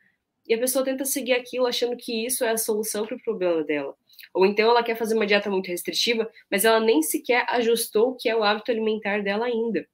e 0.47 0.53
a 0.53 0.57
pessoa 0.57 0.83
tenta 0.83 1.05
seguir 1.05 1.33
aquilo 1.33 1.65
achando 1.65 1.95
que 1.95 2.25
isso 2.25 2.43
é 2.43 2.49
a 2.49 2.57
solução 2.57 3.05
para 3.05 3.15
o 3.15 3.21
problema 3.23 3.63
dela. 3.63 3.95
Ou 4.33 4.45
então 4.45 4.69
ela 4.69 4.83
quer 4.83 4.97
fazer 4.97 5.15
uma 5.15 5.25
dieta 5.25 5.49
muito 5.49 5.67
restritiva, 5.67 6.29
mas 6.49 6.65
ela 6.65 6.79
nem 6.79 7.01
sequer 7.01 7.45
ajustou 7.49 8.09
o 8.09 8.15
que 8.15 8.29
é 8.29 8.35
o 8.35 8.43
hábito 8.43 8.71
alimentar 8.71 9.23
dela 9.23 9.45
ainda. 9.45 9.87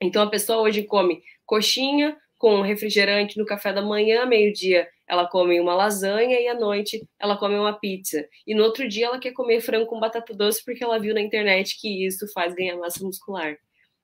Então 0.00 0.22
a 0.22 0.30
pessoa 0.30 0.60
hoje 0.60 0.82
come 0.84 1.22
coxinha 1.44 2.16
com 2.38 2.60
refrigerante 2.62 3.36
no 3.36 3.44
café 3.44 3.72
da 3.72 3.82
manhã, 3.82 4.24
meio-dia 4.24 4.88
ela 5.08 5.26
come 5.26 5.58
uma 5.58 5.74
lasanha 5.74 6.38
e 6.38 6.46
à 6.46 6.54
noite 6.54 7.08
ela 7.18 7.36
come 7.36 7.56
uma 7.56 7.72
pizza. 7.72 8.28
E 8.46 8.54
no 8.54 8.62
outro 8.62 8.86
dia 8.86 9.06
ela 9.06 9.18
quer 9.18 9.32
comer 9.32 9.60
frango 9.60 9.86
com 9.86 9.98
batata 9.98 10.34
doce 10.34 10.62
porque 10.64 10.84
ela 10.84 10.98
viu 10.98 11.14
na 11.14 11.20
internet 11.20 11.80
que 11.80 12.06
isso 12.06 12.30
faz 12.32 12.54
ganhar 12.54 12.76
massa 12.76 13.02
muscular. 13.02 13.56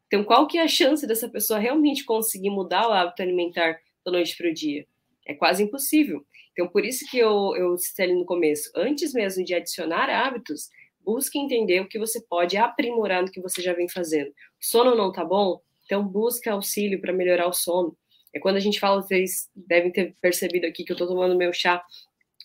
Então, 0.07 0.25
qual 0.25 0.47
que 0.47 0.59
é 0.59 0.63
a 0.63 0.69
chance 0.69 1.07
dessa 1.07 1.29
pessoa 1.29 1.59
realmente 1.59 2.05
conseguir 2.05 2.51
mudar 2.51 2.89
o 2.89 2.93
hábito 2.93 3.21
alimentar 3.21 3.79
da 4.05 4.13
noite 4.13 4.37
para 4.37 4.49
o 4.49 4.55
dia? 4.55 4.87
É 5.27 5.35
quase 5.35 5.63
impossível. 5.63 6.25
Então, 6.53 6.69
por 6.69 6.85
isso 6.85 7.05
que 7.11 7.19
eu, 7.19 7.55
eu 7.57 7.77
citei 7.77 8.07
ali 8.07 8.15
no 8.15 8.25
começo, 8.25 8.71
antes 8.77 9.13
mesmo 9.13 9.45
de 9.45 9.55
adicionar 9.55 10.09
hábitos, 10.09 10.69
busque 11.01 11.39
entender 11.39 11.81
o 11.81 11.89
que 11.89 11.99
você 11.99 12.25
pode 12.29 12.57
aprimorar 12.57 13.23
no 13.23 13.31
que 13.31 13.41
você 13.41 13.61
já 13.61 13.73
vem 13.73 13.89
fazendo. 13.89 14.29
O 14.29 14.33
sono 14.61 14.95
não 14.95 15.11
tá 15.11 15.25
bom? 15.25 15.61
Então, 15.85 16.07
busque 16.07 16.49
auxílio 16.49 17.01
para 17.01 17.13
melhorar 17.13 17.49
o 17.49 17.53
sono. 17.53 17.97
É 18.35 18.41
quando 18.41 18.57
a 18.57 18.61
gente 18.61 18.81
fala, 18.81 19.01
vocês 19.01 19.49
devem 19.55 19.93
ter 19.93 20.15
percebido 20.21 20.67
aqui 20.67 20.85
que 20.85 20.93
eu 20.93 20.95
estou 20.95 21.07
tomando 21.07 21.37
meu 21.37 21.53
chá. 21.53 21.83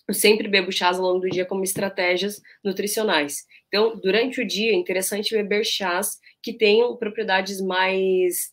Eu 0.06 0.14
sempre 0.14 0.48
bebo 0.48 0.72
chás 0.72 0.98
ao 0.98 1.04
longo 1.04 1.20
do 1.20 1.28
dia 1.28 1.44
como 1.44 1.64
estratégias 1.64 2.40
nutricionais. 2.64 3.44
Então, 3.68 3.98
durante 4.00 4.40
o 4.40 4.46
dia, 4.46 4.72
é 4.72 4.74
interessante 4.74 5.34
beber 5.34 5.64
chás 5.64 6.18
que 6.42 6.52
tenham 6.52 6.96
propriedades 6.96 7.60
mais 7.60 8.50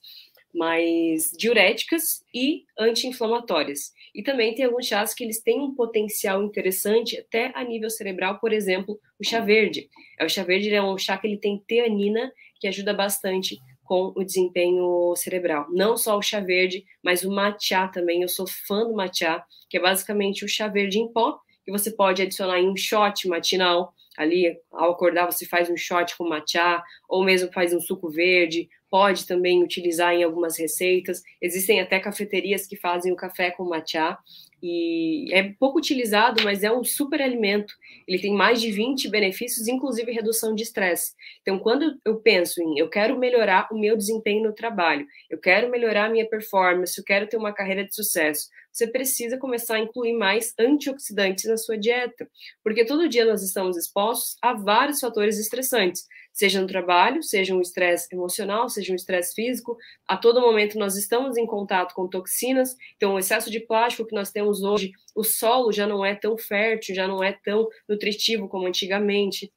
mais 0.54 1.32
diuréticas 1.38 2.23
e 2.34 2.63
anti-inflamatórias. 2.80 3.91
E 4.15 4.23
também 4.23 4.56
tem 4.56 4.65
alguns 4.65 4.88
chás 4.88 5.13
que 5.13 5.23
eles 5.23 5.41
têm 5.41 5.60
um 5.60 5.76
potencial 5.76 6.43
interessante 6.43 7.19
até 7.19 7.52
a 7.54 7.63
nível 7.63 7.89
cerebral, 7.91 8.39
por 8.39 8.52
exemplo, 8.52 9.00
o 9.19 9.23
chá 9.23 9.39
verde. 9.39 9.88
É, 10.19 10.26
o 10.26 10.30
chá 10.30 10.43
verde 10.43 10.73
é 10.73 10.82
um 10.82 10.97
chá 10.97 11.15
que 11.17 11.28
ele 11.28 11.38
tem 11.38 11.63
teanina, 11.67 12.32
que 12.60 12.67
ajuda 12.67 12.91
bastante 12.93 13.60
com 13.88 14.12
o 14.15 14.23
desempenho 14.23 15.15
cerebral. 15.15 15.65
Não 15.71 15.95
só 15.95 16.17
o 16.17 16.21
chá 16.21 16.41
verde, 16.41 16.84
mas 17.02 17.23
o 17.23 17.32
matcha 17.32 17.88
também. 17.88 18.21
Eu 18.21 18.28
sou 18.28 18.45
fã 18.45 18.86
do 18.86 18.93
matcha, 18.93 19.41
que 19.69 19.78
é 19.78 19.82
basicamente 19.82 20.43
o 20.43 20.47
chá 20.47 20.67
verde 20.67 21.00
em 21.00 21.12
pó, 21.12 21.39
que 21.63 21.71
você 21.71 21.89
pode 21.89 22.21
adicionar 22.21 22.60
em 22.60 22.69
um 22.69 22.76
shot 22.76 23.28
matinal, 23.28 23.93
ali 24.17 24.58
ao 24.71 24.91
acordar 24.91 25.26
você 25.26 25.45
faz 25.45 25.69
um 25.69 25.78
shot 25.78 26.17
com 26.17 26.28
matcha, 26.28 26.84
ou 27.08 27.23
mesmo 27.23 27.52
faz 27.54 27.73
um 27.73 27.80
suco 27.80 28.10
verde, 28.10 28.69
pode 28.89 29.26
também 29.26 29.63
utilizar 29.63 30.13
em 30.13 30.23
algumas 30.23 30.58
receitas. 30.58 31.21
Existem 31.41 31.80
até 31.80 32.00
cafeterias 32.00 32.67
que 32.67 32.76
fazem 32.76 33.12
o 33.12 33.15
café 33.15 33.52
com 33.52 33.63
matcha 33.63 34.17
e 34.61 35.31
é 35.33 35.53
pouco 35.59 35.77
utilizado, 35.77 36.43
mas 36.43 36.63
é 36.63 36.71
um 36.71 36.83
super 36.83 37.21
alimento. 37.21 37.73
Ele 38.07 38.19
tem 38.19 38.33
mais 38.33 38.59
de 38.59 38.71
20 38.71 39.09
benefícios, 39.09 39.67
inclusive 39.67 40.11
redução 40.11 40.55
de 40.55 40.63
estresse. 40.63 41.13
Então, 41.41 41.59
quando 41.59 41.97
eu 42.03 42.17
penso 42.17 42.61
em 42.61 42.77
eu 42.79 42.89
quero 42.89 43.17
melhorar 43.17 43.67
o 43.71 43.79
meu 43.79 43.95
desempenho 43.95 44.43
no 44.43 44.53
trabalho, 44.53 45.05
eu 45.29 45.39
quero 45.39 45.69
melhorar 45.69 46.05
a 46.05 46.09
minha 46.09 46.27
performance, 46.27 46.97
eu 46.97 47.03
quero 47.03 47.27
ter 47.27 47.37
uma 47.37 47.53
carreira 47.53 47.85
de 47.85 47.93
sucesso, 47.93 48.47
você 48.71 48.87
precisa 48.87 49.37
começar 49.37 49.75
a 49.75 49.79
incluir 49.79 50.13
mais 50.13 50.53
antioxidantes 50.59 51.45
na 51.45 51.57
sua 51.57 51.77
dieta, 51.77 52.29
porque 52.63 52.85
todo 52.85 53.09
dia 53.09 53.25
nós 53.25 53.41
estamos 53.41 53.75
expostos 53.75 54.37
a 54.41 54.53
vários 54.53 54.99
fatores 54.99 55.39
estressantes 55.39 56.05
seja 56.38 56.62
no 56.62 56.67
trabalho, 56.67 57.23
seja 57.23 57.56
um 57.56 57.62
estresse 57.62 58.13
emocional, 58.13 58.69
seja 58.69 58.93
um 58.93 58.95
estresse 58.95 59.34
físico. 59.34 59.76
A 60.08 60.15
todo 60.15 60.39
momento 60.39 60.78
nós 60.78 60.95
estamos 60.95 61.36
em 61.36 61.47
contato 61.47 61.95
com 61.95 62.08
toxinas, 62.08 62.76
então 62.95 63.15
o 63.15 63.19
excesso 63.19 63.50
de 63.50 63.60
plástico 63.60 64.08
que 64.08 64.13
nós 64.13 64.30
temos 64.30 64.62
hoje, 64.62 64.91
o 65.15 65.23
solo 65.23 65.71
já 65.71 65.88
não 65.88 66.06
é 66.06 66.13
tão 66.13 66.38
fértil, 66.38 66.93
já 66.93 67.08
não 67.08 67.23
é 67.23 67.34
tão 67.34 67.67
nutritivo 67.89 68.47
como 68.47 68.67
antigamente. 68.67 69.52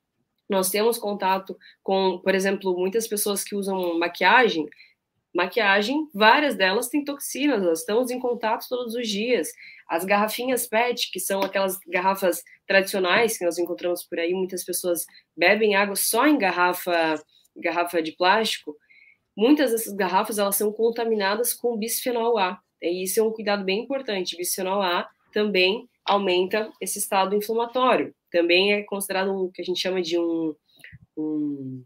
Nós 0.49 0.71
temos 0.71 0.97
contato 0.97 1.55
com, 1.83 2.19
por 2.19 2.35
exemplo, 2.35 2.75
muitas 2.75 3.07
pessoas 3.07 3.45
que 3.45 3.55
usam 3.55 3.99
maquiagem, 3.99 4.67
maquiagem, 5.35 6.09
várias 6.15 6.55
delas 6.55 6.89
têm 6.89 7.05
toxinas, 7.05 7.63
nós 7.63 7.81
estamos 7.81 8.11
em 8.11 8.19
contato 8.19 8.67
todos 8.71 8.95
os 8.95 9.07
dias. 9.07 9.53
As 9.87 10.07
garrafinhas 10.07 10.67
PET, 10.67 11.11
que 11.13 11.21
são 11.21 11.43
aquelas 11.43 11.79
garrafas 11.87 12.43
tradicionais 12.71 13.37
que 13.37 13.45
nós 13.45 13.59
encontramos 13.59 14.05
por 14.05 14.17
aí, 14.21 14.33
muitas 14.33 14.63
pessoas 14.63 15.05
bebem 15.37 15.75
água 15.75 15.97
só 15.97 16.25
em 16.29 16.39
garrafa, 16.39 17.21
garrafa 17.57 18.01
de 18.01 18.13
plástico. 18.13 18.77
Muitas 19.37 19.73
dessas 19.73 19.93
garrafas 19.93 20.39
elas 20.39 20.55
são 20.55 20.73
contaminadas 20.73 21.53
com 21.53 21.77
bisfenol 21.77 22.39
A. 22.39 22.61
E 22.81 23.03
isso 23.03 23.19
é 23.19 23.25
um 23.25 23.33
cuidado 23.33 23.65
bem 23.65 23.81
importante. 23.81 24.37
Bisfenol 24.37 24.81
A 24.83 25.09
também 25.33 25.89
aumenta 26.05 26.71
esse 26.81 27.01
estado 27.01 27.35
inflamatório. 27.35 28.15
Também 28.31 28.73
é 28.73 28.85
considerado 28.85 29.35
o 29.35 29.51
que 29.51 29.63
a 29.63 29.65
gente 29.65 29.81
chama 29.81 30.01
de 30.01 30.17
um, 30.17 30.55
um 31.19 31.85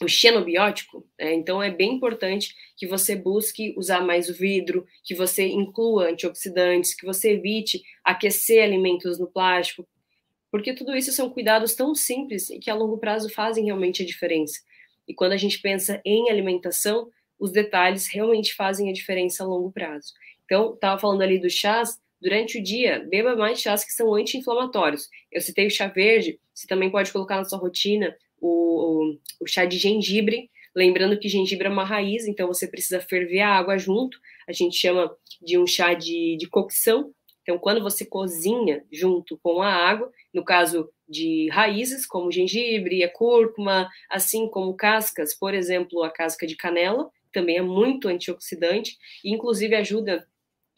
o 0.00 0.08
xenobiótico. 0.08 1.06
Né? 1.18 1.34
Então, 1.34 1.62
é 1.62 1.70
bem 1.70 1.92
importante 1.92 2.54
que 2.74 2.86
você 2.86 3.14
busque 3.14 3.74
usar 3.76 4.00
mais 4.00 4.30
o 4.30 4.34
vidro, 4.34 4.86
que 5.04 5.14
você 5.14 5.46
inclua 5.46 6.08
antioxidantes, 6.08 6.94
que 6.94 7.04
você 7.04 7.32
evite 7.32 7.82
aquecer 8.02 8.64
alimentos 8.64 9.18
no 9.18 9.26
plástico, 9.26 9.86
porque 10.52 10.74
tudo 10.74 10.94
isso 10.94 11.10
são 11.12 11.30
cuidados 11.30 11.74
tão 11.74 11.94
simples 11.94 12.50
e 12.50 12.58
que 12.58 12.70
a 12.70 12.74
longo 12.74 12.98
prazo 12.98 13.30
fazem 13.30 13.64
realmente 13.64 14.02
a 14.02 14.06
diferença. 14.06 14.60
E 15.08 15.14
quando 15.14 15.32
a 15.32 15.36
gente 15.38 15.58
pensa 15.58 16.00
em 16.04 16.30
alimentação, 16.30 17.08
os 17.40 17.50
detalhes 17.50 18.06
realmente 18.06 18.54
fazem 18.54 18.90
a 18.90 18.92
diferença 18.92 19.42
a 19.42 19.46
longo 19.46 19.72
prazo. 19.72 20.12
Então, 20.44 20.74
estava 20.74 21.00
falando 21.00 21.22
ali 21.22 21.40
dos 21.40 21.54
chás, 21.54 21.98
durante 22.20 22.58
o 22.58 22.62
dia, 22.62 23.04
beba 23.10 23.34
mais 23.34 23.60
chás 23.60 23.82
que 23.82 23.92
são 23.92 24.14
anti-inflamatórios. 24.14 25.08
Eu 25.32 25.40
citei 25.40 25.66
o 25.66 25.70
chá 25.70 25.88
verde, 25.88 26.38
você 26.54 26.66
também 26.66 26.90
pode 26.90 27.10
colocar 27.10 27.36
na 27.36 27.44
sua 27.44 27.58
rotina 27.58 28.14
o, 28.38 29.16
o 29.40 29.46
chá 29.46 29.64
de 29.64 29.78
gengibre, 29.78 30.50
lembrando 30.76 31.18
que 31.18 31.28
gengibre 31.28 31.66
é 31.66 31.70
uma 31.70 31.84
raiz, 31.84 32.26
então 32.26 32.46
você 32.46 32.68
precisa 32.68 33.00
ferver 33.00 33.40
a 33.40 33.56
água 33.56 33.78
junto, 33.78 34.18
a 34.46 34.52
gente 34.52 34.76
chama 34.76 35.10
de 35.40 35.58
um 35.58 35.66
chá 35.66 35.94
de, 35.94 36.36
de 36.38 36.46
cocção, 36.46 37.10
então 37.42 37.58
quando 37.58 37.82
você 37.82 38.04
cozinha 38.04 38.84
junto 38.90 39.38
com 39.38 39.62
a 39.62 39.68
água, 39.68 40.10
no 40.32 40.44
caso 40.44 40.90
de 41.08 41.48
raízes, 41.50 42.06
como 42.06 42.32
gengibre, 42.32 43.04
a 43.04 43.08
cúrcuma, 43.08 43.88
assim 44.10 44.48
como 44.48 44.74
cascas, 44.74 45.34
por 45.34 45.52
exemplo, 45.52 46.02
a 46.02 46.10
casca 46.10 46.46
de 46.46 46.56
canela, 46.56 47.10
também 47.32 47.58
é 47.58 47.62
muito 47.62 48.08
antioxidante, 48.08 48.96
e 49.24 49.32
inclusive 49.32 49.74
ajuda 49.74 50.26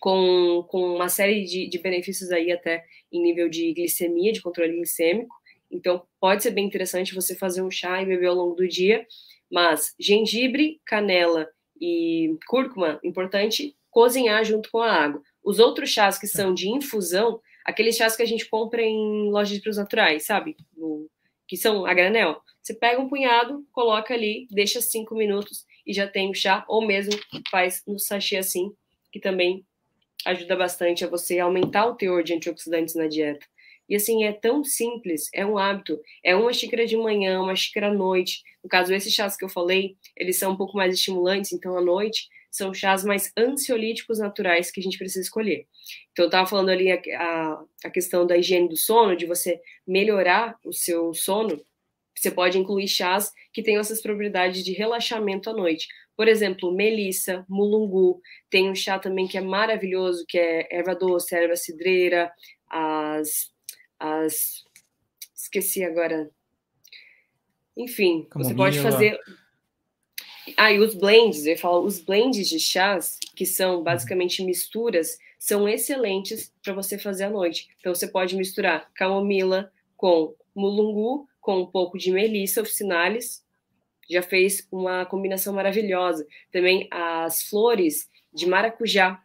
com, 0.01 0.65
com 0.69 0.97
uma 0.97 1.09
série 1.09 1.45
de, 1.45 1.69
de 1.69 1.79
benefícios 1.79 2.31
aí 2.31 2.51
até 2.51 2.85
em 3.13 3.23
nível 3.23 3.49
de 3.49 3.73
glicemia, 3.73 4.33
de 4.33 4.43
controle 4.43 4.77
glicêmico, 4.77 5.35
então, 5.75 6.07
pode 6.21 6.43
ser 6.45 6.53
bem 6.53 6.65
interessante 6.65 7.15
você 7.15 7.35
fazer 7.35 7.61
um 7.61 7.71
chá 7.71 8.01
e 8.01 8.07
beber 8.07 8.27
ao 8.27 8.37
longo 8.37 8.55
do 8.55 8.69
dia, 8.69 9.05
mas 9.51 9.93
gengibre, 9.99 10.81
canela 10.87 11.49
e 11.81 12.37
cúrcuma, 12.47 13.01
importante 13.03 13.77
cozinhar 13.91 14.45
junto 14.45 14.71
com 14.71 14.79
a 14.79 14.93
água. 14.93 15.21
Os 15.45 15.59
outros 15.59 15.91
chás 15.91 16.19
que 16.19 16.27
são 16.27 16.55
de 16.55 16.69
infusão, 16.69 17.41
aqueles 17.65 17.97
chás 17.97 18.17
que 18.17 18.23
a 18.23 18.27
gente 18.27 18.49
compra 18.49 18.83
em 18.83 19.31
lojas 19.31 19.51
de 19.51 19.61
produtos 19.61 19.79
naturais, 19.79 20.25
sabe? 20.25 20.57
que 21.47 21.57
são 21.57 21.85
a 21.87 21.95
granel. 21.95 22.41
Você 22.63 22.75
pega 22.75 23.01
um 23.01 23.09
punhado, 23.09 23.67
coloca 23.73 24.15
ali, 24.15 24.47
deixa 24.51 24.81
cinco 24.81 25.15
minutos 25.15 25.67
e 25.87 25.93
já 25.93 26.07
tem 26.07 26.31
o 26.31 26.35
chá, 26.35 26.65
ou 26.69 26.87
mesmo 26.87 27.13
faz 27.51 27.83
no 27.87 27.99
sachê 27.99 28.37
assim, 28.37 28.73
que 29.13 29.21
também 29.21 29.65
ajuda 30.25 30.57
bastante 30.57 31.05
a 31.05 31.09
você 31.09 31.39
aumentar 31.39 31.87
o 31.87 31.95
teor 31.95 32.23
de 32.23 32.33
antioxidantes 32.33 32.95
na 32.95 33.07
dieta. 33.07 33.47
E 33.87 33.95
assim, 33.95 34.25
é 34.25 34.33
tão 34.33 34.65
simples, 34.65 35.29
é 35.35 35.45
um 35.45 35.59
hábito. 35.59 36.01
É 36.25 36.35
uma 36.35 36.55
xícara 36.55 36.87
de 36.87 36.97
manhã, 36.97 37.43
uma 37.43 37.55
xícara 37.55 37.89
à 37.89 37.93
noite. 37.93 38.43
No 38.63 38.69
caso, 38.69 38.95
esses 38.95 39.13
chás 39.13 39.37
que 39.37 39.45
eu 39.45 39.49
falei, 39.51 39.95
eles 40.17 40.39
são 40.39 40.53
um 40.53 40.57
pouco 40.57 40.75
mais 40.75 40.95
estimulantes, 40.95 41.53
então 41.53 41.77
à 41.77 41.83
noite 41.83 42.29
são 42.55 42.73
chás 42.73 43.05
mais 43.05 43.33
ansiolíticos 43.37 44.21
naturais 44.21 44.71
que 44.71 44.79
a 44.79 44.83
gente 44.83 44.97
precisa 44.97 45.23
escolher. 45.25 45.67
Então, 46.13 46.25
eu 46.25 46.29
estava 46.29 46.47
falando 46.47 46.69
ali 46.69 46.93
a, 46.93 47.03
a, 47.19 47.65
a, 47.87 47.91
questão 47.91 48.25
da 48.25 48.37
higiene 48.37 48.69
do 48.69 48.77
sono, 48.77 49.17
de 49.17 49.27
você 49.27 49.61
melhorar 49.85 50.57
o 50.65 50.73
seu 50.73 51.13
sono. 51.13 51.61
Você 52.17 52.31
pode 52.31 52.57
incluir 52.57 52.87
chás 52.87 53.33
que 53.53 53.61
tenham 53.61 53.81
essas 53.81 54.01
propriedades 54.01 54.63
de 54.63 54.73
relaxamento 54.73 55.51
à 55.51 55.53
noite. 55.53 55.89
Por 56.17 56.29
exemplo, 56.29 56.73
melissa, 56.73 57.45
mulungu, 57.49 58.21
tem 58.49 58.71
um 58.71 58.75
chá 58.75 59.01
também 59.01 59.27
que 59.27 59.37
é 59.37 59.41
maravilhoso, 59.41 60.25
que 60.29 60.39
é 60.39 60.69
erva 60.71 60.95
doce, 60.95 61.35
erva 61.35 61.57
cidreira, 61.57 62.33
as 62.71 63.53
as. 63.99 64.63
Esqueci 65.35 65.83
agora. 65.83 66.31
Enfim, 67.77 68.29
você 68.33 68.55
pode 68.55 68.79
fazer. 68.79 69.19
Ah, 70.57 70.73
e 70.73 70.79
os 70.79 70.95
blends, 70.95 71.47
eu 71.47 71.57
falo, 71.57 71.85
os 71.85 72.01
blends 72.01 72.49
de 72.49 72.61
chás, 72.61 73.19
que 73.35 73.47
são 73.47 73.83
basicamente 73.83 74.45
misturas, 74.45 75.19
são 75.39 75.69
excelentes 75.69 76.53
para 76.63 76.75
você 76.75 76.99
fazer 76.99 77.25
à 77.25 77.31
noite. 77.31 77.69
Então, 77.79 77.95
você 77.95 78.07
pode 78.07 78.37
misturar 78.37 78.91
camomila 78.95 79.71
com 79.97 80.35
mulungu, 80.55 81.27
com 81.41 81.61
um 81.61 81.67
pouco 81.67 81.99
de 81.99 82.11
melissa 82.11 82.63
officinalis, 82.63 83.45
já 84.09 84.23
fez 84.23 84.67
uma 84.71 85.05
combinação 85.07 85.53
maravilhosa. 85.55 86.27
Também 86.53 86.89
as 86.91 87.43
flores 87.43 88.09
de 88.33 88.47
maracujá 88.47 89.23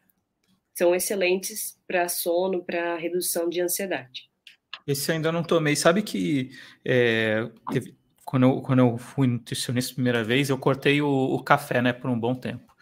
são 0.73 0.95
excelentes 0.95 1.77
para 1.88 2.08
sono, 2.08 2.63
para 2.63 2.97
redução 2.97 3.49
de 3.49 3.60
ansiedade. 3.60 4.29
Esse 4.88 5.12
eu 5.12 5.15
ainda 5.15 5.32
não 5.32 5.43
tomei. 5.43 5.75
Sabe 5.75 6.01
que 6.01 6.51
é, 6.86 7.49
teve, 7.71 7.95
quando, 8.29 8.43
eu, 8.43 8.61
quando 8.61 8.77
eu 8.77 8.95
fui 8.99 9.25
nutricionista 9.25 9.91
a 9.91 9.95
primeira 9.95 10.23
vez, 10.23 10.51
eu 10.51 10.57
cortei 10.59 11.01
o, 11.01 11.07
o 11.07 11.41
café, 11.41 11.81
né, 11.81 11.91
por 11.91 12.11
um 12.11 12.19
bom 12.19 12.35
tempo. 12.35 12.75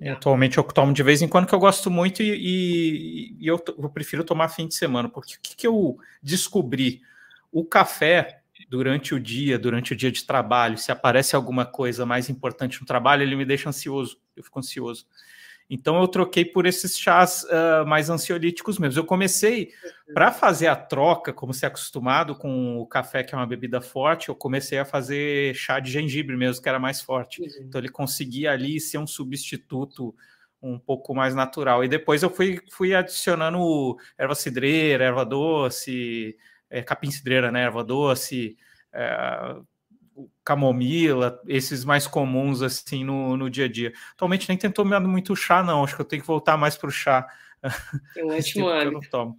E, 0.00 0.08
atualmente 0.08 0.56
eu 0.56 0.62
tomo 0.62 0.92
de 0.92 1.02
vez 1.02 1.20
em 1.20 1.26
quando, 1.26 1.48
que 1.48 1.54
eu 1.54 1.58
gosto 1.58 1.90
muito 1.90 2.22
e, 2.22 2.30
e, 2.30 3.36
e 3.40 3.44
eu, 3.48 3.60
eu, 3.76 3.90
prefiro 3.90 4.22
tomar 4.22 4.48
fim 4.50 4.68
de 4.68 4.74
semana, 4.76 5.08
porque 5.08 5.34
o 5.34 5.38
que, 5.42 5.56
que 5.56 5.66
eu 5.66 5.98
descobri? 6.22 7.02
O 7.50 7.64
café, 7.64 8.42
durante 8.68 9.16
o 9.16 9.18
dia, 9.18 9.58
durante 9.58 9.92
o 9.92 9.96
dia 9.96 10.12
de 10.12 10.24
trabalho, 10.24 10.78
se 10.78 10.92
aparece 10.92 11.34
alguma 11.34 11.66
coisa 11.66 12.06
mais 12.06 12.30
importante 12.30 12.80
no 12.80 12.86
trabalho, 12.86 13.24
ele 13.24 13.34
me 13.34 13.44
deixa 13.44 13.68
ansioso, 13.68 14.20
eu 14.36 14.44
fico 14.44 14.60
ansioso. 14.60 15.08
Então 15.68 16.00
eu 16.00 16.06
troquei 16.06 16.44
por 16.44 16.66
esses 16.66 16.98
chás 16.98 17.44
uh, 17.44 17.86
mais 17.86 18.10
ansiolíticos 18.10 18.78
mesmo. 18.78 19.00
Eu 19.00 19.06
comecei 19.06 19.70
para 20.12 20.30
fazer 20.30 20.66
a 20.66 20.76
troca, 20.76 21.32
como 21.32 21.54
se 21.54 21.64
é 21.64 21.68
acostumado 21.68 22.34
com 22.34 22.78
o 22.78 22.86
café, 22.86 23.22
que 23.22 23.34
é 23.34 23.38
uma 23.38 23.46
bebida 23.46 23.80
forte, 23.80 24.28
eu 24.28 24.34
comecei 24.34 24.78
a 24.78 24.84
fazer 24.84 25.54
chá 25.54 25.80
de 25.80 25.90
gengibre 25.90 26.36
mesmo, 26.36 26.62
que 26.62 26.68
era 26.68 26.78
mais 26.78 27.00
forte. 27.00 27.40
Uhum. 27.40 27.48
Então 27.62 27.80
ele 27.80 27.88
conseguia 27.88 28.52
ali 28.52 28.78
ser 28.78 28.98
um 28.98 29.06
substituto 29.06 30.14
um 30.60 30.78
pouco 30.78 31.14
mais 31.14 31.34
natural. 31.34 31.84
E 31.84 31.88
depois 31.88 32.22
eu 32.22 32.30
fui, 32.30 32.60
fui 32.70 32.94
adicionando 32.94 33.96
erva 34.18 34.34
cidreira, 34.34 35.04
erva 35.04 35.24
doce, 35.24 36.36
é, 36.70 36.82
capim 36.82 37.10
cidreira, 37.10 37.52
né? 37.52 37.64
Erva 37.64 37.84
doce, 37.84 38.56
é, 38.92 39.56
camomila, 40.44 41.40
esses 41.46 41.84
mais 41.84 42.06
comuns 42.06 42.62
assim 42.62 43.04
no, 43.04 43.36
no 43.36 43.50
dia 43.50 43.64
a 43.64 43.68
dia. 43.68 43.92
Atualmente 44.12 44.48
nem 44.48 44.58
tenho 44.58 44.72
tomado 44.72 45.08
muito 45.08 45.34
chá, 45.34 45.62
não. 45.62 45.84
Acho 45.84 45.96
que 45.96 46.02
eu 46.02 46.06
tenho 46.06 46.22
que 46.22 46.28
voltar 46.28 46.56
mais 46.56 46.76
para 46.76 46.88
o 46.88 46.92
chá. 46.92 47.26
É 48.16 48.24
um 48.24 48.28
ótimo 48.36 48.68
hábito. 48.68 48.86
Eu 48.86 48.92
não 48.92 49.00
tomo. 49.00 49.38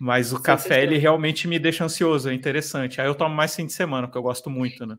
Mas 0.00 0.32
o 0.32 0.38
Sim, 0.38 0.42
café, 0.42 0.82
ele 0.82 0.98
realmente 0.98 1.46
me 1.46 1.58
deixa 1.58 1.84
ansioso, 1.84 2.28
é 2.28 2.34
interessante. 2.34 3.00
Aí 3.00 3.06
eu 3.06 3.14
tomo 3.14 3.34
mais 3.34 3.54
fim 3.54 3.66
de 3.66 3.72
semana, 3.72 4.06
porque 4.06 4.18
eu 4.18 4.22
gosto 4.22 4.50
muito, 4.50 4.84
né? 4.84 4.98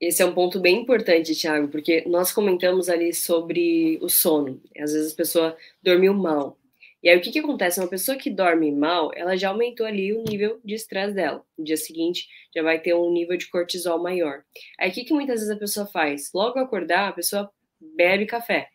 Esse 0.00 0.20
é 0.20 0.26
um 0.26 0.34
ponto 0.34 0.58
bem 0.58 0.80
importante, 0.82 1.32
Thiago, 1.32 1.68
porque 1.68 2.02
nós 2.08 2.32
comentamos 2.32 2.88
ali 2.88 3.14
sobre 3.14 4.00
o 4.02 4.08
sono. 4.08 4.60
Às 4.76 4.92
vezes 4.92 5.12
a 5.12 5.16
pessoa 5.16 5.56
dormiu 5.80 6.12
mal. 6.12 6.58
E 7.02 7.08
aí 7.08 7.18
o 7.18 7.20
que, 7.20 7.32
que 7.32 7.40
acontece? 7.40 7.80
Uma 7.80 7.88
pessoa 7.88 8.16
que 8.16 8.30
dorme 8.30 8.70
mal, 8.70 9.10
ela 9.14 9.36
já 9.36 9.48
aumentou 9.48 9.84
ali 9.84 10.12
o 10.12 10.22
nível 10.22 10.60
de 10.64 10.74
estresse 10.74 11.14
dela. 11.14 11.44
No 11.58 11.64
dia 11.64 11.76
seguinte, 11.76 12.28
já 12.54 12.62
vai 12.62 12.78
ter 12.78 12.94
um 12.94 13.12
nível 13.12 13.36
de 13.36 13.48
cortisol 13.48 14.00
maior. 14.00 14.44
Aí 14.78 14.90
o 14.90 14.92
que, 14.92 15.04
que 15.04 15.12
muitas 15.12 15.40
vezes 15.40 15.50
a 15.50 15.58
pessoa 15.58 15.86
faz? 15.86 16.30
Logo 16.32 16.58
acordar, 16.58 17.08
a 17.08 17.12
pessoa 17.12 17.50
bebe 17.96 18.26
café, 18.26 18.68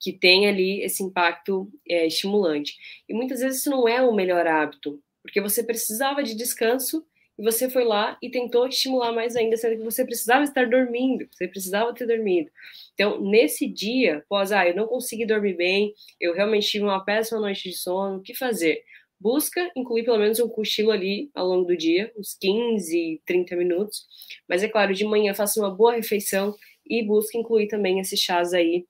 que 0.00 0.12
tem 0.12 0.46
ali 0.46 0.82
esse 0.82 1.02
impacto 1.02 1.68
é, 1.88 2.06
estimulante. 2.06 2.76
E 3.08 3.14
muitas 3.14 3.40
vezes 3.40 3.60
isso 3.60 3.70
não 3.70 3.88
é 3.88 4.00
o 4.00 4.14
melhor 4.14 4.46
hábito, 4.46 5.02
porque 5.22 5.40
você 5.40 5.64
precisava 5.64 6.22
de 6.22 6.36
descanso 6.36 7.04
e 7.38 7.42
você 7.42 7.68
foi 7.68 7.84
lá 7.84 8.16
e 8.22 8.30
tentou 8.30 8.66
estimular 8.68 9.12
mais 9.12 9.34
ainda, 9.36 9.56
sendo 9.56 9.76
que 9.76 9.84
você 9.84 10.04
precisava 10.04 10.44
estar 10.44 10.68
dormindo, 10.68 11.26
você 11.30 11.48
precisava 11.48 11.92
ter 11.92 12.06
dormido. 12.06 12.50
Então, 12.94 13.20
nesse 13.20 13.66
dia, 13.66 14.18
após, 14.18 14.52
ah, 14.52 14.66
eu 14.66 14.74
não 14.74 14.86
consegui 14.86 15.26
dormir 15.26 15.54
bem, 15.54 15.92
eu 16.20 16.32
realmente 16.32 16.68
tive 16.68 16.84
uma 16.84 17.04
péssima 17.04 17.40
noite 17.40 17.68
de 17.70 17.76
sono, 17.76 18.18
o 18.18 18.22
que 18.22 18.34
fazer? 18.34 18.82
Busca 19.18 19.70
incluir 19.76 20.04
pelo 20.04 20.18
menos 20.18 20.38
um 20.38 20.48
cochilo 20.48 20.90
ali 20.90 21.30
ao 21.34 21.46
longo 21.46 21.64
do 21.64 21.76
dia, 21.76 22.12
uns 22.16 22.36
15, 22.40 23.22
30 23.26 23.56
minutos. 23.56 24.06
Mas 24.48 24.62
é 24.62 24.68
claro, 24.68 24.94
de 24.94 25.04
manhã 25.04 25.34
faça 25.34 25.58
uma 25.60 25.70
boa 25.70 25.94
refeição 25.94 26.54
e 26.86 27.02
busque 27.02 27.38
incluir 27.38 27.68
também 27.68 27.98
esses 27.98 28.20
chás 28.20 28.52
aí 28.52 28.86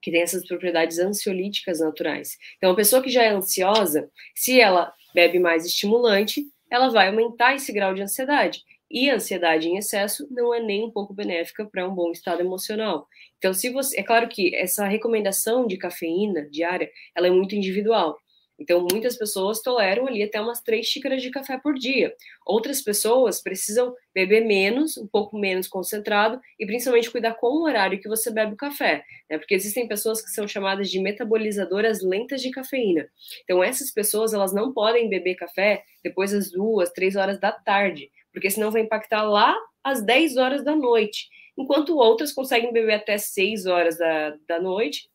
que 0.00 0.12
tem 0.12 0.22
essas 0.22 0.46
propriedades 0.46 0.98
ansiolíticas 0.98 1.80
naturais. 1.80 2.36
Então, 2.56 2.70
a 2.70 2.76
pessoa 2.76 3.02
que 3.02 3.10
já 3.10 3.24
é 3.24 3.30
ansiosa, 3.30 4.08
se 4.34 4.60
ela 4.60 4.92
bebe 5.12 5.38
mais 5.38 5.66
estimulante, 5.66 6.46
ela 6.70 6.88
vai 6.88 7.08
aumentar 7.08 7.54
esse 7.54 7.72
grau 7.72 7.94
de 7.94 8.02
ansiedade. 8.02 8.62
E 8.90 9.10
a 9.10 9.16
ansiedade 9.16 9.68
em 9.68 9.76
excesso 9.76 10.26
não 10.30 10.54
é 10.54 10.60
nem 10.60 10.84
um 10.84 10.90
pouco 10.90 11.12
benéfica 11.12 11.66
para 11.66 11.86
um 11.86 11.94
bom 11.94 12.10
estado 12.10 12.40
emocional. 12.40 13.06
Então, 13.36 13.52
se 13.52 13.70
você, 13.70 14.00
é 14.00 14.02
claro 14.02 14.28
que 14.28 14.54
essa 14.56 14.86
recomendação 14.86 15.66
de 15.66 15.76
cafeína 15.76 16.48
diária, 16.50 16.90
ela 17.14 17.26
é 17.26 17.30
muito 17.30 17.54
individual. 17.54 18.18
Então, 18.58 18.84
muitas 18.90 19.16
pessoas 19.16 19.62
toleram 19.62 20.06
ali 20.06 20.22
até 20.22 20.40
umas 20.40 20.60
três 20.60 20.86
xícaras 20.86 21.22
de 21.22 21.30
café 21.30 21.56
por 21.56 21.74
dia. 21.74 22.12
Outras 22.44 22.82
pessoas 22.82 23.40
precisam 23.40 23.94
beber 24.12 24.44
menos, 24.44 24.96
um 24.96 25.06
pouco 25.06 25.38
menos 25.38 25.68
concentrado, 25.68 26.40
e 26.58 26.66
principalmente 26.66 27.10
cuidar 27.10 27.34
com 27.34 27.46
o 27.46 27.62
horário 27.62 28.00
que 28.00 28.08
você 28.08 28.32
bebe 28.32 28.54
o 28.54 28.56
café. 28.56 29.04
Né? 29.30 29.38
Porque 29.38 29.54
existem 29.54 29.86
pessoas 29.86 30.20
que 30.20 30.30
são 30.30 30.48
chamadas 30.48 30.90
de 30.90 31.00
metabolizadoras 31.00 32.02
lentas 32.02 32.42
de 32.42 32.50
cafeína. 32.50 33.08
Então, 33.44 33.62
essas 33.62 33.92
pessoas 33.92 34.34
elas 34.34 34.52
não 34.52 34.72
podem 34.72 35.08
beber 35.08 35.36
café 35.36 35.84
depois 36.02 36.32
das 36.32 36.50
duas, 36.50 36.90
três 36.90 37.14
horas 37.14 37.38
da 37.38 37.52
tarde, 37.52 38.10
porque 38.32 38.50
senão 38.50 38.72
vai 38.72 38.82
impactar 38.82 39.22
lá 39.22 39.56
às 39.84 40.02
10 40.02 40.36
horas 40.36 40.64
da 40.64 40.74
noite. 40.74 41.28
Enquanto 41.56 41.96
outras 41.96 42.32
conseguem 42.32 42.72
beber 42.72 42.94
até 42.94 43.18
6 43.18 43.66
horas 43.66 43.98
da, 43.98 44.36
da 44.48 44.60
noite 44.60 45.08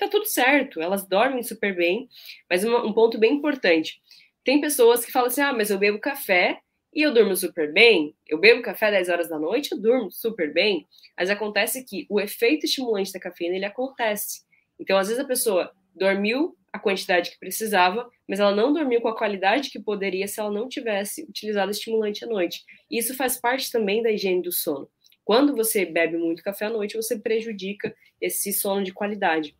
tá 0.00 0.08
tudo 0.08 0.26
certo, 0.26 0.80
elas 0.80 1.06
dormem 1.06 1.42
super 1.42 1.74
bem. 1.74 2.08
Mas 2.48 2.64
um 2.64 2.92
ponto 2.92 3.18
bem 3.18 3.34
importante: 3.34 4.00
tem 4.44 4.60
pessoas 4.60 5.04
que 5.04 5.12
falam 5.12 5.28
assim, 5.28 5.42
ah, 5.42 5.52
mas 5.52 5.70
eu 5.70 5.78
bebo 5.78 5.98
café 5.98 6.60
e 6.92 7.02
eu 7.02 7.12
durmo 7.14 7.36
super 7.36 7.72
bem. 7.72 8.14
Eu 8.26 8.38
bebo 8.38 8.62
café 8.62 8.90
10 8.90 9.08
horas 9.08 9.28
da 9.28 9.38
noite, 9.38 9.72
eu 9.72 9.80
durmo 9.80 10.10
super 10.10 10.52
bem. 10.52 10.86
Mas 11.16 11.30
acontece 11.30 11.84
que 11.84 12.06
o 12.08 12.20
efeito 12.20 12.64
estimulante 12.64 13.12
da 13.12 13.20
cafeína 13.20 13.56
ele 13.56 13.64
acontece. 13.64 14.42
Então, 14.78 14.98
às 14.98 15.08
vezes 15.08 15.22
a 15.22 15.26
pessoa 15.26 15.70
dormiu 15.94 16.56
a 16.72 16.78
quantidade 16.78 17.30
que 17.30 17.38
precisava, 17.38 18.08
mas 18.28 18.40
ela 18.40 18.54
não 18.54 18.72
dormiu 18.72 19.00
com 19.00 19.08
a 19.08 19.16
qualidade 19.16 19.70
que 19.70 19.78
poderia 19.78 20.26
se 20.26 20.40
ela 20.40 20.50
não 20.50 20.68
tivesse 20.68 21.24
utilizado 21.24 21.70
estimulante 21.70 22.24
à 22.24 22.28
noite. 22.28 22.64
Isso 22.90 23.14
faz 23.14 23.40
parte 23.40 23.70
também 23.70 24.02
da 24.02 24.10
higiene 24.10 24.42
do 24.42 24.52
sono. 24.52 24.88
Quando 25.24 25.54
você 25.54 25.84
bebe 25.84 26.16
muito 26.16 26.42
café 26.42 26.66
à 26.66 26.70
noite, 26.70 26.96
você 26.96 27.18
prejudica 27.18 27.94
esse 28.20 28.52
sono 28.52 28.82
de 28.82 28.92
qualidade. 28.92 29.56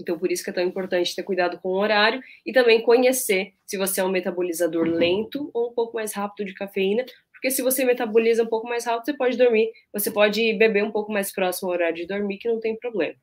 Então, 0.00 0.18
por 0.18 0.30
isso 0.30 0.44
que 0.44 0.50
é 0.50 0.52
tão 0.52 0.62
importante 0.62 1.14
ter 1.14 1.22
cuidado 1.22 1.58
com 1.58 1.70
o 1.70 1.78
horário 1.78 2.22
e 2.46 2.52
também 2.52 2.80
conhecer 2.80 3.54
se 3.66 3.76
você 3.76 4.00
é 4.00 4.04
um 4.04 4.10
metabolizador 4.10 4.86
lento 4.86 5.50
ou 5.52 5.70
um 5.70 5.74
pouco 5.74 5.96
mais 5.96 6.12
rápido 6.12 6.46
de 6.46 6.54
cafeína, 6.54 7.04
porque 7.32 7.50
se 7.50 7.62
você 7.62 7.84
metaboliza 7.84 8.42
um 8.42 8.48
pouco 8.48 8.68
mais 8.68 8.84
rápido, 8.84 9.06
você 9.06 9.16
pode 9.16 9.36
dormir, 9.36 9.70
você 9.92 10.10
pode 10.10 10.52
beber 10.54 10.82
um 10.82 10.90
pouco 10.90 11.12
mais 11.12 11.32
próximo 11.32 11.68
ao 11.68 11.74
horário 11.74 11.96
de 11.96 12.06
dormir, 12.06 12.38
que 12.38 12.48
não 12.48 12.58
tem 12.58 12.76
problema. 12.76 13.14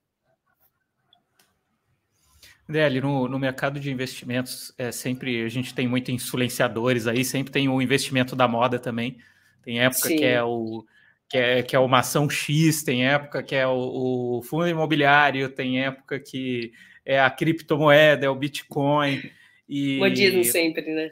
Deli, 2.67 2.99
no, 2.99 3.27
no 3.27 3.37
mercado 3.37 3.79
de 3.79 3.91
investimentos, 3.91 4.73
é 4.77 4.91
sempre 4.91 5.43
a 5.43 5.49
gente 5.49 5.73
tem 5.73 5.87
muitos 5.87 6.13
influenciadores 6.13 7.07
aí, 7.07 7.23
sempre 7.23 7.51
tem 7.51 7.69
o 7.69 7.81
investimento 7.81 8.35
da 8.35 8.47
moda 8.47 8.79
também. 8.79 9.17
Tem 9.63 9.81
época 9.81 10.07
Sim. 10.07 10.15
que 10.15 10.25
é 10.25 10.43
o 10.43 10.85
que 11.29 11.37
é, 11.37 11.63
que 11.63 11.75
é 11.75 11.79
uma 11.79 11.99
ação 11.99 12.29
X, 12.29 12.83
tem 12.83 13.07
época 13.07 13.41
que 13.41 13.55
é 13.55 13.67
o, 13.67 14.37
o, 14.37 14.41
fundo 14.43 14.67
imobiliário, 14.67 15.49
tem 15.49 15.83
época 15.83 16.19
que 16.19 16.71
é 17.05 17.19
a 17.19 17.29
criptomoeda, 17.29 18.25
é 18.25 18.29
o 18.29 18.35
Bitcoin. 18.35 19.21
E, 19.67 19.97
modismo 19.97 20.43
sempre, 20.43 20.93
né? 20.93 21.11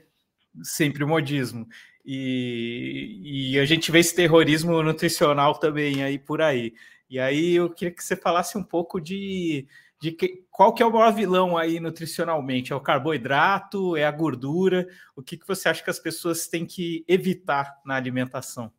Sempre 0.62 1.06
modismo. 1.06 1.68
E, 2.06 3.54
e 3.54 3.60
a 3.60 3.66
gente 3.66 3.92
vê 3.92 4.00
esse 4.00 4.16
terrorismo 4.16 4.84
nutricional 4.84 5.58
também 5.58 6.04
aí 6.04 6.20
por 6.20 6.42
aí. 6.42 6.74
E 7.10 7.20
aí 7.20 7.54
eu 7.56 7.70
queria 7.70 7.94
que 7.94 8.04
você 8.04 8.16
falasse 8.16 8.58
um 8.58 8.64
pouco 8.64 9.00
de, 9.00 9.68
de 10.00 10.12
que, 10.12 10.46
qual 10.52 10.74
que 10.74 10.84
é 10.84 10.86
o 10.86 10.92
maior 10.92 11.14
vilão 11.14 11.58
aí 11.58 11.80
nutricionalmente? 11.80 12.74
É 12.74 12.76
o 12.76 12.82
carboidrato? 12.82 13.96
É 13.96 14.06
a 14.06 14.12
gordura? 14.12 14.88
O 15.16 15.24
que, 15.24 15.38
que 15.38 15.48
você 15.48 15.70
acha 15.70 15.84
que 15.84 15.90
as 15.90 16.00
pessoas 16.00 16.48
têm 16.48 16.66
que 16.66 17.04
evitar 17.08 17.80
na 17.86 17.96
alimentação? 17.96 18.72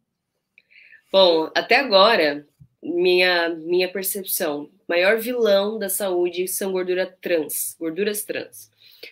Bom, 1.14 1.48
até 1.54 1.76
agora, 1.76 2.44
minha, 2.82 3.48
minha 3.50 3.88
percepção, 3.88 4.68
maior 4.88 5.20
vilão 5.20 5.78
da 5.78 5.88
saúde 5.88 6.48
são 6.48 6.72
gordura 6.72 7.06
trans, 7.06 7.76
gorduras 7.78 8.24
trans. 8.24 8.68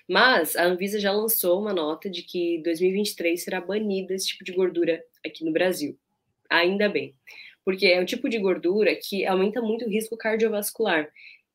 Mas 0.08 0.56
a 0.56 0.64
Anvisa 0.64 0.98
já 0.98 1.12
lançou 1.12 1.60
uma 1.60 1.72
nota 1.72 2.10
de 2.10 2.22
que 2.22 2.60
2023 2.64 3.40
será 3.40 3.60
banida 3.60 4.14
esse 4.14 4.26
tipo 4.26 4.42
de 4.42 4.50
gordura 4.50 5.00
aqui 5.24 5.44
no 5.44 5.52
Brasil. 5.52 5.96
Ainda 6.50 6.88
bem. 6.88 7.14
Porque 7.64 7.86
é 7.86 8.00
um 8.00 8.04
tipo 8.04 8.28
de 8.28 8.40
gordura 8.40 8.96
que 8.96 9.24
aumenta 9.24 9.62
muito 9.62 9.84
o 9.84 9.88
risco 9.88 10.16
cardiovascular. 10.16 11.08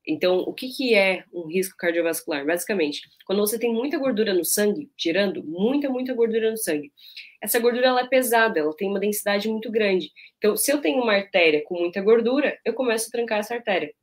Então, 0.08 0.38
o 0.40 0.54
que, 0.54 0.70
que 0.70 0.96
é 0.96 1.26
um 1.34 1.46
risco 1.48 1.76
cardiovascular? 1.76 2.46
Basicamente, 2.46 3.02
quando 3.26 3.40
você 3.40 3.60
tem 3.60 3.74
muita 3.74 3.98
gordura 3.98 4.34
no 4.34 4.46
sangue, 4.46 4.90
tirando 4.96 5.44
muita, 5.44 5.90
muita 5.90 6.14
gordura 6.14 6.50
no 6.50 6.58
sangue, 6.58 6.90
essa 7.42 7.60
gordura 7.60 7.88
ela 7.88 8.02
é 8.02 8.08
pesada, 8.08 8.60
ela 8.60 8.76
tem 8.76 8.90
uma 8.90 9.00
densidade 9.00 9.48
muito 9.48 9.72
grande. 9.72 10.12
Então, 10.38 10.56
se 10.56 10.72
eu 10.72 10.80
tenho 10.80 11.02
uma 11.02 11.14
artéria 11.14 11.64
com 11.64 11.80
muita 11.80 12.02
gordura, 12.02 12.58
eu 12.66 12.74
começo 12.74 13.08
a 13.08 13.12
trancar 13.12 13.40
essa 13.40 13.56
artéria. 13.56 13.94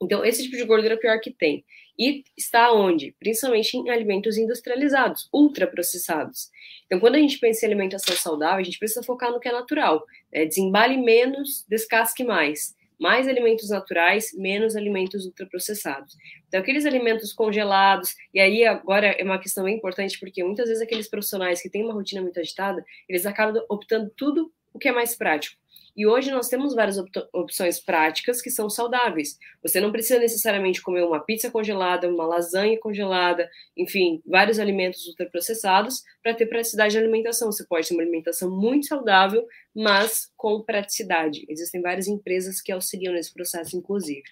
Então, 0.00 0.24
esse 0.24 0.44
tipo 0.44 0.56
de 0.56 0.64
gordura 0.64 0.94
é 0.94 0.96
o 0.96 1.00
pior 1.00 1.20
que 1.20 1.30
tem. 1.30 1.64
E 1.98 2.22
está 2.36 2.72
onde? 2.72 3.14
Principalmente 3.18 3.76
em 3.76 3.90
alimentos 3.90 4.36
industrializados, 4.36 5.28
ultraprocessados. 5.32 6.48
Então, 6.86 7.00
quando 7.00 7.16
a 7.16 7.18
gente 7.18 7.38
pensa 7.38 7.64
em 7.64 7.68
alimentação 7.68 8.14
saudável, 8.14 8.60
a 8.60 8.62
gente 8.62 8.78
precisa 8.78 9.02
focar 9.02 9.32
no 9.32 9.40
que 9.40 9.48
é 9.48 9.52
natural. 9.52 10.04
Né? 10.32 10.46
Desembale 10.46 10.96
menos, 10.96 11.66
descasque 11.68 12.22
mais 12.22 12.77
mais 12.98 13.28
alimentos 13.28 13.70
naturais, 13.70 14.30
menos 14.34 14.74
alimentos 14.74 15.24
ultraprocessados. 15.24 16.16
Então, 16.48 16.60
aqueles 16.60 16.84
alimentos 16.84 17.32
congelados, 17.32 18.14
e 18.34 18.40
aí 18.40 18.64
agora 18.64 19.08
é 19.08 19.22
uma 19.22 19.38
questão 19.38 19.64
bem 19.64 19.76
importante, 19.76 20.18
porque 20.18 20.42
muitas 20.42 20.68
vezes 20.68 20.82
aqueles 20.82 21.08
profissionais 21.08 21.62
que 21.62 21.70
têm 21.70 21.84
uma 21.84 21.94
rotina 21.94 22.22
muito 22.22 22.40
agitada, 22.40 22.84
eles 23.08 23.24
acabam 23.26 23.62
optando 23.68 24.10
tudo 24.16 24.52
o 24.72 24.78
que 24.78 24.88
é 24.88 24.92
mais 24.92 25.16
prático. 25.16 25.56
E 25.98 26.06
hoje 26.06 26.30
nós 26.30 26.48
temos 26.48 26.76
várias 26.76 26.96
op 26.96 27.10
opções 27.32 27.80
práticas 27.80 28.40
que 28.40 28.50
são 28.50 28.70
saudáveis. 28.70 29.36
Você 29.60 29.80
não 29.80 29.90
precisa 29.90 30.20
necessariamente 30.20 30.80
comer 30.80 31.02
uma 31.02 31.18
pizza 31.18 31.50
congelada, 31.50 32.08
uma 32.08 32.24
lasanha 32.24 32.78
congelada, 32.78 33.50
enfim, 33.76 34.22
vários 34.24 34.60
alimentos 34.60 35.04
ultraprocessados 35.08 36.04
para 36.22 36.32
ter 36.34 36.46
praticidade 36.46 36.92
de 36.92 36.98
alimentação. 36.98 37.50
Você 37.50 37.66
pode 37.66 37.88
ter 37.88 37.94
uma 37.94 38.04
alimentação 38.04 38.48
muito 38.48 38.86
saudável, 38.86 39.44
mas 39.74 40.30
com 40.36 40.62
praticidade. 40.62 41.44
Existem 41.48 41.82
várias 41.82 42.06
empresas 42.06 42.62
que 42.62 42.70
auxiliam 42.70 43.12
nesse 43.12 43.34
processo, 43.34 43.76
inclusive. 43.76 44.22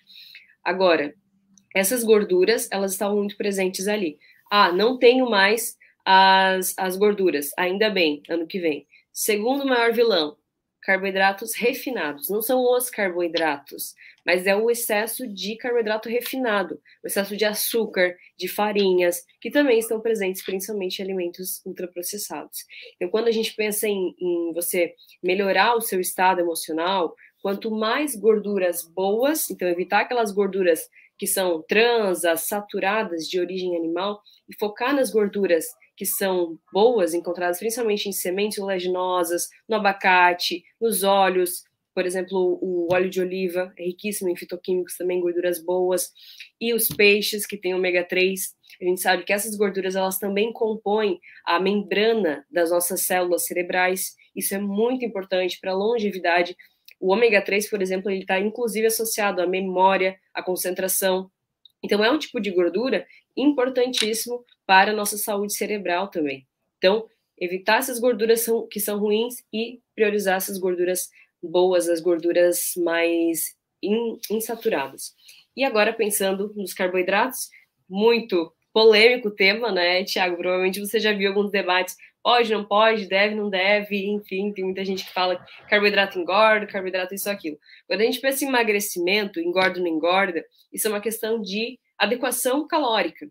Agora, 0.63 1.17
essas 1.75 2.05
gorduras, 2.05 2.69
elas 2.71 2.93
estavam 2.93 3.17
muito 3.17 3.37
presentes 3.37 3.89
ali. 3.89 4.21
Ah, 4.49 4.71
não 4.71 5.01
tenho 5.01 5.29
mais 5.29 5.77
as, 6.05 6.75
as 6.79 6.97
gorduras, 6.97 7.51
ainda 7.59 7.91
bem, 7.91 8.23
ano 8.29 8.47
que 8.47 8.61
vem. 8.61 8.87
Segundo 9.13 9.67
maior 9.67 9.93
vilão, 9.93 10.37
carboidratos 10.87 11.53
refinados. 11.57 12.31
Não 12.31 12.41
são 12.41 12.63
os 12.63 12.89
carboidratos, 12.89 13.93
mas 14.25 14.47
é 14.47 14.55
o 14.55 14.71
excesso 14.71 15.27
de 15.27 15.57
carboidrato 15.57 16.09
refinado, 16.09 16.81
o 17.03 17.09
excesso 17.09 17.37
de 17.37 17.45
açúcar, 17.45 18.17
de 18.39 18.47
farinhas, 18.47 19.25
que 19.41 19.51
também 19.51 19.81
estão 19.81 20.01
presentes 20.01 20.45
principalmente 20.45 21.01
em 21.01 21.03
alimentos 21.03 21.61
ultraprocessados. 21.67 22.61
Então, 22.95 23.11
quando 23.11 23.27
a 23.27 23.33
gente 23.33 23.53
pensa 23.57 23.89
em, 23.89 24.15
em 24.21 24.53
você 24.55 24.95
melhorar 25.21 25.75
o 25.75 25.81
seu 25.81 26.01
estado 26.01 26.41
emocional, 26.41 27.17
quanto 27.43 27.69
mais 27.69 28.15
gorduras 28.15 28.85
boas, 28.85 29.51
então 29.51 29.67
evitar 29.67 30.03
aquelas 30.03 30.31
gorduras 30.31 30.89
que 31.19 31.27
são 31.27 31.63
trans, 31.63 32.23
saturadas 32.39 33.29
de 33.29 33.41
origem 33.41 33.77
animal, 33.77 34.23
e 34.49 34.55
focar 34.57 34.95
nas 34.95 35.11
gorduras 35.11 35.65
que 35.97 36.05
são 36.05 36.59
boas, 36.73 37.15
encontradas 37.15 37.59
principalmente 37.59 38.09
em 38.09 38.13
sementes 38.13 38.59
oleaginosas, 38.59 39.49
no 39.69 39.77
abacate, 39.77 40.63
nos 40.81 41.03
óleos, 41.03 41.65
por 41.97 42.05
exemplo, 42.05 42.59
o 42.61 42.93
óleo 42.93 43.09
de 43.09 43.23
oliva 43.23 43.73
é 43.75 43.85
riquíssimo 43.85 44.29
em 44.29 44.37
fitoquímicos 44.37 44.99
também, 44.99 45.19
gorduras 45.19 45.59
boas, 45.59 46.13
e 46.61 46.75
os 46.75 46.89
peixes 46.89 47.47
que 47.47 47.57
têm 47.57 47.75
ômega 47.75 48.05
3. 48.05 48.55
A 48.83 48.85
gente 48.85 49.01
sabe 49.01 49.25
que 49.25 49.33
essas 49.33 49.57
gorduras 49.57 49.97
elas 49.97 50.19
também 50.19 50.53
compõem 50.53 51.19
a 51.47 51.59
membrana 51.59 52.45
das 52.51 52.71
nossas 52.71 53.07
células 53.07 53.47
cerebrais. 53.47 54.15
Isso 54.37 54.55
é 54.55 54.59
muito 54.59 55.07
importante 55.07 55.59
para 55.59 55.71
a 55.71 55.75
longevidade. 55.75 56.55
O 57.01 57.15
ômega 57.15 57.41
3, 57.41 57.71
por 57.71 57.81
exemplo, 57.81 58.11
ele 58.11 58.21
está 58.21 58.39
inclusive 58.39 58.89
associado 58.89 59.41
à 59.41 59.47
memória, 59.47 60.19
à 60.35 60.43
concentração. 60.43 61.31
Então, 61.87 62.05
é 62.05 62.11
um 62.11 62.19
tipo 62.19 62.41
de 62.41 62.51
gordura 62.51 63.07
importantíssimo 63.37 64.45
para 64.67 64.91
a 64.91 64.95
nossa 64.95 65.17
saúde 65.17 65.55
cerebral 65.55 66.09
também. 66.09 66.45
Então, 66.79 67.07
evitar 67.39 67.79
essas 67.79 68.01
gorduras 68.01 68.45
que 68.71 68.81
são 68.81 68.99
ruins 68.99 69.37
e 69.53 69.81
priorizar 69.95 70.37
essas 70.37 70.59
gorduras 70.59 71.09
boas, 71.43 71.89
as 71.89 72.01
gorduras 72.01 72.73
mais 72.77 73.55
insaturadas. 74.29 75.15
E 75.57 75.65
agora, 75.65 75.93
pensando 75.93 76.53
nos 76.57 76.75
carboidratos, 76.75 77.49
muito 77.89 78.53
polêmico 78.73 79.29
o 79.29 79.35
tema, 79.35 79.71
né, 79.71 80.03
Tiago? 80.03 80.37
Provavelmente 80.37 80.81
você 80.81 80.99
já 80.99 81.13
viu 81.13 81.29
alguns 81.29 81.51
debates. 81.53 81.97
Pode, 82.27 82.53
não 82.53 82.65
pode, 82.65 83.07
deve, 83.07 83.37
não 83.37 83.49
deve, 83.49 84.05
enfim, 84.05 84.53
tem 84.53 84.65
muita 84.65 84.85
gente 84.85 85.07
que 85.07 85.13
fala 85.13 85.39
carboidrato 85.71 86.19
engorda, 86.19 86.67
carboidrato 86.67 87.15
isso, 87.15 87.31
aquilo. 87.31 87.57
Quando 87.87 88.01
a 88.01 88.05
gente 88.05 88.21
pensa 88.21 88.45
em 88.45 88.49
emagrecimento, 88.49 89.39
engorda 89.39 89.79
ou 89.79 89.85
não 89.85 89.93
engorda, 89.93 90.45
isso 90.73 90.89
é 90.89 90.91
uma 90.91 91.01
questão 91.01 91.41
de 91.41 91.79
adequação 91.97 92.67
calórica, 92.67 93.31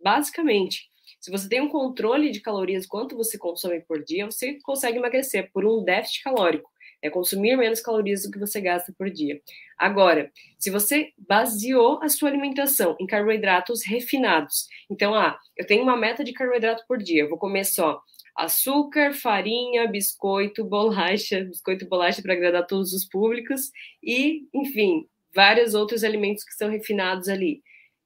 basicamente. 0.00 0.88
Se 1.18 1.32
você 1.32 1.48
tem 1.48 1.60
um 1.60 1.68
controle 1.68 2.30
de 2.30 2.40
calorias, 2.40 2.86
quanto 2.86 3.16
você 3.16 3.36
consome 3.36 3.80
por 3.80 4.04
dia, 4.04 4.26
você 4.26 4.56
consegue 4.62 4.98
emagrecer 4.98 5.50
por 5.50 5.66
um 5.66 5.82
déficit 5.82 6.22
calórico 6.22 6.70
é 7.02 7.08
consumir 7.08 7.56
menos 7.56 7.80
calorias 7.80 8.22
do 8.22 8.30
que 8.30 8.38
você 8.38 8.60
gasta 8.60 8.92
por 8.96 9.10
dia. 9.10 9.40
Agora, 9.76 10.30
se 10.58 10.70
você 10.70 11.12
baseou 11.16 12.00
a 12.02 12.08
sua 12.08 12.28
alimentação 12.28 12.96
em 12.98 13.06
carboidratos 13.06 13.84
refinados, 13.84 14.66
então, 14.90 15.14
ah, 15.14 15.38
eu 15.56 15.66
tenho 15.66 15.82
uma 15.82 15.96
meta 15.96 16.24
de 16.24 16.32
carboidrato 16.32 16.84
por 16.88 16.98
dia, 16.98 17.22
eu 17.22 17.28
vou 17.28 17.38
comer 17.38 17.64
só 17.64 18.00
açúcar, 18.38 19.12
farinha, 19.12 19.88
biscoito, 19.88 20.64
bolacha, 20.64 21.44
biscoito 21.44 21.84
e 21.84 21.88
bolacha 21.88 22.22
para 22.22 22.34
agradar 22.34 22.66
todos 22.66 22.92
os 22.92 23.04
públicos 23.04 23.72
e, 24.00 24.46
enfim, 24.54 25.08
vários 25.34 25.74
outros 25.74 26.04
alimentos 26.04 26.44
que 26.44 26.54
são 26.54 26.70
refinados 26.70 27.28
ali. 27.28 27.60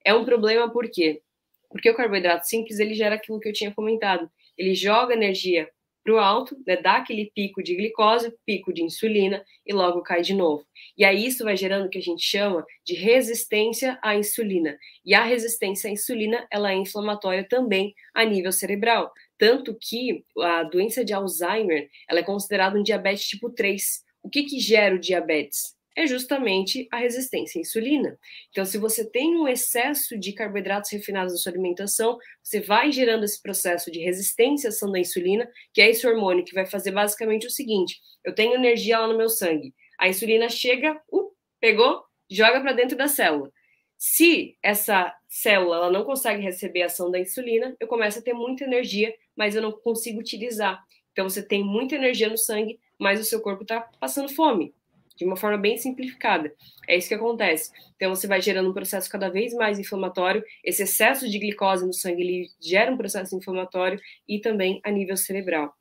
É 0.05 0.14
um 0.14 0.24
problema 0.24 0.72
por 0.72 0.91
quê? 0.91 1.20
Porque 1.70 1.91
o 1.91 1.95
carboidrato 1.95 2.49
simples, 2.49 2.78
ele 2.78 2.95
gera 2.95 3.16
aquilo 3.16 3.39
que 3.39 3.49
eu 3.49 3.53
tinha 3.53 3.74
comentado. 3.74 4.28
Ele 4.57 4.74
joga 4.74 5.14
energia 5.14 5.68
para 6.03 6.14
o 6.14 6.18
alto, 6.18 6.57
né, 6.66 6.76
dá 6.76 6.97
aquele 6.97 7.30
pico 7.35 7.62
de 7.62 7.76
glicose, 7.76 8.35
pico 8.45 8.72
de 8.72 8.83
insulina 8.83 9.45
e 9.64 9.72
logo 9.72 10.03
cai 10.03 10.20
de 10.20 10.35
novo. 10.35 10.64
E 10.97 11.05
aí 11.05 11.26
isso 11.26 11.45
vai 11.45 11.57
gerando 11.57 11.87
o 11.87 11.89
que 11.89 11.99
a 11.99 12.03
gente 12.03 12.22
chama 12.22 12.64
de 12.85 12.95
resistência 12.95 13.99
à 14.03 14.16
insulina. 14.16 14.76
E 15.05 15.14
a 15.14 15.22
resistência 15.22 15.89
à 15.89 15.93
insulina, 15.93 16.47
ela 16.51 16.72
é 16.72 16.74
inflamatória 16.74 17.47
também 17.49 17.95
a 18.14 18.24
nível 18.24 18.51
cerebral. 18.51 19.12
Tanto 19.39 19.76
que 19.80 20.24
a 20.39 20.62
doença 20.62 21.05
de 21.05 21.12
Alzheimer, 21.12 21.89
ela 22.09 22.20
é 22.20 22.22
considerada 22.22 22.78
um 22.78 22.83
diabetes 22.83 23.26
tipo 23.26 23.51
3. 23.51 24.05
O 24.22 24.30
que, 24.30 24.45
que 24.45 24.61
gera 24.61 24.95
o 24.95 24.99
diabetes? 24.99 25.76
é 25.97 26.07
justamente 26.07 26.89
a 26.91 26.97
resistência 26.97 27.59
à 27.59 27.61
insulina. 27.61 28.18
Então, 28.51 28.64
se 28.64 28.78
você 28.78 29.05
tem 29.05 29.37
um 29.37 29.47
excesso 29.47 30.18
de 30.18 30.33
carboidratos 30.33 30.91
refinados 30.91 31.33
na 31.33 31.39
sua 31.39 31.53
alimentação, 31.53 32.18
você 32.43 32.61
vai 32.61 32.91
gerando 32.91 33.24
esse 33.24 33.41
processo 33.41 33.91
de 33.91 34.01
resistência 34.01 34.68
à 34.68 34.70
ação 34.70 34.91
da 34.91 34.99
insulina, 34.99 35.49
que 35.72 35.80
é 35.80 35.91
esse 35.91 36.07
hormônio 36.07 36.45
que 36.45 36.55
vai 36.55 36.66
fazer 36.66 36.93
basicamente 36.93 37.47
o 37.47 37.51
seguinte: 37.51 38.01
eu 38.24 38.35
tenho 38.35 38.55
energia 38.55 39.01
lá 39.01 39.07
no 39.07 39.18
meu 39.18 39.28
sangue, 39.28 39.74
a 39.99 40.09
insulina 40.09 40.49
chega, 40.49 41.01
uh, 41.12 41.30
pegou, 41.61 42.03
joga 42.30 42.61
para 42.61 42.72
dentro 42.72 42.97
da 42.97 43.09
célula. 43.09 43.53
Se 43.99 44.57
essa 44.61 45.14
célula 45.28 45.89
não 45.91 46.05
consegue 46.05 46.43
receber 46.43 46.83
a 46.83 46.87
ação 46.87 47.09
da 47.09 47.20
insulina, 47.20 47.76
eu 47.78 47.87
começo 47.87 48.18
a 48.18 48.22
ter 48.22 48.33
muita 48.33 48.64
energia, 48.64 49.14
mas 49.37 49.55
eu 49.55 49.62
não 49.62 49.72
consigo 49.72 50.20
utilizar. 50.20 50.83
Então, 51.12 51.28
você 51.28 51.43
tem 51.43 51.62
muita 51.62 51.95
energia 51.95 52.28
no 52.28 52.39
sangue, 52.39 52.78
mas 52.99 53.20
o 53.20 53.24
seu 53.24 53.41
corpo 53.41 53.62
está 53.62 53.80
passando 54.01 54.28
fome 54.28 54.74
de 55.16 55.24
uma 55.24 55.37
forma 55.37 55.59
bem 55.59 55.76
simplificada. 55.76 56.53
É 56.89 56.97
isso 56.97 57.09
que 57.09 57.14
acontece. 57.14 57.70
Então, 57.97 58.14
você 58.14 58.26
vai 58.26 58.41
gerando 58.41 58.70
um 58.70 58.72
processo 58.72 59.11
cada 59.11 59.28
vez 59.28 59.53
mais 59.55 59.78
inflamatório. 59.78 60.43
Esse 60.64 60.83
excesso 60.83 61.28
de 61.28 61.39
glicose 61.39 61.87
no 61.87 61.93
sangue 61.93 62.22
ele 62.22 62.49
gera 62.61 62.91
um 62.91 62.97
processo 62.97 63.37
inflamatório 63.37 64.01
e 64.26 64.41
também 64.41 64.80
a 64.83 64.91
nível 64.91 65.16
cerebral. 65.16 65.74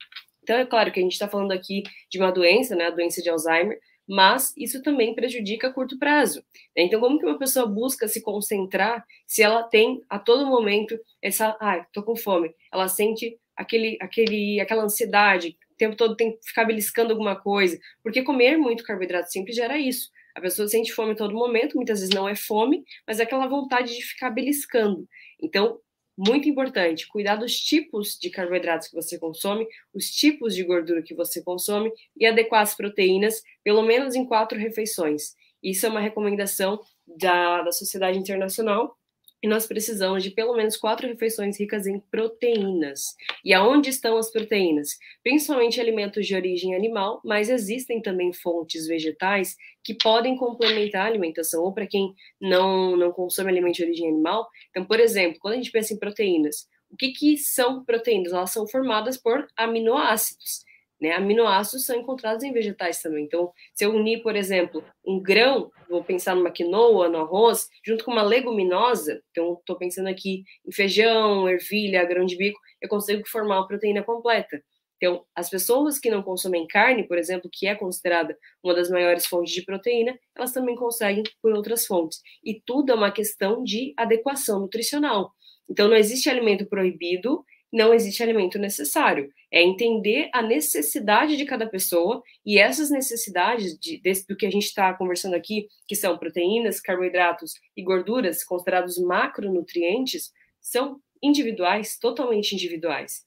Então, 0.43 0.58
é 0.58 0.66
claro 0.66 0.91
que 0.91 0.99
a 0.99 1.04
gente 1.04 1.14
está 1.14 1.28
falando 1.28 1.52
aqui 1.52 1.84
de 2.10 2.20
uma 2.20 2.32
doença, 2.32 2.76
né, 2.76 2.86
a 2.86 2.91
doença 2.91 3.22
de 3.22 3.30
Alzheimer, 3.30 3.80
mas 4.08 4.54
isso 4.58 4.82
também 4.82 5.16
prejudica 5.16 5.68
a 5.68 5.74
curto 5.74 5.97
prazo. 5.97 6.43
Né? 6.76 6.84
Então, 6.84 6.99
como 6.99 7.18
que 7.18 7.26
uma 7.26 7.38
pessoa 7.38 7.66
busca 7.66 8.08
se 8.08 8.22
concentrar 8.22 9.06
se 9.26 9.41
ela 9.41 9.64
tem 9.64 10.02
a 10.10 10.20
todo 10.20 10.45
momento 10.45 10.99
essa, 11.22 11.56
ah, 11.62 11.86
tô 11.93 12.04
com 12.04 12.16
fome, 12.16 12.54
ela 12.74 12.88
sente 12.88 13.39
aquele, 13.56 13.97
aquele, 14.02 14.60
aquela 14.60 14.84
ansiedade, 14.84 15.58
tempo 15.82 15.95
todo 15.95 16.16
tem 16.16 16.38
que 16.38 16.45
ficar 16.45 16.64
beliscando 16.64 17.12
alguma 17.12 17.36
coisa, 17.36 17.80
porque 18.04 18.22
comer 18.22 18.56
muito 18.56 18.84
carboidrato 18.84 19.32
simples 19.32 19.56
gera 19.56 19.80
isso. 19.80 20.10
A 20.36 20.39
pessoa 20.39 20.68
sente 20.68 20.93
fome 20.93 21.16
todo 21.16 21.34
momento, 21.34 21.76
muitas 21.76 21.99
vezes 21.99 22.14
não 22.14 22.30
é 22.30 22.36
fome, 22.36 22.84
mas 23.06 23.20
é 23.20 23.24
aquela 23.24 23.47
vontade 23.47 23.95
de 23.95 24.02
ficar 24.04 24.30
beliscando. 24.30 25.08
Então, 25.41 25.80
muito 26.16 26.47
importante, 26.47 27.08
cuidar 27.08 27.36
dos 27.36 27.56
tipos 27.56 28.16
de 28.22 28.30
carboidratos 28.30 28.89
que 28.89 28.95
você 28.95 29.18
consome, 29.18 29.68
os 29.91 30.12
tipos 30.12 30.54
de 30.54 30.64
gordura 30.64 31.02
que 31.02 31.16
você 31.16 31.41
consome 31.43 31.91
e 32.16 32.28
adequar 32.28 32.62
as 32.62 32.76
proteínas, 32.76 33.41
pelo 33.64 33.82
menos 33.82 34.14
em 34.14 34.24
quatro 34.24 34.60
refeições. 34.60 35.34
Isso 35.64 35.88
é 35.88 35.89
uma 35.89 35.99
recomendação 35.99 36.80
da, 37.08 37.64
da 37.64 37.72
Sociedade 37.72 38.20
Internacional 38.20 38.95
e 39.42 39.48
nós 39.48 39.66
precisamos 39.66 40.24
de 40.24 40.32
pelo 40.32 40.56
menos 40.56 40.78
quatro 40.78 41.08
refeições 41.08 41.60
ricas 41.60 41.88
em 41.88 42.00
proteínas. 42.00 43.16
E 43.44 43.54
aonde 43.54 43.89
estão 43.89 44.18
as 44.18 44.32
proteínas? 44.32 44.98
Principalmente 45.24 45.82
alimentos 45.82 46.28
de 46.28 46.36
origem 46.36 46.76
animal, 46.76 47.22
mas 47.26 47.50
existem 47.50 48.02
também 48.02 48.32
fontes 48.32 48.86
vegetais 48.86 49.56
que 49.84 49.96
podem 49.96 50.38
complementar 50.38 51.06
a 51.06 51.10
alimentação, 51.10 51.64
ou 51.64 51.74
para 51.74 51.88
quem 51.88 52.14
não, 52.39 52.96
não 52.96 53.12
consome 53.12 53.50
alimento 53.50 53.78
de 53.78 53.84
origem 53.84 54.10
animal. 54.10 54.48
Então, 54.70 54.86
por 54.86 55.00
exemplo, 55.00 55.39
quando 55.39 55.56
a 55.56 55.58
gente 55.58 55.72
pensa 55.72 55.94
em 55.94 56.00
proteínas, 56.00 56.68
o 56.92 56.98
que, 56.98 57.12
que 57.12 57.38
são 57.38 57.84
proteínas? 57.84 58.34
Elas 58.34 58.52
são 58.52 58.68
formadas 58.68 59.18
por 59.18 59.48
aminoácidos. 59.58 60.66
Né? 61.02 61.14
Aminoácidos 61.14 61.86
são 61.86 61.95
encontrados 61.95 62.43
em 62.43 62.54
vegetais 62.54 63.02
também. 63.02 63.26
Então, 63.26 63.52
se 63.74 63.84
eu 63.84 63.91
unir, 63.91 64.22
por 64.22 64.36
exemplo, 64.36 64.84
um 65.04 65.20
grão, 65.20 65.72
vou 65.89 66.04
pensar 66.04 66.36
numa 66.36 66.52
quinoa, 66.52 67.10
no 67.10 67.18
arroz, 67.18 67.68
junto 67.84 68.06
com 68.06 68.12
uma 68.12 68.22
leguminosa, 68.22 69.20
então 69.32 69.58
estou 69.60 69.76
pensando 69.76 70.08
aqui 70.08 70.43
em 70.64 70.72
feijão, 70.72 71.49
ervilha, 71.49 72.06
grão 72.06 72.24
de 72.24 72.38
bico, 72.38 72.60
eu 72.80 72.88
consigo 72.88 73.28
formar 73.28 73.58
uma 73.58 73.68
proteína 73.68 74.04
completa. 74.04 74.62
Então, 74.97 75.26
as 75.36 75.49
pessoas 75.49 75.97
que 75.97 76.12
não 76.12 76.22
consomem 76.22 76.68
carne, 76.68 77.08
por 77.08 77.18
exemplo, 77.18 77.49
que 77.52 77.66
é 77.66 77.74
considerada 77.74 78.38
uma 78.64 78.76
das 78.76 78.88
maiores 78.88 79.26
fontes 79.26 79.52
de 79.52 79.64
proteína, 79.64 80.16
elas 80.38 80.52
também 80.52 80.76
conseguem 80.76 81.24
por 81.41 81.52
outras 81.54 81.88
fontes. 81.88 82.22
E 82.43 82.62
tudo 82.64 82.91
é 82.91 82.95
uma 82.95 83.12
questão 83.12 83.64
de 83.64 83.95
adequação 83.97 84.60
nutricional. 84.60 85.34
Então, 85.68 85.88
não 85.88 85.95
existe 85.95 86.30
alimento 86.30 86.68
proibido 86.68 87.43
não 87.72 87.93
existe 87.93 88.22
alimento 88.22 88.59
necessário. 88.59 89.32
É 89.49 89.61
entender 89.61 90.30
a 90.34 90.41
necessidade 90.41 91.38
de 91.38 91.45
cada 91.45 91.65
pessoa 91.65 92.22
e 92.45 92.59
essas 92.59 92.89
necessidades 92.89 93.78
de, 93.80 93.97
desse, 93.99 94.28
do 94.28 94.36
que 94.36 94.45
a 94.45 94.51
gente 94.51 94.65
está 94.65 94.93
conversando 94.93 95.36
aqui, 95.36 95.67
que 95.88 95.95
são 95.95 96.17
proteínas, 96.17 96.82
carboidratos 96.82 97.53
e 97.76 97.82
gorduras, 97.82 98.43
considerados 98.43 98.97
macronutrientes, 98.97 100.32
são 100.59 100.99
individuais, 101.24 101.97
totalmente 101.97 102.53
individuais. 102.53 103.24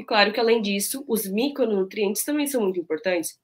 E 0.00 0.04
claro 0.04 0.32
que 0.32 0.40
além 0.40 0.62
disso, 0.62 1.04
os 1.06 1.26
micronutrientes 1.26 2.24
também 2.24 2.46
são 2.46 2.62
muito 2.62 2.80
importantes. 2.80 3.38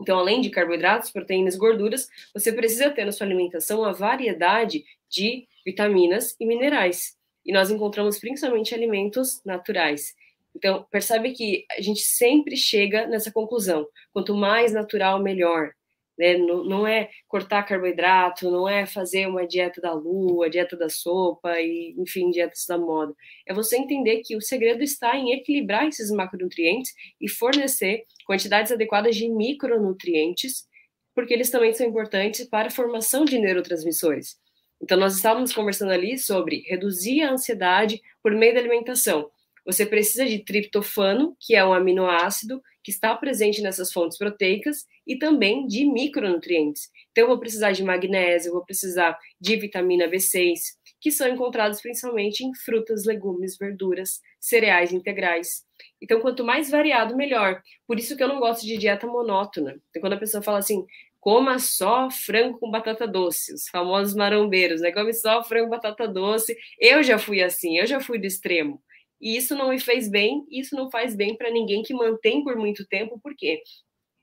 Então, 0.00 0.16
além 0.16 0.40
de 0.40 0.48
carboidratos, 0.48 1.10
proteínas, 1.10 1.56
gorduras, 1.56 2.08
você 2.32 2.52
precisa 2.52 2.88
ter 2.90 3.04
na 3.04 3.10
sua 3.10 3.26
alimentação 3.26 3.80
uma 3.80 3.92
variedade 3.92 4.84
de 5.08 5.48
vitaminas 5.64 6.36
e 6.38 6.46
minerais 6.46 7.17
e 7.48 7.52
nós 7.52 7.70
encontramos 7.70 8.18
principalmente 8.18 8.74
alimentos 8.74 9.42
naturais. 9.42 10.14
Então, 10.54 10.86
percebe 10.90 11.32
que 11.32 11.64
a 11.70 11.80
gente 11.80 12.02
sempre 12.02 12.56
chega 12.56 13.06
nessa 13.06 13.32
conclusão: 13.32 13.88
quanto 14.12 14.36
mais 14.36 14.74
natural, 14.74 15.22
melhor. 15.22 15.72
Né? 16.18 16.36
Não, 16.36 16.64
não 16.64 16.86
é 16.86 17.08
cortar 17.26 17.62
carboidrato, 17.62 18.50
não 18.50 18.68
é 18.68 18.84
fazer 18.84 19.26
uma 19.26 19.46
dieta 19.46 19.80
da 19.80 19.94
lua, 19.94 20.50
dieta 20.50 20.76
da 20.76 20.90
sopa 20.90 21.58
e, 21.60 21.94
enfim, 21.96 22.30
dietas 22.30 22.66
da 22.66 22.76
moda. 22.76 23.14
É 23.46 23.54
você 23.54 23.78
entender 23.78 24.20
que 24.24 24.36
o 24.36 24.42
segredo 24.42 24.82
está 24.82 25.16
em 25.16 25.32
equilibrar 25.32 25.86
esses 25.86 26.10
macronutrientes 26.10 26.92
e 27.20 27.30
fornecer 27.30 28.04
quantidades 28.26 28.72
adequadas 28.72 29.16
de 29.16 29.28
micronutrientes, 29.28 30.66
porque 31.14 31.32
eles 31.32 31.50
também 31.50 31.72
são 31.72 31.86
importantes 31.86 32.46
para 32.48 32.66
a 32.66 32.70
formação 32.70 33.24
de 33.24 33.38
neurotransmissores. 33.38 34.36
Então, 34.80 34.98
nós 34.98 35.16
estávamos 35.16 35.52
conversando 35.52 35.92
ali 35.92 36.18
sobre 36.18 36.62
reduzir 36.68 37.22
a 37.22 37.32
ansiedade 37.32 38.00
por 38.22 38.32
meio 38.32 38.54
da 38.54 38.60
alimentação. 38.60 39.30
você 39.66 39.84
precisa 39.84 40.24
de 40.24 40.38
triptofano, 40.44 41.36
que 41.38 41.54
é 41.54 41.62
um 41.64 41.74
aminoácido 41.74 42.62
que 42.82 42.90
está 42.90 43.14
presente 43.14 43.60
nessas 43.60 43.92
fontes 43.92 44.16
proteicas, 44.16 44.86
e 45.06 45.18
também 45.18 45.66
de 45.66 45.84
micronutrientes. 45.84 46.88
Então, 47.10 47.24
eu 47.24 47.28
vou 47.28 47.38
precisar 47.38 47.72
de 47.72 47.82
magnésio, 47.82 48.52
vou 48.52 48.64
precisar 48.64 49.18
de 49.38 49.56
vitamina 49.56 50.08
B6, 50.08 50.58
que 51.00 51.10
são 51.10 51.28
encontrados 51.28 51.80
principalmente 51.80 52.44
em 52.44 52.54
frutas, 52.54 53.04
legumes, 53.04 53.56
verduras, 53.58 54.20
cereais 54.40 54.92
integrais. 54.92 55.64
Então, 56.00 56.20
quanto 56.20 56.44
mais 56.44 56.70
variado, 56.70 57.16
melhor. 57.16 57.62
Por 57.86 57.98
isso 57.98 58.16
que 58.16 58.22
eu 58.22 58.28
não 58.28 58.40
gosto 58.40 58.66
de 58.66 58.76
dieta 58.76 59.06
monótona. 59.06 59.80
Então, 59.90 60.00
quando 60.00 60.14
a 60.14 60.18
pessoa 60.18 60.42
fala 60.42 60.58
assim, 60.58 60.84
coma 61.20 61.58
só 61.58 62.10
frango 62.10 62.58
com 62.58 62.70
batata 62.70 63.06
doce, 63.06 63.52
os 63.52 63.68
famosos 63.68 64.14
marombeiros, 64.14 64.80
né? 64.80 64.92
Come 64.92 65.12
só 65.12 65.42
frango 65.42 65.70
batata 65.70 66.06
doce. 66.06 66.56
Eu 66.78 67.02
já 67.02 67.18
fui 67.18 67.42
assim, 67.42 67.78
eu 67.78 67.86
já 67.86 68.00
fui 68.00 68.18
do 68.18 68.26
extremo. 68.26 68.82
E 69.20 69.36
isso 69.36 69.56
não 69.56 69.70
me 69.70 69.80
fez 69.80 70.08
bem, 70.08 70.46
isso 70.50 70.76
não 70.76 70.90
faz 70.90 71.14
bem 71.14 71.36
para 71.36 71.50
ninguém 71.50 71.82
que 71.82 71.92
mantém 71.92 72.44
por 72.44 72.56
muito 72.56 72.86
tempo, 72.86 73.18
porque 73.22 73.60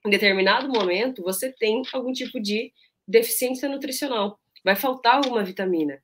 em 0.05 0.09
determinado 0.09 0.69
momento 0.69 1.21
você 1.21 1.51
tem 1.51 1.81
algum 1.91 2.13
tipo 2.13 2.39
de 2.39 2.71
deficiência 3.07 3.67
nutricional, 3.67 4.39
vai 4.63 4.75
faltar 4.75 5.15
alguma 5.15 5.43
vitamina. 5.43 6.01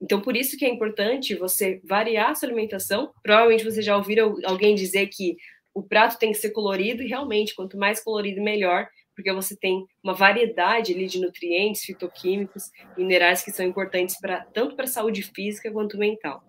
Então, 0.00 0.20
por 0.20 0.36
isso 0.36 0.56
que 0.56 0.64
é 0.64 0.68
importante 0.68 1.34
você 1.34 1.80
variar 1.84 2.30
a 2.30 2.34
sua 2.34 2.48
alimentação. 2.48 3.12
Provavelmente 3.22 3.64
você 3.64 3.82
já 3.82 3.96
ouviu 3.96 4.36
alguém 4.44 4.74
dizer 4.74 5.08
que 5.08 5.36
o 5.74 5.82
prato 5.82 6.18
tem 6.18 6.32
que 6.32 6.38
ser 6.38 6.50
colorido, 6.50 7.02
e 7.02 7.08
realmente, 7.08 7.54
quanto 7.54 7.76
mais 7.76 8.02
colorido, 8.02 8.40
melhor, 8.40 8.88
porque 9.18 9.32
você 9.32 9.56
tem 9.56 9.84
uma 10.00 10.14
variedade 10.14 10.94
ali 10.94 11.08
de 11.08 11.20
nutrientes, 11.20 11.82
fitoquímicos, 11.82 12.70
minerais 12.96 13.42
que 13.42 13.50
são 13.50 13.66
importantes 13.66 14.16
para 14.20 14.44
tanto 14.44 14.76
para 14.76 14.84
a 14.84 14.88
saúde 14.88 15.24
física 15.24 15.72
quanto 15.72 15.98
mental. 15.98 16.44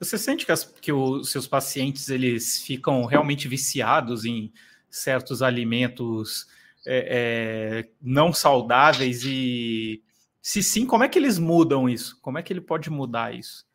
Você 0.00 0.16
sente 0.16 0.46
que, 0.46 0.52
as, 0.52 0.64
que 0.64 0.90
os 0.90 1.30
seus 1.30 1.46
pacientes 1.46 2.08
eles 2.08 2.62
ficam 2.62 3.04
realmente 3.04 3.46
viciados 3.46 4.24
em 4.24 4.50
certos 4.88 5.42
alimentos 5.42 6.46
é, 6.86 7.84
é, 7.84 7.90
não 8.00 8.32
saudáveis 8.32 9.24
e 9.26 10.02
se 10.40 10.62
sim, 10.62 10.86
como 10.86 11.04
é 11.04 11.08
que 11.10 11.18
eles 11.18 11.38
mudam 11.38 11.86
isso? 11.86 12.18
Como 12.22 12.38
é 12.38 12.42
que 12.42 12.50
ele 12.50 12.62
pode 12.62 12.88
mudar 12.88 13.34
isso? 13.34 13.66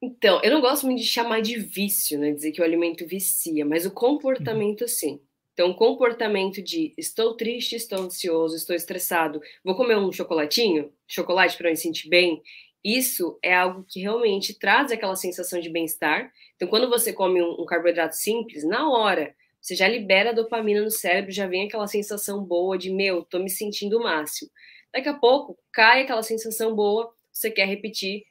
Então, 0.00 0.40
eu 0.42 0.52
não 0.52 0.60
gosto 0.60 0.86
muito 0.86 1.00
de 1.00 1.08
chamar 1.08 1.40
de 1.42 1.58
vício, 1.58 2.18
né? 2.18 2.30
Dizer 2.30 2.52
que 2.52 2.60
o 2.60 2.64
alimento 2.64 3.06
vicia, 3.06 3.64
mas 3.64 3.84
o 3.84 3.90
comportamento 3.90 4.82
uhum. 4.82 4.88
sim. 4.88 5.20
Então, 5.52 5.70
o 5.70 5.74
comportamento 5.74 6.62
de 6.62 6.94
estou 6.96 7.36
triste, 7.36 7.74
estou 7.74 8.02
ansioso, 8.02 8.54
estou 8.54 8.76
estressado, 8.76 9.40
vou 9.64 9.74
comer 9.74 9.96
um 9.96 10.12
chocolatinho, 10.12 10.92
chocolate 11.04 11.56
para 11.56 11.70
me 11.70 11.76
sentir 11.76 12.08
bem, 12.08 12.40
isso 12.84 13.38
é 13.42 13.54
algo 13.54 13.84
que 13.88 14.00
realmente 14.00 14.56
traz 14.56 14.92
aquela 14.92 15.16
sensação 15.16 15.60
de 15.60 15.68
bem-estar. 15.68 16.32
Então, 16.54 16.68
quando 16.68 16.88
você 16.88 17.12
come 17.12 17.42
um, 17.42 17.60
um, 17.60 17.66
carboidrato 17.66 18.14
simples, 18.16 18.62
na 18.64 18.88
hora, 18.88 19.34
você 19.60 19.74
já 19.74 19.88
libera 19.88 20.32
dopamina 20.32 20.80
no 20.80 20.90
cérebro, 20.90 21.32
já 21.32 21.46
vem 21.46 21.66
aquela 21.66 21.88
sensação 21.88 22.42
boa 22.44 22.78
de, 22.78 22.90
meu, 22.90 23.24
tô 23.24 23.40
me 23.40 23.50
sentindo 23.50 23.98
o 23.98 24.02
máximo. 24.02 24.50
Daqui 24.92 25.08
a 25.08 25.14
pouco, 25.14 25.58
cai 25.72 26.02
aquela 26.02 26.22
sensação 26.22 26.74
boa, 26.74 27.12
você 27.32 27.50
quer 27.50 27.66
repetir 27.66 28.22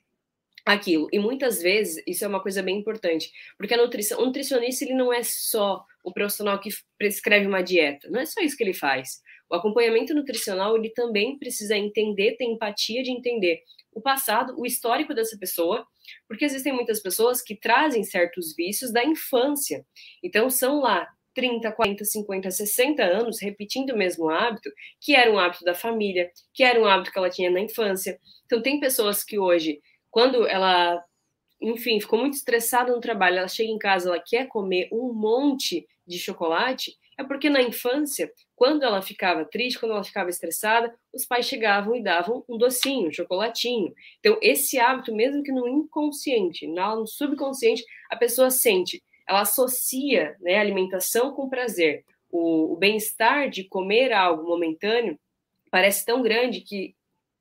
aquilo. 0.74 1.08
E 1.12 1.20
muitas 1.20 1.62
vezes, 1.62 2.04
isso 2.06 2.24
é 2.24 2.28
uma 2.28 2.42
coisa 2.42 2.62
bem 2.62 2.78
importante, 2.78 3.32
porque 3.58 3.74
a 3.74 3.78
nutrição, 3.78 4.22
o 4.22 4.26
nutricionista, 4.26 4.84
ele 4.84 4.94
não 4.94 5.12
é 5.12 5.24
só 5.24 5.84
o 6.04 6.14
profissional 6.14 6.60
que 6.60 6.70
prescreve 6.98 7.48
uma 7.48 7.62
dieta, 7.62 8.10
não 8.10 8.20
é 8.20 8.26
só 8.26 8.42
isso 8.42 8.56
que 8.56 8.64
ele 8.64 8.74
faz. 8.74 9.22
O 9.50 9.56
acompanhamento 9.56 10.14
nutricional, 10.14 10.76
ele 10.76 10.90
também 10.90 11.38
precisa 11.38 11.78
entender, 11.78 12.36
ter 12.36 12.46
empatia 12.46 13.02
de 13.02 13.12
entender 13.12 13.62
o 13.94 14.02
passado, 14.02 14.54
o 14.60 14.66
histórico 14.66 15.14
dessa 15.14 15.38
pessoa, 15.38 15.86
porque 16.28 16.46
existem 16.46 16.74
muitas 16.74 17.02
pessoas 17.02 17.42
que 17.42 17.56
trazem 17.56 18.04
certos 18.04 18.54
vícios 18.56 18.92
da 18.92 19.04
infância. 19.04 19.86
Então, 20.24 20.50
são 20.50 20.80
lá 20.82 21.08
30, 21.34 21.72
40, 21.72 22.04
50, 22.04 22.52
60 22.52 23.04
anos 23.04 23.40
repetindo 23.42 23.92
o 23.92 23.98
mesmo 23.98 24.30
hábito, 24.30 24.70
que 25.00 25.16
era 25.16 25.32
um 25.32 25.40
hábito 25.40 25.64
da 25.64 25.74
família, 25.74 26.30
que 26.54 26.64
era 26.64 26.80
um 26.80 26.86
hábito 26.86 27.12
que 27.12 27.18
ela 27.18 27.30
tinha 27.30 27.50
na 27.50 27.60
infância. 27.60 28.20
Então, 28.46 28.62
tem 28.62 28.80
pessoas 28.80 29.24
que 29.24 29.40
hoje, 29.40 29.80
quando 30.18 30.48
ela, 30.48 31.06
enfim, 31.62 32.00
ficou 32.00 32.18
muito 32.18 32.34
estressada 32.34 32.92
no 32.92 33.00
trabalho, 33.00 33.38
ela 33.38 33.48
chega 33.48 33.70
em 33.70 33.78
casa, 33.78 34.10
ela 34.10 34.20
quer 34.20 34.48
comer 34.48 34.90
um 34.92 35.14
monte 35.14 35.88
de 36.08 36.18
chocolate, 36.18 36.98
é 37.20 37.24
porque 37.24 37.52
na 37.52 37.62
infância, 37.62 38.34
quando 38.56 38.82
ela 38.82 39.00
ficava 39.00 39.46
triste, 39.46 39.80
quando 39.80 39.92
ela 39.92 40.04
ficava 40.04 40.32
estressada, 40.32 40.92
os 41.14 41.24
pais 41.24 41.46
chegavam 41.46 41.96
e 41.96 42.02
davam 42.02 42.44
um 42.50 42.58
docinho, 42.58 43.10
um 43.10 43.12
chocolatinho. 43.12 43.94
Então, 44.20 44.40
esse 44.42 44.80
hábito, 44.80 45.14
mesmo 45.14 45.44
que 45.44 45.52
no 45.52 45.68
inconsciente, 45.68 46.66
no 46.66 47.06
subconsciente, 47.06 47.86
a 48.10 48.16
pessoa 48.16 48.50
sente, 48.50 49.04
ela 49.28 49.42
associa 49.42 50.36
né, 50.42 50.58
alimentação 50.58 51.32
com 51.32 51.48
prazer. 51.48 52.04
O, 52.32 52.74
o 52.74 52.76
bem-estar 52.76 53.52
de 53.52 53.66
comer 53.66 54.12
algo 54.12 54.50
momentâneo 54.50 55.20
parece 55.70 56.04
tão 56.04 56.24
grande 56.24 56.62
que 56.62 56.96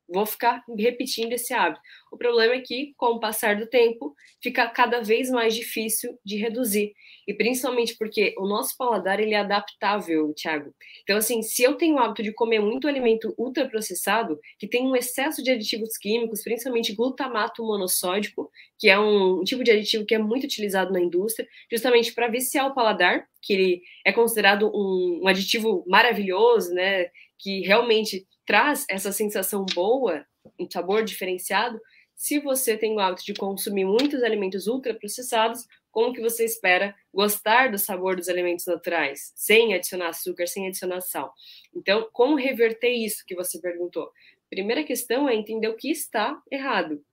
vou 0.08 0.24
ficar 0.24 0.62
repetindo 0.78 1.32
esse 1.32 1.52
hábito. 1.52 1.80
O 2.10 2.16
problema 2.16 2.54
é 2.54 2.60
que, 2.60 2.94
com 2.96 3.06
o 3.06 3.20
passar 3.20 3.56
do 3.56 3.66
tempo, 3.66 4.14
fica 4.42 4.68
cada 4.68 5.02
vez 5.02 5.30
mais 5.30 5.54
difícil 5.54 6.18
de 6.24 6.36
reduzir. 6.36 6.92
E 7.26 7.34
principalmente 7.34 7.96
porque 7.98 8.34
o 8.38 8.46
nosso 8.46 8.76
paladar 8.76 9.18
ele 9.18 9.34
é 9.34 9.38
adaptável, 9.38 10.32
Thiago. 10.34 10.72
Então, 11.02 11.16
assim, 11.16 11.42
se 11.42 11.62
eu 11.62 11.74
tenho 11.74 11.96
o 11.96 11.98
hábito 11.98 12.22
de 12.22 12.32
comer 12.32 12.60
muito 12.60 12.86
alimento 12.86 13.34
ultraprocessado, 13.36 14.38
que 14.58 14.68
tem 14.68 14.86
um 14.86 14.94
excesso 14.94 15.42
de 15.42 15.50
aditivos 15.50 15.96
químicos, 15.98 16.42
principalmente 16.42 16.94
glutamato 16.94 17.64
monossódico, 17.64 18.50
que 18.78 18.88
é 18.88 18.98
um, 18.98 19.42
tipo 19.42 19.64
de 19.64 19.72
aditivo 19.72 20.06
que 20.06 20.14
é 20.14 20.18
muito 20.18 20.44
utilizado 20.44 20.92
na 20.92 21.00
indústria, 21.00 21.48
justamente 21.70 22.14
para 22.14 22.28
viciar 22.28 22.66
o 22.66 22.74
paladar, 22.74 23.26
que 23.42 23.52
ele 23.52 23.82
é 24.04 24.12
considerado 24.12 24.70
um, 24.72 25.20
um 25.24 25.28
aditivo 25.28 25.84
maravilhoso, 25.88 26.72
né? 26.72 27.06
Que 27.38 27.60
realmente 27.62 28.24
traz 28.46 28.86
essa 28.88 29.12
sensação 29.12 29.66
boa, 29.74 30.24
um 30.58 30.70
sabor 30.70 31.04
diferenciado, 31.04 31.80
se 32.14 32.38
você 32.38 32.78
tem 32.78 32.94
o 32.94 32.98
hábito 32.98 33.24
de 33.24 33.34
consumir 33.34 33.84
muitos 33.84 34.22
alimentos 34.22 34.66
ultraprocessados, 34.66 35.66
como 35.90 36.14
que 36.14 36.20
você 36.20 36.44
espera 36.44 36.94
gostar 37.12 37.70
do 37.70 37.78
sabor 37.78 38.16
dos 38.16 38.28
alimentos 38.28 38.66
naturais, 38.66 39.32
sem 39.34 39.74
adicionar 39.74 40.08
açúcar, 40.08 40.46
sem 40.46 40.66
adicionar 40.66 41.02
sal? 41.02 41.32
Então, 41.74 42.08
como 42.12 42.36
reverter 42.36 42.90
isso 42.90 43.24
que 43.26 43.34
você 43.34 43.60
perguntou? 43.60 44.10
Primeira 44.48 44.82
questão 44.82 45.28
é 45.28 45.34
entender 45.34 45.68
o 45.68 45.76
que 45.76 45.90
está 45.90 46.40
errado. 46.50 47.04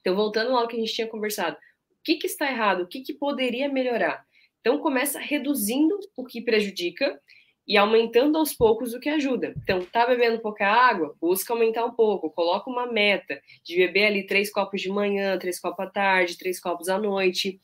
Então, 0.00 0.16
voltando 0.16 0.56
ao 0.56 0.66
que 0.66 0.76
a 0.76 0.80
gente 0.80 0.94
tinha 0.94 1.06
conversado, 1.06 1.56
o 1.56 2.02
que, 2.02 2.16
que 2.16 2.26
está 2.26 2.50
errado? 2.50 2.82
O 2.82 2.86
que, 2.88 3.00
que 3.00 3.14
poderia 3.14 3.68
melhorar? 3.68 4.24
Então, 4.60 4.78
começa 4.78 5.20
reduzindo 5.20 5.98
o 6.16 6.24
que 6.24 6.40
prejudica 6.40 7.20
e 7.68 7.76
aumentando 7.76 8.38
aos 8.38 8.54
poucos 8.54 8.94
o 8.94 8.98
que 8.98 9.10
ajuda. 9.10 9.52
Então, 9.62 9.84
tá 9.84 10.06
bebendo 10.06 10.40
pouca 10.40 10.66
água? 10.66 11.14
Busca 11.20 11.52
aumentar 11.52 11.84
um 11.84 11.90
pouco, 11.92 12.30
coloca 12.30 12.70
uma 12.70 12.86
meta 12.86 13.38
de 13.62 13.76
beber 13.76 14.06
ali 14.06 14.26
três 14.26 14.50
copos 14.50 14.80
de 14.80 14.88
manhã, 14.88 15.38
três 15.38 15.60
copos 15.60 15.84
à 15.84 15.90
tarde, 15.90 16.38
três 16.38 16.58
copos 16.58 16.88
à 16.88 16.98
noite. 16.98 17.60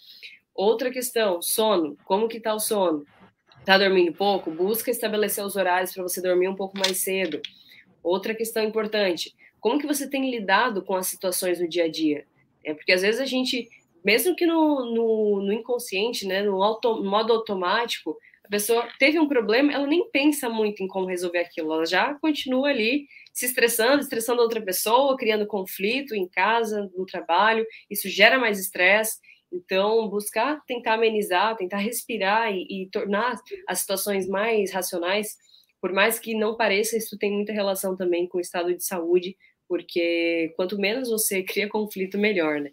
Outra 0.55 0.91
questão, 0.91 1.41
sono. 1.41 1.97
Como 2.05 2.29
que 2.29 2.39
tá 2.39 2.55
o 2.55 2.61
sono? 2.61 3.07
Tá 3.65 3.79
dormindo 3.79 4.13
pouco? 4.13 4.51
Busca 4.51 4.91
estabelecer 4.91 5.43
os 5.43 5.57
horários 5.57 5.95
para 5.95 6.03
você 6.03 6.21
dormir 6.21 6.49
um 6.49 6.55
pouco 6.55 6.79
mais 6.79 6.99
cedo. 6.99 7.41
Outra 8.03 8.35
questão 8.35 8.63
importante, 8.63 9.35
como 9.59 9.79
que 9.79 9.87
você 9.87 10.07
tem 10.07 10.31
lidado 10.31 10.85
com 10.85 10.95
as 10.95 11.07
situações 11.07 11.59
no 11.59 11.67
dia 11.67 11.85
a 11.85 11.91
dia? 11.91 12.27
É 12.63 12.75
porque 12.75 12.93
às 12.93 13.01
vezes 13.01 13.23
a 13.23 13.25
gente, 13.25 13.71
mesmo 14.05 14.37
que 14.37 14.45
no, 14.45 14.85
no, 14.85 15.43
no 15.43 15.53
inconsciente, 15.53 16.27
né, 16.27 16.43
no, 16.43 16.63
auto, 16.63 16.97
no 16.97 17.11
modo 17.11 17.33
automático, 17.33 18.19
a 18.45 18.49
pessoa 18.49 18.87
teve 18.99 19.19
um 19.19 19.27
problema, 19.27 19.73
ela 19.73 19.87
nem 19.87 20.11
pensa 20.11 20.51
muito 20.51 20.83
em 20.83 20.87
como 20.87 21.07
resolver 21.07 21.39
aquilo, 21.39 21.73
ela 21.73 21.87
já 21.87 22.15
continua 22.15 22.69
ali 22.69 23.07
se 23.33 23.47
estressando, 23.47 24.03
estressando 24.03 24.43
outra 24.43 24.61
pessoa, 24.61 25.17
criando 25.17 25.47
conflito 25.47 26.15
em 26.15 26.29
casa, 26.29 26.91
no 26.95 27.07
trabalho, 27.07 27.67
isso 27.91 28.09
gera 28.09 28.39
mais 28.39 28.61
estresse. 28.61 29.19
Então, 29.51 30.09
buscar 30.09 30.61
tentar 30.67 30.95
amenizar, 30.95 31.57
tentar 31.57 31.79
respirar 31.79 32.53
e, 32.53 32.85
e 32.85 32.91
tornar 32.91 33.41
as 33.67 33.79
situações 33.81 34.29
mais 34.29 34.73
racionais, 34.73 35.37
por 35.81 35.93
mais 35.93 36.19
que 36.19 36.35
não 36.35 36.57
pareça, 36.57 36.97
isso 36.97 37.19
tem 37.19 37.33
muita 37.33 37.53
relação 37.53 37.97
também 37.97 38.29
com 38.29 38.39
o 38.39 38.41
estado 38.41 38.75
de 38.75 38.85
saúde, 38.85 39.37
porque 39.69 40.53
quanto 40.57 40.79
menos 40.79 41.09
você 41.09 41.43
cria 41.43 41.69
conflito, 41.69 42.19
melhor, 42.19 42.61
né? 42.61 42.73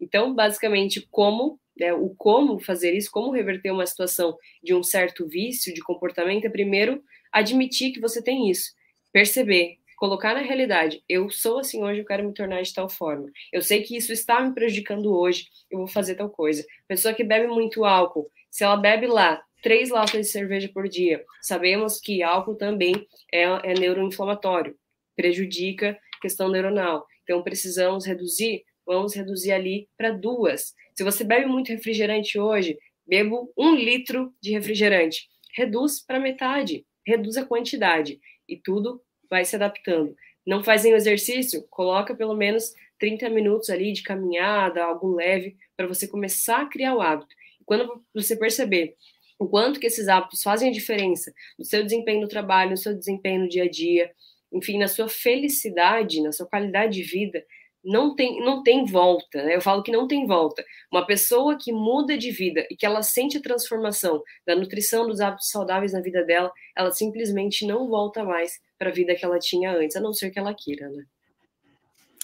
Então, 0.00 0.34
basicamente, 0.34 1.06
como 1.10 1.58
né, 1.78 1.92
o 1.92 2.10
como 2.10 2.58
fazer 2.58 2.92
isso, 2.94 3.10
como 3.10 3.30
reverter 3.30 3.70
uma 3.70 3.86
situação 3.86 4.36
de 4.62 4.74
um 4.74 4.82
certo 4.82 5.26
vício 5.26 5.72
de 5.72 5.80
comportamento, 5.80 6.44
é 6.44 6.50
primeiro 6.50 7.02
admitir 7.32 7.92
que 7.92 8.00
você 8.00 8.22
tem 8.22 8.50
isso, 8.50 8.72
perceber, 9.12 9.78
colocar 9.96 10.34
na 10.34 10.40
realidade, 10.40 11.02
eu 11.08 11.28
sou 11.28 11.58
assim 11.58 11.82
hoje, 11.82 12.00
eu 12.00 12.04
quero 12.04 12.24
me 12.24 12.32
tornar 12.32 12.62
de 12.62 12.72
tal 12.72 12.88
forma. 12.88 13.30
Eu 13.52 13.62
sei 13.62 13.82
que 13.82 13.96
isso 13.96 14.12
está 14.12 14.40
me 14.40 14.54
prejudicando 14.54 15.12
hoje, 15.12 15.48
eu 15.70 15.78
vou 15.78 15.88
fazer 15.88 16.14
tal 16.14 16.30
coisa. 16.30 16.64
Pessoa 16.86 17.12
que 17.12 17.24
bebe 17.24 17.48
muito 17.48 17.84
álcool, 17.84 18.30
se 18.50 18.64
ela 18.64 18.76
bebe 18.76 19.06
lá 19.06 19.42
três 19.60 19.90
latas 19.90 20.26
de 20.26 20.32
cerveja 20.32 20.70
por 20.72 20.88
dia, 20.88 21.24
sabemos 21.42 22.00
que 22.00 22.22
álcool 22.22 22.54
também 22.54 22.94
é, 23.32 23.42
é 23.42 23.74
neuroinflamatório, 23.74 24.76
prejudica 25.16 25.98
questão 26.20 26.48
neuronal. 26.48 27.06
Então 27.24 27.42
precisamos 27.42 28.06
reduzir 28.06 28.64
vamos 28.88 29.14
reduzir 29.14 29.52
ali 29.52 29.86
para 29.96 30.10
duas. 30.10 30.74
Se 30.94 31.04
você 31.04 31.22
bebe 31.22 31.46
muito 31.46 31.68
refrigerante 31.68 32.38
hoje, 32.38 32.78
bebo 33.06 33.52
um 33.56 33.74
litro 33.74 34.32
de 34.40 34.52
refrigerante. 34.52 35.28
Reduz 35.54 36.04
para 36.04 36.18
metade, 36.18 36.86
reduz 37.06 37.36
a 37.36 37.44
quantidade 37.44 38.18
e 38.48 38.56
tudo 38.56 39.02
vai 39.28 39.44
se 39.44 39.54
adaptando. 39.54 40.16
Não 40.46 40.64
fazem 40.64 40.94
o 40.94 40.96
exercício? 40.96 41.66
Coloca 41.68 42.16
pelo 42.16 42.34
menos 42.34 42.72
30 42.98 43.28
minutos 43.28 43.68
ali 43.68 43.92
de 43.92 44.02
caminhada, 44.02 44.82
algo 44.82 45.14
leve, 45.14 45.56
para 45.76 45.86
você 45.86 46.08
começar 46.08 46.62
a 46.62 46.66
criar 46.66 46.94
o 46.96 47.02
hábito. 47.02 47.34
Quando 47.66 48.02
você 48.14 48.34
perceber 48.34 48.94
o 49.38 49.46
quanto 49.46 49.78
que 49.78 49.86
esses 49.86 50.08
hábitos 50.08 50.42
fazem 50.42 50.70
a 50.70 50.72
diferença 50.72 51.32
no 51.58 51.64
seu 51.64 51.84
desempenho 51.84 52.22
no 52.22 52.28
trabalho, 52.28 52.70
no 52.70 52.76
seu 52.78 52.94
desempenho 52.94 53.42
no 53.42 53.48
dia 53.48 53.64
a 53.64 53.70
dia, 53.70 54.10
enfim, 54.50 54.78
na 54.78 54.88
sua 54.88 55.08
felicidade, 55.08 56.22
na 56.22 56.32
sua 56.32 56.46
qualidade 56.46 56.94
de 56.94 57.02
vida, 57.02 57.44
não 57.88 58.14
tem, 58.14 58.44
não 58.44 58.62
tem 58.62 58.84
volta. 58.84 59.42
Né? 59.42 59.56
Eu 59.56 59.62
falo 59.62 59.82
que 59.82 59.90
não 59.90 60.06
tem 60.06 60.26
volta. 60.26 60.62
Uma 60.92 61.06
pessoa 61.06 61.56
que 61.58 61.72
muda 61.72 62.18
de 62.18 62.30
vida 62.30 62.66
e 62.70 62.76
que 62.76 62.84
ela 62.84 63.02
sente 63.02 63.38
a 63.38 63.42
transformação 63.42 64.22
da 64.46 64.54
nutrição, 64.54 65.06
dos 65.06 65.20
hábitos 65.20 65.48
saudáveis 65.48 65.94
na 65.94 66.00
vida 66.02 66.22
dela, 66.22 66.52
ela 66.76 66.90
simplesmente 66.90 67.66
não 67.66 67.88
volta 67.88 68.22
mais 68.22 68.60
para 68.78 68.90
a 68.90 68.92
vida 68.92 69.14
que 69.14 69.24
ela 69.24 69.38
tinha 69.38 69.72
antes, 69.72 69.96
a 69.96 70.00
não 70.00 70.12
ser 70.12 70.30
que 70.30 70.38
ela 70.38 70.54
queira, 70.54 70.88
né? 70.90 71.04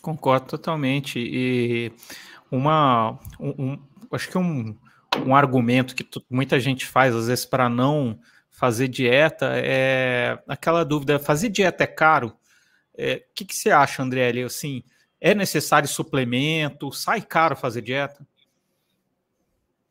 Concordo 0.02 0.46
totalmente. 0.46 1.18
E 1.18 1.90
uma, 2.50 3.18
um, 3.40 3.72
um 3.72 3.78
acho 4.12 4.30
que 4.30 4.36
um, 4.36 4.76
um 5.24 5.34
argumento 5.34 5.94
que 5.94 6.06
muita 6.28 6.60
gente 6.60 6.84
faz, 6.84 7.14
às 7.14 7.26
vezes, 7.28 7.46
para 7.46 7.70
não 7.70 8.18
fazer 8.50 8.86
dieta, 8.86 9.52
é 9.56 10.38
aquela 10.46 10.84
dúvida: 10.84 11.18
fazer 11.18 11.48
dieta 11.48 11.84
é 11.84 11.86
caro? 11.86 12.28
O 12.28 12.32
é, 12.98 13.24
que, 13.34 13.46
que 13.46 13.56
você 13.56 13.70
acha, 13.70 14.02
André? 14.02 14.30
Assim, 14.42 14.84
é 15.24 15.34
necessário 15.34 15.88
suplemento? 15.88 16.92
Sai 16.92 17.22
caro 17.22 17.56
fazer 17.56 17.80
dieta? 17.80 18.26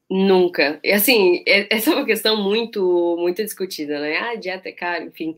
Nunca. 0.08 0.80
E 0.84 0.92
assim, 0.92 1.44
é, 1.48 1.66
essa 1.76 1.90
é 1.90 1.96
uma 1.96 2.06
questão 2.06 2.38
muito, 2.40 3.18
muito 3.18 3.44
discutida, 3.44 4.00
né? 4.00 4.16
Ah, 4.18 4.36
dieta 4.36 4.70
é 4.70 4.72
caro, 4.72 5.06
enfim. 5.06 5.36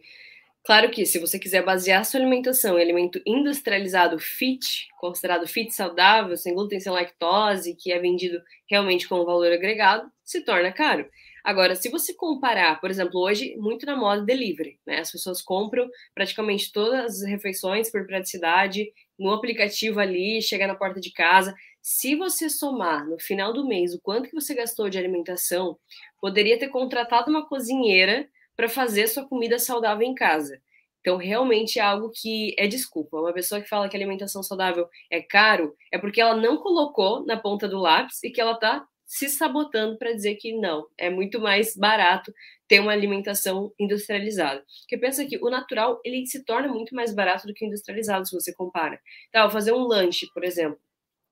Claro 0.66 0.90
que 0.92 1.06
se 1.06 1.18
você 1.18 1.40
quiser 1.40 1.64
basear 1.64 2.04
sua 2.04 2.20
alimentação 2.20 2.78
em 2.78 2.82
alimento 2.82 3.22
industrializado 3.26 4.20
fit, 4.20 4.90
considerado 5.00 5.48
fit 5.48 5.74
saudável, 5.74 6.36
sem 6.36 6.54
glúten, 6.54 6.80
sem 6.82 6.92
lactose, 6.92 7.74
que 7.74 7.90
é 7.90 7.98
vendido 7.98 8.42
realmente 8.70 9.08
com 9.08 9.24
valor 9.24 9.54
agregado, 9.54 10.12
se 10.26 10.42
torna 10.42 10.74
caro. 10.74 11.08
Agora, 11.42 11.74
se 11.76 11.88
você 11.88 12.14
comparar, 12.14 12.82
por 12.82 12.90
exemplo, 12.90 13.22
hoje, 13.22 13.56
muito 13.58 13.86
na 13.86 13.96
moda 13.96 14.26
delivery, 14.26 14.78
né? 14.86 15.00
As 15.00 15.12
pessoas 15.12 15.42
compram 15.42 15.88
praticamente 16.14 16.74
todas 16.74 17.22
as 17.22 17.30
refeições 17.30 17.90
por 17.90 18.06
praticidade 18.06 18.92
no 19.18 19.32
aplicativo 19.32 20.00
ali, 20.00 20.42
chega 20.42 20.68
na 20.68 20.76
porta 20.76 21.00
de 21.00 21.12
casa. 21.12 21.56
Se 21.82 22.16
você 22.16 22.50
somar 22.50 23.08
no 23.08 23.20
final 23.20 23.54
do 23.54 23.68
mês 23.68 23.94
o 23.94 24.02
quanto 24.02 24.30
que 24.30 24.36
você 24.36 24.54
gastou 24.54 24.90
de 24.90 24.98
alimentação, 24.98 25.78
poderia 26.20 26.58
ter 26.58 26.70
contratado 26.70 27.30
uma 27.30 27.48
cozinheira 27.48 28.28
para 28.56 28.70
fazer 28.70 29.08
sua 29.08 29.28
comida 29.28 29.60
saudável 29.60 30.06
em 30.06 30.16
casa. 30.16 30.62
Então, 31.02 31.18
realmente 31.18 31.78
é 31.78 31.84
algo 31.84 32.10
que 32.10 32.56
é 32.58 32.66
desculpa. 32.66 33.20
Uma 33.20 33.32
pessoa 33.32 33.62
que 33.62 33.70
fala 33.70 33.88
que 33.88 33.96
alimentação 33.96 34.42
saudável 34.42 34.90
é 35.12 35.22
caro 35.22 35.76
é 35.92 36.00
porque 36.00 36.20
ela 36.20 36.36
não 36.36 36.58
colocou 36.58 37.24
na 37.26 37.38
ponta 37.38 37.68
do 37.68 37.78
lápis 37.78 38.24
e 38.24 38.32
que 38.32 38.42
ela 38.42 38.54
está 38.54 38.84
se 39.06 39.30
sabotando 39.30 39.98
para 39.98 40.14
dizer 40.14 40.36
que 40.36 40.54
não, 40.54 40.88
é 40.98 41.10
muito 41.10 41.40
mais 41.40 41.76
barato 41.76 42.34
ter 42.68 42.80
uma 42.80 42.92
alimentação 42.92 43.72
industrializada. 43.80 44.66
Porque 44.82 44.98
pensa 44.98 45.26
que 45.26 45.38
o 45.38 45.50
natural 45.50 46.02
ele 46.04 46.26
se 46.26 46.44
torna 46.44 46.68
muito 46.68 46.96
mais 46.96 47.14
barato 47.14 47.46
do 47.46 47.54
que 47.54 47.64
o 47.64 47.68
industrializado 47.68 48.26
se 48.28 48.34
você 48.34 48.54
compara. 48.54 49.00
Então, 49.30 49.50
fazer 49.50 49.72
um 49.72 49.84
lanche, 49.84 50.28
por 50.34 50.44
exemplo, 50.44 50.80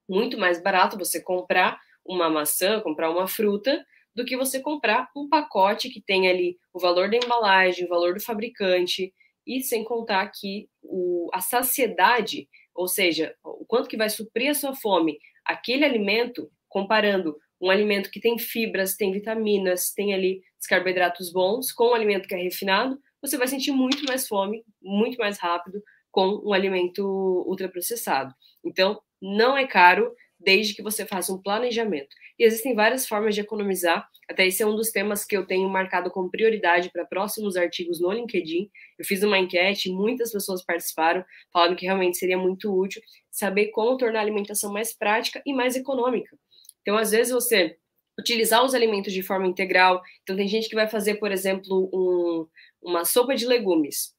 muito 0.08 0.38
mais 0.38 0.62
barato 0.62 0.98
você 0.98 1.22
comprar 1.22 1.80
uma 2.06 2.30
maçã, 2.30 2.80
comprar 2.82 3.10
uma 3.10 3.28
fruta, 3.28 3.84
do 4.16 4.24
que 4.24 4.38
você 4.38 4.60
comprar 4.60 5.10
um 5.16 5.28
pacote 5.28 5.90
que 5.90 6.02
tem 6.02 6.30
ali 6.30 6.58
o 6.72 6.80
valor 6.80 7.10
da 7.10 7.18
embalagem, 7.18 7.86
o 7.86 7.90
valor 7.90 8.14
do 8.14 8.20
fabricante, 8.20 9.14
e 9.46 9.62
sem 9.62 9.84
contar 9.84 10.28
que 10.30 10.70
o, 10.82 11.30
a 11.34 11.42
saciedade, 11.42 12.48
ou 12.74 12.88
seja, 12.88 13.36
o 13.44 13.66
quanto 13.66 13.90
que 13.90 13.98
vai 13.98 14.10
suprir 14.10 14.52
a 14.52 14.54
sua 14.54 14.76
fome, 14.76 15.20
aquele 15.44 15.84
alimento, 15.84 16.50
comparando 16.70 17.38
um 17.64 17.70
alimento 17.70 18.12
que 18.12 18.20
tem 18.20 18.38
fibras, 18.38 18.96
tem 18.98 19.12
vitaminas, 19.14 19.94
tem 19.94 20.14
ali 20.14 20.42
os 20.60 20.68
carboidratos 20.68 21.32
bons, 21.32 21.72
com 21.72 21.92
um 21.92 21.94
alimento 21.94 22.28
que 22.28 22.36
é 22.36 22.38
refinado, 22.38 23.00
você 23.22 23.38
vai 23.38 23.48
sentir 23.48 23.72
muito 23.72 24.04
mais 24.04 24.28
fome, 24.28 24.66
muito 24.82 25.18
mais 25.18 25.40
rápido 25.40 25.82
com 26.12 26.42
um 26.46 26.52
alimento 26.52 27.02
ultraprocessado. 27.48 28.34
Então, 28.66 29.02
não 29.22 29.58
é 29.58 29.66
caro, 29.66 30.14
desde 30.38 30.76
que 30.76 30.84
você 30.84 31.06
faça 31.06 31.32
um 31.32 31.42
planejamento. 31.42 32.14
E 32.38 32.44
existem 32.44 32.76
várias 32.76 33.08
formas 33.08 33.34
de 33.34 33.40
economizar. 33.40 34.06
Até 34.30 34.46
esse 34.46 34.62
é 34.62 34.68
um 34.68 34.76
dos 34.76 34.92
temas 34.92 35.24
que 35.24 35.38
eu 35.38 35.48
tenho 35.48 35.70
marcado 35.70 36.12
como 36.12 36.30
prioridade 36.30 36.92
para 36.92 37.06
próximos 37.06 37.56
artigos 37.56 38.02
no 38.02 38.12
LinkedIn. 38.12 38.70
Eu 39.00 39.06
fiz 39.06 39.24
uma 39.24 39.40
enquete, 39.40 39.90
muitas 39.90 40.34
pessoas 40.34 40.66
participaram, 40.66 41.24
falando 41.52 41.78
que 41.78 41.86
realmente 41.86 42.18
seria 42.18 42.38
muito 42.38 42.78
útil 42.78 43.02
saber 43.32 43.68
como 43.68 43.98
tornar 43.98 44.20
a 44.20 44.22
alimentação 44.22 44.72
mais 44.74 44.94
prática 44.94 45.42
e 45.46 45.54
mais 45.54 45.78
econômica. 45.78 46.38
Então, 46.84 46.96
às 46.98 47.10
vezes, 47.10 47.34
você 47.34 47.78
utilizar 48.20 48.64
os 48.64 48.76
alimentos 48.76 49.12
de 49.12 49.24
forma 49.24 49.48
integral. 49.48 50.02
Então, 50.22 50.36
tem 50.36 50.48
gente 50.48 50.70
que 50.70 50.76
vai 50.76 50.88
fazer, 50.88 51.16
por 51.16 51.32
exemplo, 51.32 51.90
um, 51.92 52.48
uma 52.82 53.06
sopa 53.06 53.36
de 53.36 53.48
legumes 53.48 54.14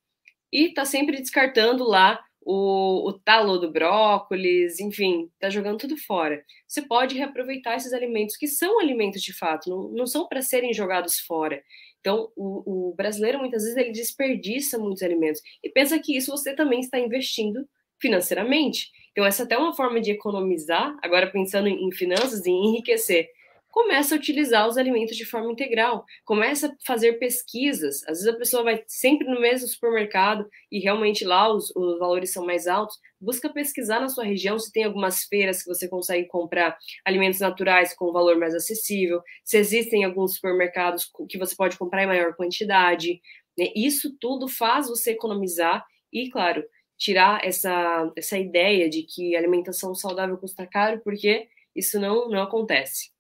e 0.52 0.68
está 0.68 0.84
sempre 0.84 1.20
descartando 1.20 1.84
lá 1.84 2.20
o, 2.40 3.08
o 3.08 3.12
talo 3.12 3.58
do 3.58 3.70
brócolis, 3.70 4.78
enfim, 4.78 5.30
tá 5.38 5.48
jogando 5.48 5.78
tudo 5.78 5.96
fora. 5.96 6.44
Você 6.66 6.82
pode 6.82 7.16
reaproveitar 7.16 7.76
esses 7.76 7.92
alimentos 7.92 8.36
que 8.36 8.46
são 8.46 8.78
alimentos 8.80 9.22
de 9.22 9.32
fato, 9.32 9.70
não, 9.70 9.88
não 9.88 10.06
são 10.06 10.28
para 10.28 10.42
serem 10.42 10.72
jogados 10.72 11.18
fora. 11.18 11.62
Então, 12.00 12.30
o, 12.36 12.90
o, 12.90 12.94
brasileiro 12.94 13.38
muitas 13.38 13.62
vezes 13.62 13.78
ele 13.78 13.90
desperdiça 13.90 14.78
muitos 14.78 15.02
alimentos 15.02 15.40
e 15.62 15.70
pensa 15.70 15.98
que 15.98 16.14
isso 16.14 16.30
você 16.30 16.54
também 16.54 16.80
está 16.80 16.98
investindo 16.98 17.66
financeiramente. 18.04 18.90
Então, 19.12 19.24
essa 19.24 19.42
é 19.42 19.46
até 19.46 19.56
uma 19.56 19.74
forma 19.74 19.98
de 19.98 20.10
economizar, 20.10 20.94
agora 21.02 21.30
pensando 21.30 21.68
em, 21.68 21.90
finanças 21.90 22.44
e 22.44 22.50
enriquecer 22.50 23.28
começa 23.74 24.14
a 24.14 24.18
utilizar 24.18 24.68
os 24.68 24.78
alimentos 24.78 25.16
de 25.16 25.24
forma 25.24 25.50
integral, 25.50 26.04
começa 26.24 26.68
a 26.68 26.76
fazer 26.86 27.14
pesquisas. 27.14 28.04
Às 28.04 28.18
vezes 28.18 28.28
a 28.28 28.38
pessoa 28.38 28.62
vai 28.62 28.84
sempre 28.86 29.26
no 29.26 29.40
mesmo 29.40 29.66
supermercado 29.66 30.48
e 30.70 30.78
realmente 30.78 31.24
lá 31.24 31.52
os, 31.52 31.74
os 31.74 31.98
valores 31.98 32.32
são 32.32 32.46
mais 32.46 32.68
altos. 32.68 32.96
Busca 33.20 33.52
pesquisar 33.52 33.98
na 33.98 34.08
sua 34.08 34.22
região 34.22 34.60
se 34.60 34.70
tem 34.70 34.84
algumas 34.84 35.24
feiras 35.24 35.60
que 35.60 35.68
você 35.68 35.88
consegue 35.88 36.28
comprar 36.28 36.78
alimentos 37.04 37.40
naturais 37.40 37.92
com 37.96 38.12
valor 38.12 38.38
mais 38.38 38.54
acessível, 38.54 39.20
se 39.42 39.58
existem 39.58 40.04
alguns 40.04 40.36
supermercados 40.36 41.10
que 41.28 41.36
você 41.36 41.56
pode 41.56 41.76
comprar 41.76 42.04
em 42.04 42.06
maior 42.06 42.36
quantidade. 42.36 43.20
Né? 43.58 43.72
Isso 43.74 44.16
tudo 44.20 44.46
faz 44.46 44.86
você 44.86 45.10
economizar 45.10 45.84
e, 46.12 46.30
claro, 46.30 46.62
tirar 47.04 47.44
essa, 47.44 48.10
essa 48.16 48.38
ideia 48.38 48.88
de 48.88 49.02
que 49.02 49.36
alimentação 49.36 49.94
saudável 49.94 50.38
custa 50.38 50.66
caro, 50.66 51.02
porque 51.04 51.50
isso 51.76 52.00
não, 52.00 52.30
não 52.30 52.40
acontece. 52.40 53.12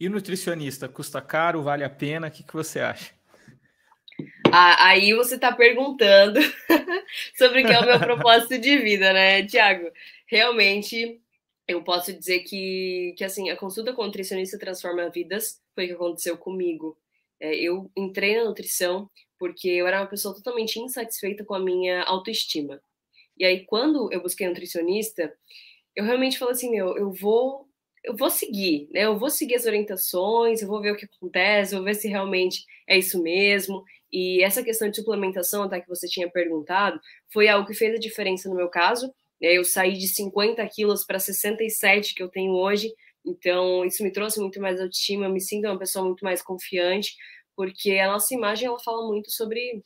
E 0.00 0.08
nutricionista, 0.08 0.88
custa 0.88 1.22
caro, 1.22 1.62
vale 1.62 1.84
a 1.84 1.90
pena? 1.90 2.26
O 2.26 2.30
que, 2.32 2.42
que 2.42 2.52
você 2.52 2.80
acha? 2.80 3.14
Ah, 4.52 4.88
aí 4.88 5.14
você 5.14 5.36
está 5.36 5.52
perguntando 5.52 6.40
sobre 7.38 7.62
o 7.62 7.66
que 7.66 7.72
é 7.72 7.78
o 7.78 7.86
meu 7.86 8.00
propósito 8.00 8.58
de 8.58 8.78
vida, 8.78 9.12
né, 9.12 9.46
Tiago? 9.46 9.88
Realmente, 10.26 11.22
eu 11.68 11.84
posso 11.84 12.12
dizer 12.12 12.40
que, 12.40 13.14
que 13.16 13.22
assim, 13.22 13.50
a 13.50 13.56
consulta 13.56 13.92
com 13.92 14.04
nutricionista 14.04 14.58
transforma 14.58 15.08
vidas, 15.10 15.62
foi 15.76 15.84
o 15.84 15.88
que 15.88 15.94
aconteceu 15.94 16.36
comigo. 16.36 16.98
É, 17.38 17.54
eu 17.54 17.88
entrei 17.96 18.36
na 18.36 18.46
nutrição 18.46 19.08
porque 19.40 19.68
eu 19.68 19.86
era 19.86 20.02
uma 20.02 20.06
pessoa 20.06 20.34
totalmente 20.34 20.78
insatisfeita 20.78 21.44
com 21.44 21.54
a 21.54 21.58
minha 21.58 22.02
autoestima. 22.02 22.80
E 23.38 23.44
aí, 23.44 23.64
quando 23.64 24.12
eu 24.12 24.22
busquei 24.22 24.46
um 24.46 24.50
nutricionista, 24.50 25.34
eu 25.96 26.04
realmente 26.04 26.38
falei 26.38 26.52
assim, 26.52 26.70
meu, 26.70 26.96
eu 26.96 27.10
vou 27.10 27.66
eu 28.04 28.16
vou 28.16 28.30
seguir, 28.30 28.88
né? 28.92 29.04
Eu 29.04 29.18
vou 29.18 29.28
seguir 29.30 29.56
as 29.56 29.66
orientações, 29.66 30.62
eu 30.62 30.68
vou 30.68 30.80
ver 30.80 30.92
o 30.92 30.96
que 30.96 31.04
acontece, 31.06 31.74
vou 31.74 31.84
ver 31.84 31.94
se 31.94 32.08
realmente 32.08 32.64
é 32.88 32.98
isso 32.98 33.22
mesmo. 33.22 33.84
E 34.12 34.42
essa 34.42 34.62
questão 34.62 34.88
de 34.90 34.96
suplementação, 34.96 35.64
até 35.64 35.80
que 35.80 35.88
você 35.88 36.08
tinha 36.08 36.30
perguntado, 36.30 36.98
foi 37.32 37.48
algo 37.48 37.66
que 37.66 37.74
fez 37.74 37.94
a 37.94 37.98
diferença 37.98 38.48
no 38.48 38.56
meu 38.56 38.68
caso. 38.68 39.06
Né? 39.40 39.52
Eu 39.52 39.64
saí 39.64 39.98
de 39.98 40.08
50 40.08 40.66
quilos 40.68 41.04
para 41.04 41.18
67 41.18 42.14
que 42.14 42.22
eu 42.22 42.28
tenho 42.28 42.52
hoje, 42.52 42.92
então 43.24 43.84
isso 43.84 44.02
me 44.02 44.10
trouxe 44.12 44.40
muito 44.40 44.60
mais 44.60 44.80
autoestima, 44.80 45.28
me 45.28 45.40
sinto 45.40 45.66
uma 45.66 45.78
pessoa 45.78 46.04
muito 46.04 46.24
mais 46.24 46.42
confiante, 46.42 47.14
porque 47.60 47.98
a 47.98 48.10
nossa 48.10 48.34
imagem 48.34 48.68
ela 48.68 48.78
fala 48.78 49.06
muito 49.06 49.30
sobre 49.30 49.82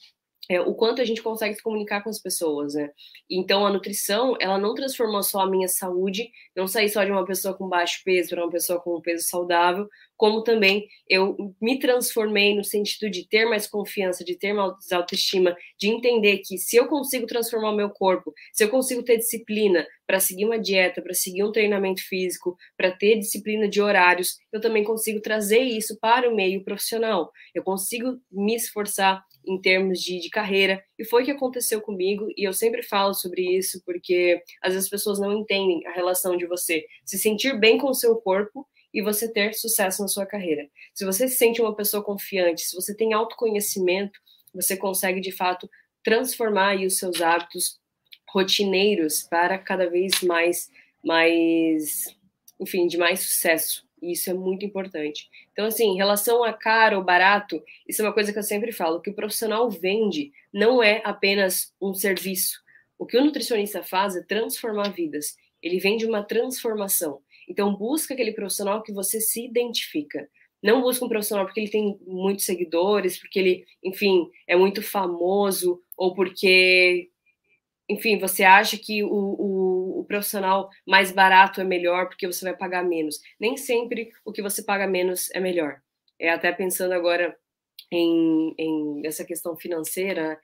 é, 0.49 0.61
o 0.61 0.77
quanto 0.77 1.03
a 1.03 1.05
gente 1.05 1.20
consegue 1.20 1.57
se 1.57 1.62
comunicar 1.62 2.05
com 2.05 2.09
as 2.09 2.20
pessoas, 2.20 2.75
né? 2.75 2.89
Então 3.29 3.66
a 3.66 3.72
nutrição, 3.72 4.37
ela 4.41 4.57
não 4.57 4.77
transformou 4.77 5.25
só 5.25 5.41
a 5.41 5.51
minha 5.51 5.66
saúde, 5.66 6.31
não 6.55 6.68
saí 6.68 6.89
só 6.89 7.03
de 7.03 7.11
uma 7.11 7.25
pessoa 7.25 7.53
com 7.53 7.68
baixo 7.68 8.01
peso 8.05 8.29
para 8.29 8.45
uma 8.45 8.51
pessoa 8.53 8.81
com 8.81 8.97
um 8.97 9.01
peso 9.01 9.27
saudável, 9.27 9.89
como 10.17 10.43
também 10.43 10.87
eu 11.09 11.37
me 11.61 11.79
transformei 11.79 12.55
no 12.55 12.65
sentido 12.65 13.11
de 13.11 13.29
ter 13.29 13.45
mais 13.47 13.67
confiança, 13.67 14.25
de 14.25 14.37
ter 14.37 14.53
mais 14.53 14.93
autoestima, 14.93 15.57
de 15.79 15.89
entender 15.89 16.39
que 16.39 16.57
se 16.59 16.77
eu 16.77 16.87
consigo 16.87 17.27
transformar 17.27 17.71
o 17.71 17.77
meu 17.77 17.91
corpo, 17.91 18.33
se 18.53 18.65
eu 18.65 18.69
consigo 18.69 19.03
ter 19.03 19.19
disciplina 19.19 19.87
para 20.07 20.21
seguir 20.21 20.45
uma 20.45 20.59
dieta, 20.59 21.03
para 21.03 21.15
seguir 21.15 21.43
um 21.43 21.53
treinamento 21.53 22.03
físico, 22.03 22.57
para 22.77 22.91
ter 22.91 23.19
disciplina 23.19 23.69
de 23.69 23.81
horários, 23.81 24.37
eu 24.53 24.61
também 24.61 24.85
consigo 24.85 25.21
trazer 25.21 25.61
isso 25.61 25.99
para 26.01 26.31
o 26.31 26.35
meio 26.35 26.62
profissional. 26.62 27.31
Eu 27.55 27.62
consigo 27.62 28.19
me 28.31 28.55
esforçar 28.55 29.25
em 29.47 29.61
termos 29.61 30.01
de, 30.01 30.21
de 30.21 30.31
carreira, 30.31 30.83
e 30.99 31.05
foi 31.05 31.23
o 31.23 31.25
que 31.25 31.31
aconteceu 31.31 31.81
comigo, 31.81 32.27
e 32.37 32.47
eu 32.49 32.53
sempre 32.53 32.83
falo 32.83 33.12
sobre 33.15 33.43
isso, 33.43 33.83
porque 33.85 34.41
às 34.62 34.73
vezes 34.73 34.87
as 34.87 34.91
pessoas 34.91 35.21
não 35.21 35.33
entendem 35.33 35.87
a 35.87 35.93
relação 35.93 36.37
de 36.37 36.47
você 36.47 36.85
se 37.05 37.19
sentir 37.19 37.59
bem 37.59 37.79
com 37.79 37.91
o 37.91 37.95
seu 37.95 38.17
corpo 38.17 38.67
e 38.95 39.03
você 39.03 39.30
ter 39.30 39.53
sucesso 39.55 40.01
na 40.01 40.09
sua 40.09 40.24
carreira. 40.24 40.70
Se 40.95 41.05
você 41.05 41.26
se 41.26 41.36
sente 41.36 41.61
uma 41.61 41.74
pessoa 41.74 42.03
confiante, 42.03 42.62
se 42.62 42.76
você 42.76 42.95
tem 42.95 43.12
autoconhecimento, 43.12 44.20
você 44.55 44.76
consegue 44.76 45.20
de 45.20 45.32
fato 45.32 45.68
transformar 46.05 46.76
os 46.76 46.97
seus 46.97 47.20
hábitos 47.20 47.80
rotineiros 48.30 49.24
para 49.24 49.59
cada 49.59 49.90
vez 49.90 50.22
mais, 50.22 50.70
mais, 51.05 52.05
enfim, 52.61 52.86
de 52.86 52.97
mais 52.97 53.20
sucesso. 53.20 53.84
E 54.01 54.12
isso 54.12 54.30
é 54.30 54.34
muito 54.34 54.64
importante. 54.64 55.28
Então, 55.53 55.66
assim, 55.66 55.86
em 55.86 55.97
relação 55.97 56.45
a 56.45 56.53
caro 56.53 56.99
ou 56.99 57.05
barato, 57.05 57.62
isso 57.88 58.03
é 58.03 58.05
uma 58.05 58.12
coisa 58.12 58.32
que 58.32 58.38
eu 58.38 58.42
sempre 58.42 58.70
falo: 58.70 59.01
que 59.01 59.11
o 59.11 59.14
profissional 59.14 59.68
vende 59.70 60.30
não 60.53 60.82
é 60.82 61.01
apenas 61.05 61.72
um 61.80 61.95
serviço. 61.95 62.62
O 62.99 63.07
que 63.07 63.16
o 63.16 63.24
nutricionista 63.24 63.82
faz 63.82 64.14
é 64.14 64.22
transformar 64.22 64.90
vidas. 64.90 65.34
Ele 65.62 65.78
vende 65.78 66.05
uma 66.05 66.22
transformação. 66.22 67.22
Então, 67.49 67.76
busca 67.76 68.14
aquele 68.14 68.32
profissional 68.32 68.82
que 68.82 68.92
você 68.92 69.20
se 69.20 69.45
identifica. 69.45 70.28
Não 70.62 70.80
busca 70.80 71.05
um 71.05 71.09
profissional 71.09 71.45
porque 71.45 71.61
ele 71.61 71.70
tem 71.70 71.99
muitos 72.07 72.47
seguidores, 72.47 73.18
porque 73.18 73.38
ele, 73.38 73.64
enfim, 73.82 74.30
é 74.47 74.57
muito 74.57 74.82
famoso, 74.82 75.82
ou 75.97 76.14
porque, 76.14 77.11
enfim, 77.88 78.18
você 78.18 78.45
acha 78.45 78.78
que 78.78 79.05
o, 79.05 79.09
o, 79.09 80.01
o 80.01 80.05
profissional 80.07 80.70
mais 80.86 81.12
barato 81.12 81.61
é 81.61 81.64
melhor 81.64 82.09
porque 82.09 82.26
você 82.26 82.45
vai 82.47 82.57
pagar 82.57 82.82
menos. 82.82 83.20
Nem 83.38 83.57
sempre 83.57 84.11
o 84.24 84.32
que 84.32 84.40
você 84.40 84.62
paga 84.62 84.86
menos 84.86 85.30
é 85.32 85.40
melhor. 85.40 85.82
É 86.18 86.30
até 86.30 86.51
pensando 86.51 86.92
agora 86.92 87.36
em, 87.92 88.55
em 88.59 89.07
essa 89.07 89.24
questão 89.24 89.57
financeira, 89.57 90.40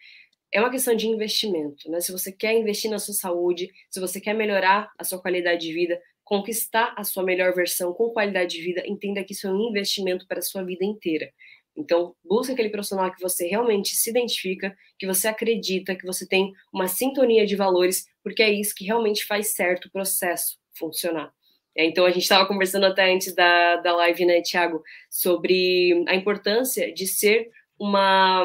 é 0.53 0.61
uma 0.61 0.71
questão 0.71 0.95
de 0.95 1.07
investimento, 1.07 1.91
né? 1.91 2.01
Se 2.01 2.11
você 2.11 2.33
quer 2.33 2.55
investir 2.55 2.91
na 2.91 2.99
sua 2.99 3.15
saúde, 3.15 3.71
se 3.89 4.01
você 4.01 4.21
quer 4.21 4.35
melhorar 4.35 4.91
a 4.99 5.05
sua 5.05 5.21
qualidade 5.21 5.67
de 5.67 5.73
vida, 5.73 6.01
conquistar 6.31 6.95
a 6.97 7.03
sua 7.03 7.25
melhor 7.25 7.53
versão 7.53 7.93
com 7.93 8.11
qualidade 8.11 8.57
de 8.57 8.63
vida, 8.63 8.85
entenda 8.87 9.25
que 9.25 9.33
isso 9.33 9.49
é 9.49 9.53
um 9.53 9.69
investimento 9.69 10.29
para 10.29 10.39
a 10.39 10.43
sua 10.43 10.63
vida 10.63 10.85
inteira. 10.85 11.29
Então, 11.77 12.15
busque 12.25 12.53
aquele 12.53 12.69
profissional 12.69 13.13
que 13.13 13.21
você 13.21 13.49
realmente 13.49 13.97
se 13.97 14.11
identifica, 14.11 14.73
que 14.97 15.09
você 15.09 15.27
acredita, 15.27 15.97
que 15.97 16.07
você 16.07 16.25
tem 16.25 16.53
uma 16.73 16.87
sintonia 16.87 17.45
de 17.45 17.57
valores, 17.57 18.07
porque 18.23 18.45
é 18.45 18.49
isso 18.49 18.77
que 18.77 18.85
realmente 18.85 19.27
faz 19.27 19.55
certo 19.55 19.87
o 19.87 19.91
processo 19.91 20.57
funcionar. 20.73 21.33
É, 21.77 21.85
então, 21.85 22.07
a 22.07 22.11
gente 22.11 22.23
estava 22.23 22.47
conversando 22.47 22.87
até 22.87 23.13
antes 23.13 23.35
da, 23.35 23.79
da 23.79 23.97
live, 23.97 24.25
né, 24.25 24.41
Tiago, 24.41 24.85
sobre 25.11 26.05
a 26.07 26.15
importância 26.15 26.95
de 26.95 27.09
ser 27.09 27.51
uma, 27.77 28.45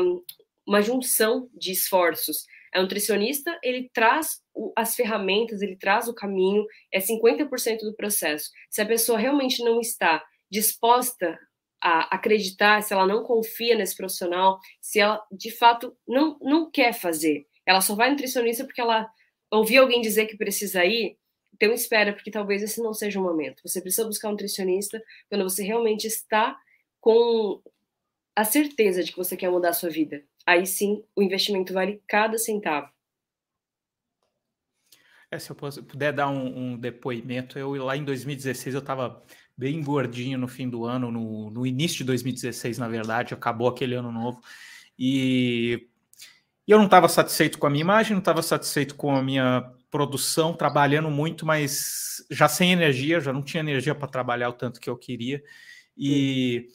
uma 0.65 0.81
junção 0.81 1.47
de 1.53 1.71
esforços. 1.71 2.47
A 2.75 2.81
nutricionista, 2.81 3.57
ele 3.63 3.89
traz 3.93 4.41
as 4.75 4.95
ferramentas, 4.95 5.61
ele 5.61 5.77
traz 5.77 6.09
o 6.09 6.13
caminho, 6.13 6.65
é 6.91 6.99
50% 6.99 7.79
do 7.79 7.95
processo. 7.95 8.51
Se 8.69 8.81
a 8.81 8.85
pessoa 8.85 9.17
realmente 9.17 9.63
não 9.63 9.79
está 9.79 10.21
disposta 10.51 11.39
a 11.81 12.13
acreditar, 12.13 12.83
se 12.83 12.93
ela 12.93 13.07
não 13.07 13.23
confia 13.23 13.77
nesse 13.77 13.95
profissional, 13.95 14.59
se 14.81 14.99
ela 14.99 15.23
de 15.31 15.51
fato 15.51 15.95
não, 16.05 16.37
não 16.41 16.69
quer 16.69 16.91
fazer, 16.93 17.47
ela 17.65 17.79
só 17.79 17.95
vai 17.95 18.09
nutricionista 18.09 18.65
porque 18.65 18.81
ela 18.81 19.09
ouviu 19.49 19.81
alguém 19.81 20.01
dizer 20.01 20.25
que 20.25 20.35
precisa 20.35 20.83
ir, 20.83 21.17
então 21.53 21.71
espera, 21.71 22.11
porque 22.11 22.29
talvez 22.29 22.61
esse 22.61 22.81
não 22.81 22.93
seja 22.93 23.21
o 23.21 23.23
momento. 23.23 23.61
Você 23.63 23.81
precisa 23.81 24.05
buscar 24.05 24.27
um 24.27 24.31
nutricionista 24.31 25.01
quando 25.29 25.45
você 25.45 25.63
realmente 25.63 26.05
está 26.07 26.57
com 26.99 27.61
a 28.35 28.43
certeza 28.43 29.01
de 29.01 29.13
que 29.13 29.17
você 29.17 29.37
quer 29.37 29.49
mudar 29.49 29.69
a 29.69 29.73
sua 29.73 29.89
vida. 29.89 30.25
Aí 30.45 30.65
sim, 30.65 31.03
o 31.15 31.23
investimento 31.23 31.73
vale 31.73 32.01
cada 32.07 32.37
centavo. 32.37 32.89
É, 35.31 35.39
se 35.39 35.49
eu 35.49 35.55
puder 35.55 36.13
dar 36.13 36.29
um, 36.29 36.73
um, 36.73 36.77
depoimento, 36.77 37.57
eu 37.57 37.73
lá 37.83 37.97
em 37.97 38.03
2016 38.03 38.75
eu 38.75 38.79
estava 38.79 39.23
bem 39.57 39.81
gordinho 39.83 40.37
no 40.37 40.47
fim 40.47 40.69
do 40.69 40.85
ano, 40.85 41.11
no, 41.11 41.49
no, 41.49 41.65
início 41.65 41.97
de 41.99 42.03
2016, 42.05 42.77
na 42.77 42.87
verdade, 42.87 43.33
acabou 43.33 43.67
aquele 43.67 43.95
ano 43.95 44.11
novo, 44.11 44.39
e, 44.97 45.87
e 46.67 46.71
eu 46.71 46.77
não 46.77 46.85
estava 46.85 47.07
satisfeito 47.07 47.57
com 47.57 47.65
a 47.65 47.69
minha 47.69 47.81
imagem, 47.81 48.13
não 48.13 48.19
estava 48.19 48.41
satisfeito 48.41 48.95
com 48.95 49.15
a 49.15 49.23
minha 49.23 49.71
produção, 49.89 50.53
trabalhando 50.53 51.09
muito, 51.09 51.45
mas 51.45 52.25
já 52.29 52.47
sem 52.47 52.71
energia, 52.71 53.19
já 53.19 53.33
não 53.33 53.41
tinha 53.41 53.61
energia 53.61 53.95
para 53.95 54.07
trabalhar 54.07 54.49
o 54.49 54.53
tanto 54.53 54.79
que 54.79 54.89
eu 54.89 54.97
queria, 54.97 55.43
e, 55.97 56.67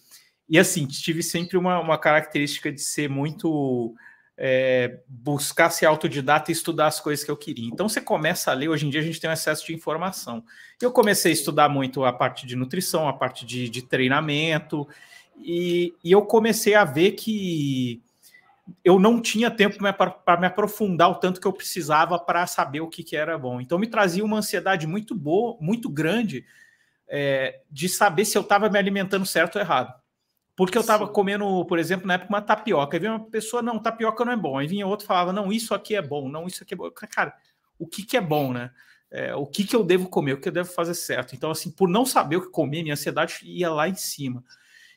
e 0.50 0.58
assim, 0.58 0.84
tive 0.84 1.22
sempre 1.22 1.56
uma, 1.56 1.78
uma 1.78 1.96
característica 1.96 2.72
de 2.72 2.80
ser 2.80 3.08
muito 3.08 3.94
é, 4.36 4.98
buscar 5.06 5.70
ser 5.70 5.86
autodidata 5.86 6.50
e 6.50 6.52
estudar 6.52 6.88
as 6.88 6.98
coisas 6.98 7.24
que 7.24 7.30
eu 7.30 7.36
queria. 7.36 7.68
Então 7.68 7.88
você 7.88 8.00
começa 8.00 8.50
a 8.50 8.54
ler, 8.54 8.68
hoje 8.68 8.86
em 8.86 8.90
dia 8.90 9.00
a 9.00 9.04
gente 9.04 9.20
tem 9.20 9.30
um 9.30 9.32
excesso 9.32 9.64
de 9.64 9.74
informação. 9.74 10.42
Eu 10.80 10.90
comecei 10.90 11.30
a 11.30 11.34
estudar 11.34 11.68
muito 11.68 12.04
a 12.04 12.12
parte 12.12 12.46
de 12.46 12.56
nutrição, 12.56 13.06
a 13.06 13.12
parte 13.12 13.46
de, 13.46 13.68
de 13.68 13.82
treinamento, 13.82 14.88
e, 15.38 15.94
e, 16.02 16.10
eu 16.10 16.22
comecei 16.22 16.74
a 16.74 16.84
ver 16.84 17.12
que 17.12 18.02
eu 18.84 18.98
não 18.98 19.20
tinha 19.20 19.50
tempo 19.50 19.78
para 20.24 20.40
me 20.40 20.46
aprofundar 20.46 21.10
o 21.10 21.14
tanto 21.14 21.40
que 21.40 21.46
eu 21.46 21.52
precisava 21.52 22.18
para 22.18 22.46
saber 22.46 22.80
o 22.80 22.88
que, 22.88 23.02
que, 23.02 23.16
era 23.16 23.38
bom. 23.38 23.60
Então 23.60 23.78
me 23.78 23.86
trazia 23.86 24.24
uma 24.24 24.38
ansiedade 24.38 24.86
muito 24.86 25.14
boa, 25.14 25.56
muito 25.60 25.88
grande, 25.88 26.44
é, 27.08 27.60
de 27.70 27.88
saber 27.88 28.24
se 28.24 28.36
eu 28.36 28.42
estava 28.42 28.68
me 28.68 28.78
alimentando 28.78 29.24
certo 29.26 29.56
ou 29.56 29.62
errado. 29.62 29.99
Porque 30.56 30.76
eu 30.76 30.82
estava 30.82 31.08
comendo, 31.08 31.64
por 31.64 31.78
exemplo, 31.78 32.06
na 32.06 32.14
época, 32.14 32.32
uma 32.32 32.42
tapioca. 32.42 32.96
Aí 32.96 33.00
vinha 33.00 33.12
uma 33.12 33.30
pessoa, 33.30 33.62
não, 33.62 33.78
tapioca 33.78 34.24
não 34.24 34.32
é 34.32 34.36
bom. 34.36 34.58
Aí 34.58 34.66
vinha 34.66 34.86
outro 34.86 35.06
falava, 35.06 35.32
não, 35.32 35.52
isso 35.52 35.74
aqui 35.74 35.94
é 35.94 36.02
bom, 36.02 36.28
não, 36.28 36.46
isso 36.46 36.62
aqui 36.62 36.74
é 36.74 36.76
bom. 36.76 36.90
Cara, 36.90 37.34
o 37.78 37.86
que, 37.86 38.04
que 38.04 38.16
é 38.16 38.20
bom, 38.20 38.52
né? 38.52 38.70
É, 39.10 39.34
o 39.34 39.46
que, 39.46 39.64
que 39.64 39.74
eu 39.74 39.82
devo 39.82 40.08
comer, 40.08 40.34
o 40.34 40.40
que 40.40 40.48
eu 40.48 40.52
devo 40.52 40.70
fazer 40.70 40.94
certo. 40.94 41.34
Então, 41.34 41.50
assim, 41.50 41.70
por 41.70 41.88
não 41.88 42.06
saber 42.06 42.36
o 42.36 42.42
que 42.42 42.50
comer, 42.50 42.82
minha 42.82 42.94
ansiedade 42.94 43.40
ia 43.42 43.70
lá 43.70 43.88
em 43.88 43.94
cima. 43.94 44.44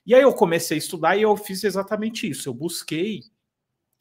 E 0.06 0.14
aí 0.14 0.22
eu 0.22 0.34
comecei 0.34 0.76
a 0.76 0.80
estudar 0.80 1.16
e 1.16 1.22
eu 1.22 1.36
fiz 1.38 1.64
exatamente 1.64 2.30
isso. 2.30 2.50
Eu 2.50 2.54
busquei 2.54 3.22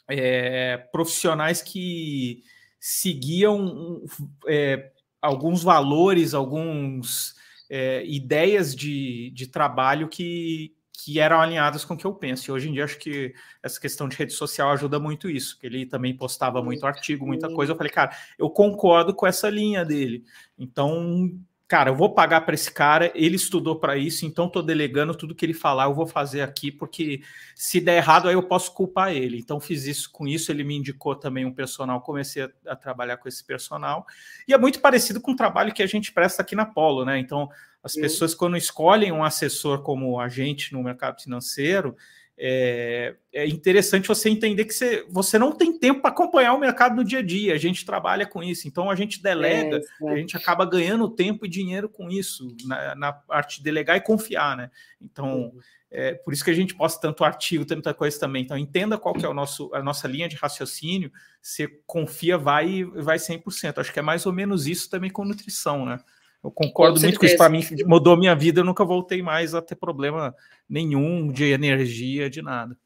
é, 0.09 0.77
profissionais 0.77 1.63
que 1.63 2.43
seguiam 2.79 4.03
é, 4.49 4.91
alguns 5.21 5.63
valores, 5.63 6.35
alguns 6.35 7.37
é, 7.71 8.05
ideias 8.05 8.75
de, 8.75 9.31
de 9.31 9.47
trabalho 9.47 10.09
que, 10.09 10.75
que 10.93 11.19
eram 11.19 11.41
alinhadas 11.41 11.85
com 11.85 11.95
o 11.95 11.97
que 11.97 12.05
eu 12.05 12.15
penso. 12.15 12.51
E 12.51 12.53
hoje 12.53 12.69
em 12.69 12.73
dia 12.73 12.85
acho 12.85 12.99
que 12.99 13.35
essa 13.63 13.81
questão 13.81 14.09
de 14.09 14.17
rede 14.17 14.33
social 14.33 14.71
ajuda 14.71 15.01
muito 15.01 15.29
isso, 15.29 15.59
que 15.59 15.67
ele 15.67 15.87
também 15.87 16.17
postava 16.17 16.63
muito 16.63 16.87
artigo, 16.87 17.27
muita 17.27 17.53
coisa. 17.53 17.73
Eu 17.73 17.77
falei, 17.77 17.93
cara, 17.93 18.15
eu 18.39 18.51
concordo 18.51 19.15
com 19.15 19.27
essa 19.27 19.49
linha 19.49 19.85
dele. 19.85 20.25
Então, 20.59 21.31
cara, 21.73 21.89
eu 21.89 21.97
vou 21.97 22.13
pagar 22.13 22.43
para 22.43 22.55
esse 22.55 22.71
cara, 22.71 23.11
ele 23.15 23.37
estudou 23.37 23.77
para 23.77 23.97
isso, 23.97 24.27
então 24.27 24.47
estou 24.47 24.63
delegando 24.63 25.15
tudo 25.15 25.35
que 25.35 25.47
ele 25.47 25.55
falar, 25.55 25.85
eu 25.85 25.95
vou 25.95 26.07
fazer 26.07 26.43
aqui, 26.43 26.71
porque 26.71 27.23
se 27.55 27.81
der 27.81 27.97
errado, 27.97 28.29
aí 28.29 28.35
eu 28.35 28.43
posso 28.43 28.75
culpar 28.75 29.11
ele. 29.11 29.39
Então 29.39 29.59
fiz 29.59 29.87
isso 29.87 30.13
com 30.13 30.29
isso, 30.29 30.53
ele 30.53 30.65
me 30.65 30.77
indicou 30.77 31.17
também 31.17 31.47
um 31.47 31.51
personal, 31.51 32.03
comecei 32.03 32.43
a, 32.43 32.51
a 32.67 32.77
trabalhar 32.77 33.17
com 33.17 33.27
esse 33.27 33.43
personal. 33.43 34.05
E 34.47 34.53
é 34.53 34.59
muito 34.59 34.81
parecido 34.81 35.19
com 35.19 35.33
o 35.33 35.37
trabalho 35.37 35.73
que 35.73 35.83
a 35.83 35.87
gente 35.87 36.13
presta 36.13 36.43
aqui 36.43 36.55
na 36.55 36.67
Polo, 36.67 37.07
né? 37.07 37.19
Então, 37.19 37.49
as 37.83 37.95
pessoas, 37.95 38.35
quando 38.35 38.55
escolhem 38.55 39.11
um 39.11 39.25
assessor 39.25 39.81
como 39.81 40.21
agente 40.21 40.75
no 40.75 40.83
mercado 40.83 41.23
financeiro, 41.23 41.97
é, 42.45 43.15
é, 43.33 43.47
interessante 43.47 44.09
você 44.09 44.29
entender 44.29 44.65
que 44.65 44.75
você, 44.75 45.07
você 45.09 45.39
não 45.39 45.53
tem 45.53 45.79
tempo 45.79 46.01
para 46.03 46.11
acompanhar 46.11 46.55
o 46.55 46.59
mercado 46.59 46.97
no 46.97 47.05
dia 47.05 47.21
a 47.21 47.23
dia. 47.23 47.55
A 47.55 47.57
gente 47.57 47.87
trabalha 47.87 48.27
com 48.27 48.43
isso, 48.43 48.67
então 48.67 48.91
a 48.91 48.97
gente 48.97 49.23
delega, 49.23 49.81
é, 50.03 50.11
a 50.11 50.17
gente 50.17 50.37
acaba 50.37 50.65
ganhando 50.65 51.09
tempo 51.09 51.47
e 51.47 51.49
dinheiro 51.49 51.89
com 51.89 52.11
isso, 52.11 52.49
na, 52.65 52.97
na 52.97 53.13
parte 53.13 53.59
de 53.59 53.63
delegar 53.63 53.97
e 53.97 54.01
confiar, 54.01 54.57
né? 54.57 54.73
Então, 55.01 55.53
é, 55.89 56.15
por 56.15 56.33
isso 56.33 56.45
que 56.45 56.51
a 56.51 56.55
gente 56.55 56.75
posta 56.75 57.01
tanto 57.01 57.23
artigo, 57.23 57.65
tanta 57.65 57.95
coisa 57.95 58.19
também. 58.19 58.43
Então, 58.43 58.59
entenda 58.59 58.99
qual 58.99 59.15
que 59.15 59.25
é 59.25 59.29
o 59.29 59.35
nosso, 59.35 59.73
a 59.73 59.81
nossa 59.81 60.09
linha 60.09 60.29
de 60.29 60.35
raciocínio, 60.35 61.13
você 61.41 61.69
confia, 61.87 62.37
vai 62.37 62.83
vai 62.83 63.19
100%. 63.19 63.79
Acho 63.79 63.93
que 63.93 64.01
é 64.01 64.03
mais 64.03 64.27
ou 64.27 64.33
menos 64.33 64.67
isso 64.67 64.91
também 64.91 65.11
com 65.11 65.25
nutrição, 65.25 65.87
né? 65.87 66.01
Eu 66.43 66.51
concordo 66.51 66.97
com 66.97 67.03
muito 67.03 67.21
com 67.21 67.27
isso. 67.27 67.37
Para 67.37 67.49
mim, 67.49 67.65
mudou 67.87 68.17
minha 68.17 68.35
vida. 68.35 68.61
Eu 68.61 68.65
nunca 68.65 68.85
voltei 68.85 69.23
mais 69.23 69.55
a 69.55 69.63
ter 69.63 69.77
problema 69.77 70.35
nenhum 70.69 71.31
de 71.31 71.45
energia, 71.45 72.29
de 72.29 72.43
nada. 72.43 72.77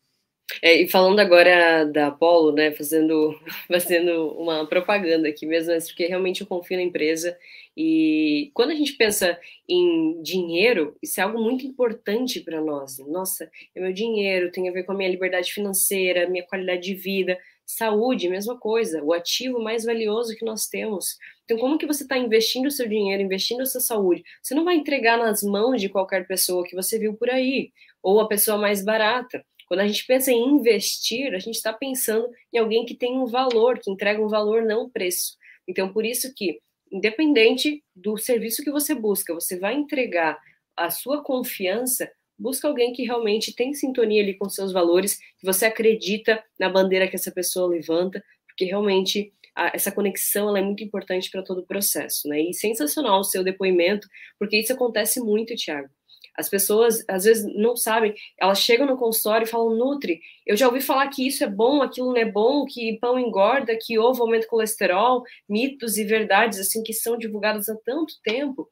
É, 0.63 0.83
e 0.83 0.89
falando 0.89 1.19
agora 1.19 1.85
da 1.85 2.09
Apollo, 2.09 2.53
né, 2.53 2.71
fazendo, 2.71 3.35
fazendo 3.69 4.29
uma 4.39 4.67
propaganda 4.67 5.29
aqui 5.29 5.45
mesmo, 5.45 5.73
porque 5.89 6.07
realmente 6.07 6.41
eu 6.41 6.47
confio 6.47 6.77
na 6.77 6.83
empresa 6.85 7.37
e 7.77 8.51
quando 8.55 8.71
a 8.71 8.75
gente 8.75 8.93
pensa 8.93 9.39
em 9.69 10.23
dinheiro, 10.23 10.97
isso 11.03 11.21
é 11.21 11.25
algo 11.25 11.43
muito 11.43 11.67
importante 11.67 12.41
para 12.41 12.61
nós. 12.61 12.99
Nossa, 12.99 13.51
é 13.75 13.81
meu 13.81 13.93
dinheiro, 13.93 14.51
tem 14.51 14.69
a 14.69 14.73
ver 14.73 14.85
com 14.85 14.93
a 14.93 14.95
minha 14.95 15.11
liberdade 15.11 15.53
financeira, 15.53 16.29
minha 16.29 16.47
qualidade 16.47 16.83
de 16.83 16.95
vida, 16.95 17.39
saúde, 17.67 18.29
mesma 18.29 18.57
coisa, 18.57 19.03
o 19.03 19.13
ativo 19.13 19.61
mais 19.61 19.85
valioso 19.85 20.37
que 20.37 20.45
nós 20.45 20.67
temos. 20.67 21.19
Então, 21.47 21.59
como 21.59 21.79
que 21.79 21.87
você 21.87 22.03
está 22.03 22.19
investindo 22.19 22.67
o 22.67 22.71
seu 22.73 22.89
dinheiro, 22.89 23.23
investindo 23.23 23.63
a 23.63 23.67
sua 23.67 23.81
saúde? 23.81 24.25
Você 24.43 24.53
não 24.53 24.65
vai 24.65 24.75
entregar 24.75 25.17
nas 25.17 25.45
mãos 25.45 25.81
de 25.81 25.89
qualquer 25.89 26.27
pessoa 26.27 26.65
que 26.65 26.75
você 26.75 26.99
viu 26.99 27.15
por 27.15 27.31
aí, 27.31 27.71
ou 28.03 28.21
a 28.21 28.27
pessoa 28.27 28.59
mais 28.59 28.85
barata. 28.85 29.47
Quando 29.69 29.81
a 29.81 29.87
gente 29.87 30.05
pensa 30.07 30.33
em 30.33 30.45
investir, 30.45 31.33
a 31.35 31.39
gente 31.39 31.55
está 31.55 31.73
pensando 31.73 32.29
em 32.53 32.59
alguém 32.59 32.85
que 32.85 32.97
tem 32.97 33.17
um 33.17 33.27
valor, 33.27 33.79
que 33.79 33.91
entrega 33.91 34.21
um 34.21 34.29
valor, 34.29 34.63
não 34.63 34.87
um 34.87 34.91
preço. 34.91 35.37
Então, 35.69 35.93
por 35.93 36.05
isso 36.05 36.35
que 36.35 36.59
independente 36.91 37.83
do 37.95 38.17
serviço 38.17 38.63
que 38.63 38.71
você 38.71 38.95
busca, 38.95 39.33
você 39.33 39.59
vai 39.59 39.75
entregar 39.75 40.39
a 40.77 40.91
sua 40.91 41.23
confiança, 41.23 42.11
busca 42.39 42.67
alguém 42.67 42.93
que 42.93 43.05
realmente 43.05 43.55
tem 43.55 43.73
sintonia 43.73 44.23
ali 44.23 44.35
com 44.35 44.49
seus 44.49 44.73
valores, 44.73 45.19
que 45.39 45.47
você 45.47 45.67
acredita 45.67 46.43
na 46.59 46.69
bandeira 46.69 47.09
que 47.09 47.17
essa 47.17 47.31
pessoa 47.31 47.69
levanta, 47.69 48.23
porque 48.47 48.65
realmente 48.65 49.33
a, 49.57 49.73
essa 49.75 49.91
conexão 49.91 50.55
é 50.57 50.61
muito 50.63 50.85
importante 50.85 51.31
para 51.31 51.43
todo 51.43 51.61
o 51.61 51.67
processo, 51.67 52.29
né? 52.29 52.41
E 52.41 52.53
sensacional 52.53 53.21
o 53.21 53.25
seu 53.25 53.43
depoimento, 53.43 54.07
porque 54.39 54.59
isso 54.59 54.73
acontece 54.73 55.19
muito, 55.19 55.57
Tiago. 55.57 55.89
As 56.37 56.51
pessoas, 56.51 57.03
às 57.09 57.25
vezes, 57.25 57.51
não 57.57 57.75
sabem, 57.75 58.15
elas 58.39 58.61
chegam 58.61 58.87
no 58.87 58.99
consultório 58.99 59.47
e 59.47 59.49
falam, 59.49 59.75
Nutri, 59.75 60.21
eu 60.47 60.55
já 60.55 60.67
ouvi 60.69 60.83
falar 60.83 61.09
que 61.09 61.27
isso 61.27 61.43
é 61.43 61.47
bom, 61.49 61.81
aquilo 61.81 62.09
não 62.09 62.19
é 62.19 62.27
bom, 62.27 62.67
que 62.67 62.99
pão 63.01 63.19
engorda, 63.19 63.75
que 63.81 63.99
ovo 63.99 64.23
aumenta 64.23 64.47
o 64.47 64.51
colesterol, 64.51 65.23
mitos 65.49 65.97
e 65.97 66.05
verdades, 66.05 66.61
assim, 66.61 66.83
que 66.83 66.93
são 66.93 67.17
divulgadas 67.17 67.71
há 67.71 67.77
tanto 67.77 68.15
tempo, 68.23 68.69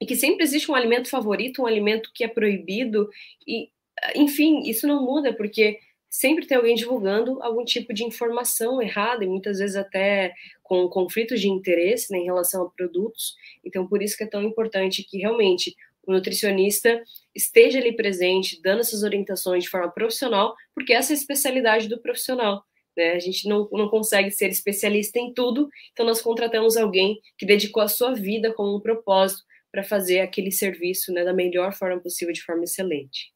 e 0.00 0.06
que 0.06 0.14
sempre 0.14 0.44
existe 0.44 0.70
um 0.70 0.76
alimento 0.76 1.10
favorito, 1.10 1.62
um 1.62 1.66
alimento 1.66 2.10
que 2.14 2.22
é 2.22 2.28
proibido, 2.28 3.08
e, 3.48 3.68
enfim, 4.14 4.60
isso 4.68 4.86
não 4.86 5.04
muda, 5.04 5.32
porque 5.34 5.80
sempre 6.12 6.46
tem 6.46 6.58
alguém 6.58 6.74
divulgando 6.74 7.42
algum 7.42 7.64
tipo 7.64 7.94
de 7.94 8.04
informação 8.04 8.82
errada, 8.82 9.24
e 9.24 9.26
muitas 9.26 9.58
vezes 9.58 9.76
até 9.76 10.34
com 10.62 10.86
conflitos 10.88 11.40
de 11.40 11.48
interesse 11.48 12.12
né, 12.12 12.18
em 12.18 12.24
relação 12.24 12.66
a 12.66 12.70
produtos, 12.70 13.34
então 13.64 13.88
por 13.88 14.02
isso 14.02 14.14
que 14.14 14.22
é 14.22 14.26
tão 14.26 14.42
importante 14.42 15.02
que 15.02 15.16
realmente 15.16 15.74
o 16.06 16.12
nutricionista 16.12 17.02
esteja 17.34 17.78
ali 17.78 17.96
presente, 17.96 18.60
dando 18.60 18.80
essas 18.80 19.02
orientações 19.02 19.64
de 19.64 19.70
forma 19.70 19.90
profissional, 19.90 20.54
porque 20.74 20.92
essa 20.92 21.12
é 21.12 21.14
a 21.14 21.18
especialidade 21.18 21.88
do 21.88 21.98
profissional. 21.98 22.62
Né? 22.94 23.12
A 23.12 23.18
gente 23.18 23.48
não, 23.48 23.66
não 23.72 23.88
consegue 23.88 24.30
ser 24.30 24.50
especialista 24.50 25.18
em 25.18 25.32
tudo, 25.32 25.70
então 25.92 26.04
nós 26.04 26.20
contratamos 26.20 26.76
alguém 26.76 27.20
que 27.38 27.46
dedicou 27.46 27.82
a 27.82 27.88
sua 27.88 28.12
vida 28.12 28.52
como 28.52 28.76
um 28.76 28.80
propósito 28.80 29.44
para 29.70 29.82
fazer 29.82 30.20
aquele 30.20 30.50
serviço 30.50 31.10
né, 31.10 31.24
da 31.24 31.32
melhor 31.32 31.72
forma 31.72 31.98
possível, 31.98 32.34
de 32.34 32.42
forma 32.42 32.64
excelente. 32.64 33.32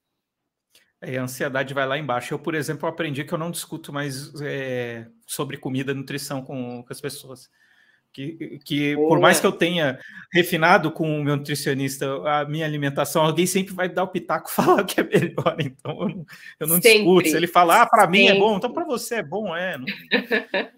É, 1.09 1.19
a 1.19 1.23
ansiedade 1.23 1.73
vai 1.73 1.87
lá 1.87 1.97
embaixo. 1.97 2.35
Eu, 2.35 2.39
por 2.39 2.53
exemplo, 2.53 2.89
aprendi 2.89 3.23
que 3.23 3.33
eu 3.33 3.39
não 3.39 3.53
discuto 3.53 3.93
mais 3.93 4.35
é, 4.41 5.07
sobre 5.25 5.57
comida 5.57 5.93
e 5.93 5.95
nutrição 5.95 6.43
com, 6.43 6.83
com 6.83 6.93
as 6.93 7.01
pessoas. 7.01 7.49
Que, 8.17 8.59
que 8.65 8.97
por 8.97 9.21
mais 9.21 9.39
que 9.39 9.47
eu 9.47 9.53
tenha 9.53 9.99
refinado 10.33 10.91
com 10.91 11.21
o 11.21 11.23
meu 11.23 11.37
nutricionista 11.37 12.07
a 12.25 12.47
minha 12.47 12.65
alimentação, 12.65 13.23
alguém 13.23 13.45
sempre 13.45 13.75
vai 13.75 13.91
dar 13.91 14.05
o 14.05 14.09
pitaco 14.09 14.49
falar 14.51 14.85
que 14.85 14.99
é 14.99 15.05
melhor. 15.05 15.55
Então 15.61 16.01
eu 16.01 16.09
não, 16.09 16.27
eu 16.61 16.67
não 16.67 16.79
discuto. 16.79 17.29
Se 17.29 17.37
ele 17.37 17.47
falar, 17.47 17.83
ah, 17.83 17.87
para 17.87 18.07
mim 18.07 18.25
é 18.25 18.35
bom, 18.35 18.57
então 18.57 18.73
para 18.73 18.87
você 18.87 19.17
é 19.17 19.23
bom, 19.23 19.55
é. 19.55 19.77
Não, 19.77 19.87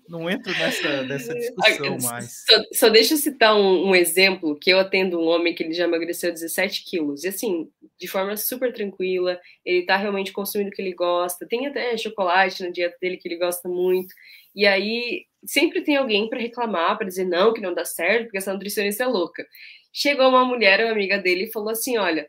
não 0.08 0.28
entro 0.28 0.50
nessa, 0.50 1.04
nessa 1.04 1.32
discussão 1.38 1.96
mais. 2.10 2.44
Só, 2.44 2.62
só 2.72 2.88
deixa 2.88 3.14
eu 3.14 3.18
citar 3.18 3.54
um, 3.54 3.90
um, 3.90 3.94
exemplo 3.94 4.58
que 4.58 4.70
eu 4.70 4.80
atendo 4.80 5.20
um 5.20 5.28
homem 5.28 5.54
que 5.54 5.62
ele 5.62 5.74
já 5.74 5.84
emagreceu 5.84 6.32
17 6.32 6.82
quilos. 6.86 7.22
E 7.22 7.28
assim, 7.28 7.68
de 7.96 8.08
forma 8.08 8.36
super 8.36 8.72
tranquila, 8.72 9.38
ele 9.64 9.78
está 9.78 9.96
realmente 9.96 10.32
consumindo 10.32 10.70
o 10.70 10.72
que 10.72 10.82
ele 10.82 10.92
gosta. 10.92 11.46
Tem 11.46 11.68
até 11.68 11.96
chocolate 11.96 12.64
na 12.64 12.70
dieta 12.70 12.96
dele 13.00 13.16
que 13.16 13.28
ele 13.28 13.36
gosta 13.36 13.68
muito. 13.68 14.12
E 14.58 14.66
aí 14.66 15.24
sempre 15.46 15.82
tem 15.82 15.96
alguém 15.96 16.28
para 16.28 16.40
reclamar, 16.40 16.98
para 16.98 17.06
dizer 17.06 17.24
não, 17.24 17.54
que 17.54 17.60
não 17.60 17.72
dá 17.72 17.84
certo, 17.84 18.24
porque 18.24 18.38
essa 18.38 18.52
nutricionista 18.52 19.04
é 19.04 19.06
louca. 19.06 19.46
Chegou 19.92 20.28
uma 20.28 20.44
mulher, 20.44 20.84
uma 20.84 20.92
amiga 20.92 21.16
dele, 21.16 21.44
e 21.44 21.52
falou 21.52 21.70
assim: 21.70 21.96
olha, 21.96 22.28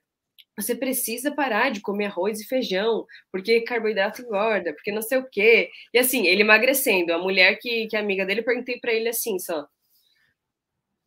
você 0.56 0.76
precisa 0.76 1.32
parar 1.34 1.72
de 1.72 1.82
comer 1.82 2.06
arroz 2.06 2.40
e 2.40 2.48
feijão, 2.48 3.06
porque 3.32 3.62
carboidrato 3.62 4.22
engorda, 4.22 4.74
porque 4.74 4.92
não 4.92 5.02
sei 5.02 5.18
o 5.18 5.28
quê. 5.28 5.72
E 5.92 5.98
assim, 5.98 6.28
ele 6.28 6.42
emagrecendo, 6.44 7.12
a 7.14 7.18
mulher 7.18 7.58
que, 7.60 7.88
que 7.88 7.96
é 7.96 8.00
amiga 8.00 8.26
dele, 8.26 8.44
perguntei 8.44 8.80
para 8.80 8.94
ele 8.94 9.10
assim, 9.10 9.40
só. 9.40 9.68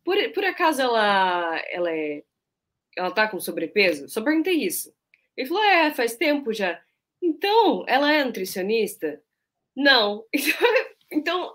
Por, 0.03 0.17
por 0.33 0.43
acaso 0.43 0.81
ela, 0.81 1.57
ela 1.69 1.91
é. 1.91 2.23
Ela 2.97 3.11
tá 3.11 3.29
com 3.29 3.39
sobrepeso? 3.39 4.09
Só 4.09 4.21
perguntei 4.21 4.55
isso. 4.55 4.93
Ele 5.37 5.47
falou: 5.47 5.63
é, 5.63 5.93
faz 5.93 6.15
tempo 6.17 6.53
já. 6.53 6.81
Então, 7.21 7.85
ela 7.87 8.11
é 8.13 8.25
nutricionista? 8.25 9.21
Não. 9.75 10.25
Então, 10.33 10.82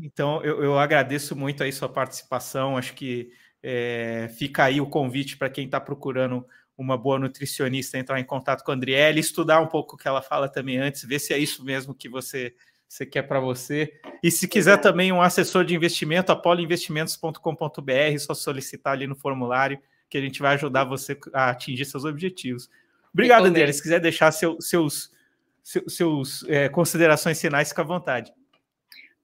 então 0.00 0.44
eu, 0.44 0.62
eu, 0.62 0.78
agradeço 0.78 1.34
muito 1.36 1.62
aí 1.62 1.72
sua 1.72 1.88
participação. 1.88 2.76
Acho 2.76 2.94
que 2.94 3.32
é, 3.62 4.28
fica 4.36 4.64
aí 4.64 4.80
o 4.80 4.86
convite 4.86 5.36
para 5.36 5.50
quem 5.50 5.64
está 5.64 5.80
procurando 5.80 6.46
uma 6.76 6.96
boa 6.96 7.18
nutricionista 7.18 7.96
entrar 7.96 8.20
em 8.20 8.24
contato 8.24 8.62
com 8.62 8.70
a 8.70 8.74
Andriele, 8.74 9.20
estudar 9.20 9.60
um 9.60 9.66
pouco 9.66 9.94
o 9.94 9.98
que 9.98 10.06
ela 10.06 10.20
fala 10.20 10.48
também 10.48 10.76
antes, 10.76 11.04
ver 11.04 11.18
se 11.18 11.32
é 11.32 11.38
isso 11.38 11.64
mesmo 11.64 11.94
que 11.94 12.08
você, 12.08 12.54
você 12.86 13.06
quer 13.06 13.22
para 13.22 13.40
você. 13.40 13.98
E 14.22 14.30
se 14.30 14.46
quiser 14.46 14.76
também 14.78 15.10
um 15.10 15.22
assessor 15.22 15.64
de 15.64 15.74
investimento, 15.74 16.30
apoloinvestimentos.com.br, 16.30 18.18
só 18.18 18.34
solicitar 18.34 18.92
ali 18.92 19.06
no 19.06 19.16
formulário 19.16 19.80
que 20.08 20.18
a 20.18 20.20
gente 20.20 20.40
vai 20.40 20.54
ajudar 20.54 20.84
você 20.84 21.18
a 21.32 21.50
atingir 21.50 21.84
seus 21.86 22.04
objetivos. 22.04 22.68
Obrigado, 23.12 23.46
André. 23.46 23.72
Se 23.72 23.82
quiser 23.82 23.98
deixar 23.98 24.30
seu, 24.30 24.60
seus 24.60 25.10
seus 25.88 26.44
é, 26.48 26.68
considerações 26.68 27.40
finais, 27.40 27.70
fica 27.70 27.82
à 27.82 27.84
vontade. 27.84 28.32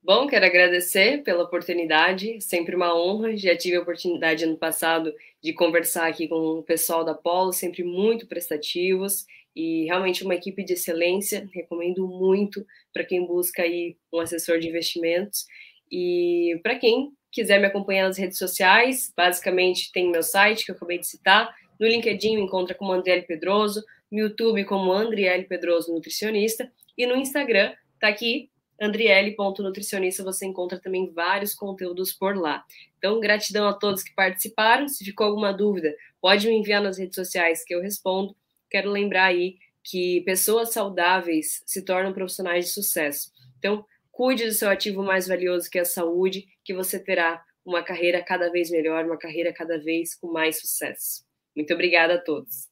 Bom, 0.03 0.27
quero 0.27 0.45
agradecer 0.45 1.23
pela 1.23 1.45
oportunidade, 1.45 2.41
sempre 2.41 2.75
uma 2.75 2.93
honra. 2.93 3.37
Já 3.37 3.57
tive 3.57 3.77
a 3.77 3.83
oportunidade 3.83 4.43
ano 4.43 4.57
passado 4.57 5.15
de 5.41 5.53
conversar 5.53 6.09
aqui 6.09 6.27
com 6.27 6.59
o 6.59 6.63
pessoal 6.63 7.05
da 7.05 7.15
Polo, 7.15 7.53
sempre 7.53 7.85
muito 7.85 8.27
prestativos 8.27 9.25
e 9.55 9.85
realmente 9.85 10.25
uma 10.25 10.35
equipe 10.35 10.65
de 10.65 10.73
excelência. 10.73 11.49
Recomendo 11.55 12.09
muito 12.09 12.67
para 12.93 13.05
quem 13.05 13.25
busca 13.25 13.63
aí 13.63 13.97
um 14.13 14.19
assessor 14.19 14.59
de 14.59 14.69
investimentos 14.69 15.47
e 15.91 16.59
para 16.65 16.77
quem 16.77 17.13
quiser 17.31 17.61
me 17.61 17.67
acompanhar 17.67 18.09
nas 18.09 18.19
redes 18.19 18.39
sociais, 18.39 19.13
basicamente 19.17 19.93
tem 19.93 20.11
meu 20.11 20.23
site 20.23 20.65
que 20.65 20.73
eu 20.73 20.75
acabei 20.75 20.99
de 20.99 21.07
citar. 21.07 21.55
No 21.79 21.87
LinkedIn 21.87 22.37
me 22.37 22.43
encontra 22.43 22.75
como 22.75 22.93
André 22.93 23.21
Pedroso, 23.23 23.85
no 24.13 24.19
YouTube 24.19 24.65
como 24.67 24.93
Andriele 24.93 25.45
Pedroso 25.45 25.93
Nutricionista 25.93 26.71
e 26.97 27.07
no 27.07 27.17
Instagram 27.17 27.73
tá 27.99 28.09
aqui 28.09 28.53
andriele.nutricionista, 28.81 30.25
você 30.25 30.45
encontra 30.45 30.79
também 30.79 31.11
vários 31.13 31.55
conteúdos 31.55 32.13
por 32.13 32.37
lá. 32.37 32.65
Então, 32.99 33.21
gratidão 33.21 33.69
a 33.69 33.73
todos 33.73 34.03
que 34.03 34.13
participaram. 34.15 34.89
Se 34.89 35.05
ficou 35.05 35.27
alguma 35.27 35.53
dúvida, 35.53 35.95
pode 36.21 36.49
me 36.49 36.55
enviar 36.55 36.83
nas 36.83 36.99
redes 36.99 37.15
sociais 37.15 37.65
que 37.65 37.75
eu 37.75 37.81
respondo. 37.81 38.37
Quero 38.69 38.91
lembrar 38.91 39.27
aí 39.27 39.57
que 39.85 40.21
pessoas 40.23 40.73
saudáveis 40.73 41.63
se 41.65 41.85
tornam 41.85 42.13
profissionais 42.13 42.67
de 42.67 42.71
sucesso. 42.73 43.31
Então, 43.59 43.85
cuide 44.11 44.47
do 44.47 44.53
seu 44.53 44.69
ativo 44.69 45.03
mais 45.03 45.29
valioso, 45.29 45.71
que 45.71 45.79
é 45.79 45.83
a 45.83 45.87
saúde, 45.87 46.47
que 46.65 46.75
você 46.75 46.99
terá 46.99 47.43
uma 47.65 47.83
carreira 47.83 48.23
cada 48.23 48.51
vez 48.51 48.71
melhor, 48.71 49.05
uma 49.05 49.19
carreira 49.19 49.53
cada 49.53 49.79
vez 49.79 50.15
com 50.17 50.33
mais 50.33 50.61
sucesso. 50.61 51.25
Muito 51.55 51.73
obrigada 51.73 52.15
a 52.15 52.19
todos. 52.19 52.72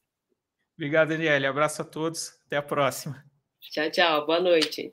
Obrigado, 0.81 1.09
Daniele. 1.09 1.45
Abraço 1.45 1.83
a 1.83 1.85
todos. 1.85 2.33
Até 2.47 2.57
a 2.57 2.61
próxima. 2.63 3.23
Tchau, 3.59 3.91
tchau. 3.91 4.25
Boa 4.25 4.39
noite. 4.39 4.91